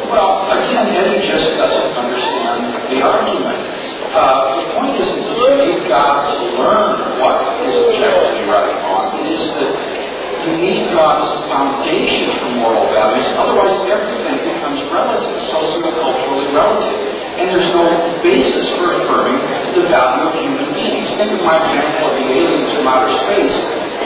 [0.10, 3.81] Well, again, Eddie just doesn't understand the argument.
[4.12, 8.82] Uh, the point isn't that you need God to learn what is objectively right and
[8.84, 9.16] wrong.
[9.24, 9.72] It is that
[10.42, 16.98] You need God as a foundation for moral values, otherwise everything becomes relative, socioculturally relative.
[17.38, 17.86] And there's no
[18.26, 19.38] basis for affirming
[19.78, 21.14] the value of human beings.
[21.14, 23.54] Think of my example of the aliens from outer space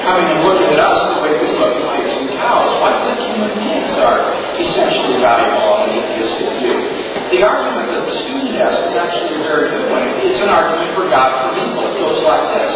[0.03, 2.67] coming and looking at us the way we look at pigs and cows.
[2.83, 6.74] Why think human beings are essentially valuable on an atheistic view?
[7.35, 10.07] The argument that the student has is actually a very good one.
[10.23, 11.83] It's an argument for God from evil.
[11.83, 12.71] It goes like this.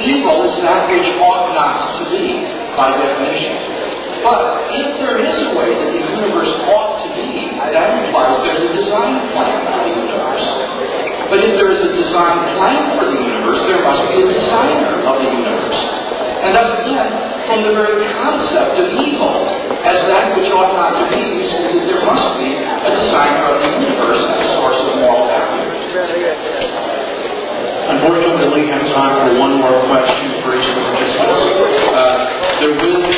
[0.00, 3.52] Evil is that which ought not to be, by definition.
[4.24, 8.64] But if there is a way that the universe ought to be, that implies there's
[8.64, 10.46] a design plan for the universe.
[11.28, 15.04] But if there is a design plan for the universe, there must be a designer
[15.04, 15.80] of the universe.
[16.48, 17.12] And thus again,
[17.44, 22.06] from the very concept of evil as that which ought not to be, that there
[22.06, 25.66] must be a designer of the universe and a source of moral value.
[28.52, 31.40] We have time for one more question for each of the participants.
[31.88, 33.16] Uh, there will be,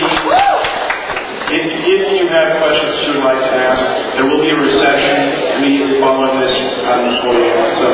[1.50, 3.82] if, if you have questions that you would like to ask,
[4.14, 6.54] there will be a reception immediately following this
[6.86, 7.50] on the podium.
[7.82, 7.86] So,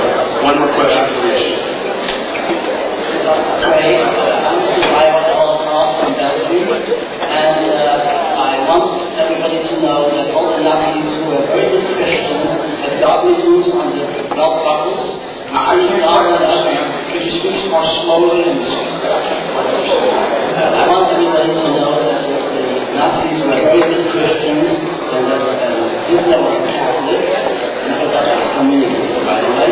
[0.44, 1.48] one more question for each.
[3.64, 10.28] Craig, I'm survivor of the from Belgium, and uh, I want everybody to know that
[10.36, 12.52] all the Nazis who were very Christians
[12.84, 15.16] had rules on the belt buckles.
[15.50, 16.89] I can't understand.
[17.30, 19.06] Could you more slowly and distinctly?
[19.06, 19.22] I.
[20.66, 26.10] I want everybody to know that the, the Nazis were good Christians, and that uh,
[26.10, 29.70] Hitler was a Catholic, and that was community, by the way.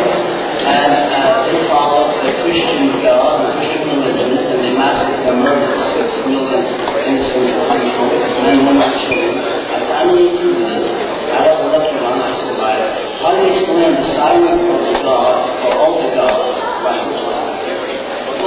[0.71, 5.75] And uh, they followed the Christian gods and Christian religion, and they massacred and murdered
[5.99, 8.07] six million innocent people,
[8.39, 9.35] men, women, and children.
[9.67, 10.95] My family included.
[11.27, 13.19] I was a lucky one, I survived.
[13.19, 16.69] How do you explain the silence of the God, or all the gods,
[17.09, 17.38] this was?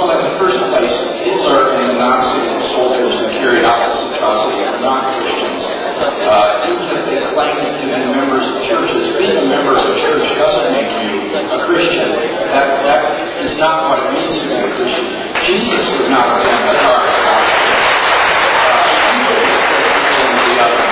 [0.03, 0.91] Well, in the first place,
[1.23, 5.63] Hitler and the Nazi soldiers who carried out this atrocity are not Christians.
[5.63, 9.95] Uh, even if they claim to be members of churches, being a member of a
[10.03, 12.19] church doesn't make you a Christian.
[12.51, 15.07] That, that is not what it means to be a Christian.
[15.47, 16.83] Jesus would not have been a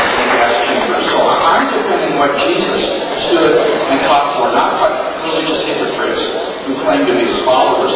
[0.07, 1.03] the gas chamber.
[1.11, 2.79] So I'm defending what Jesus
[3.27, 7.93] stood and taught for, not what religious hypocrites who claim to be his followers.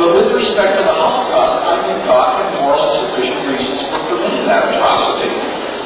[0.00, 4.46] But with respect to the Holocaust, I think God had moral sufficient reasons for permitting
[4.48, 5.32] that atrocity.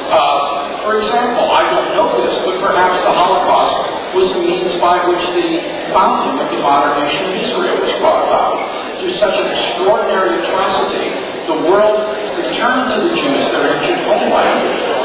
[0.07, 5.01] Uh, for example, I don't know this, but perhaps the Holocaust was the means by
[5.09, 5.59] which the
[5.91, 8.97] founding of the modern nation of Israel was brought about.
[9.01, 11.11] Through such an extraordinary atrocity,
[11.51, 11.99] the world
[12.39, 14.61] returned to the Jews their ancient homeland,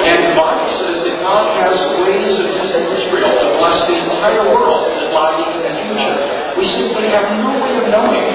[0.06, 0.89] and that
[1.30, 5.72] God has ways of using Israel to bless the entire world that lie in the
[5.78, 6.18] future.
[6.58, 8.26] We simply have no way of knowing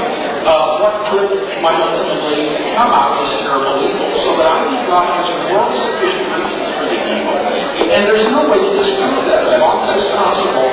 [0.47, 4.07] uh, what good might ultimately come out of this terrible evil.
[4.23, 7.35] So that I think God has more than sufficient reasons for the evil.
[7.83, 10.71] And there's no way to disprove that as long as possible.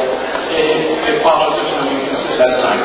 [0.55, 2.83] It, it follows it from the consistent time.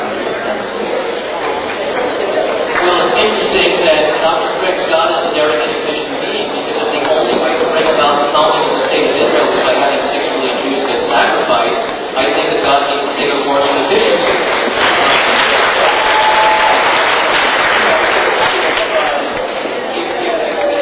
[2.87, 4.49] Well, it's interesting that Dr.
[4.63, 8.23] Craig Scott is a derelict Christian being because if the only way to bring about
[8.23, 11.77] the founding of the state Israel is by having six million Jews get sacrificed,
[12.17, 14.33] I think that God needs to take a course in efficiency.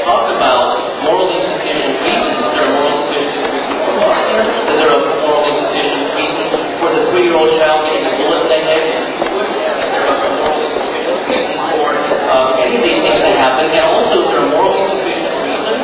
[0.07, 2.39] Talk about morally sufficient reasons.
[2.39, 4.47] Is there a morally sufficient reason for warfare?
[4.71, 6.43] Is there a morally sufficient reason
[6.79, 8.83] for the three-year-old child getting a bullet in the head?
[8.95, 11.99] Is there a morally sufficient reason for
[12.31, 13.75] uh, any of these things to happen?
[13.75, 15.83] And also, is there a morally sufficient reason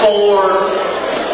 [0.00, 0.65] for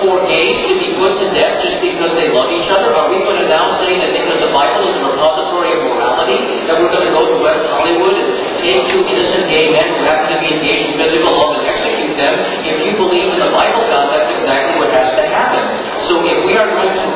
[0.03, 2.91] for gays to be put to death just because they love each other?
[2.91, 6.67] Are we going to now say that because the Bible is a repository of morality,
[6.67, 10.03] that we're going to go to West Hollywood and take two innocent gay men who
[10.03, 12.35] happen to be engaged in physical love and execute them?
[12.67, 15.63] If you believe in the Bible, God, that's exactly what has to happen.
[16.11, 17.09] So if we are going to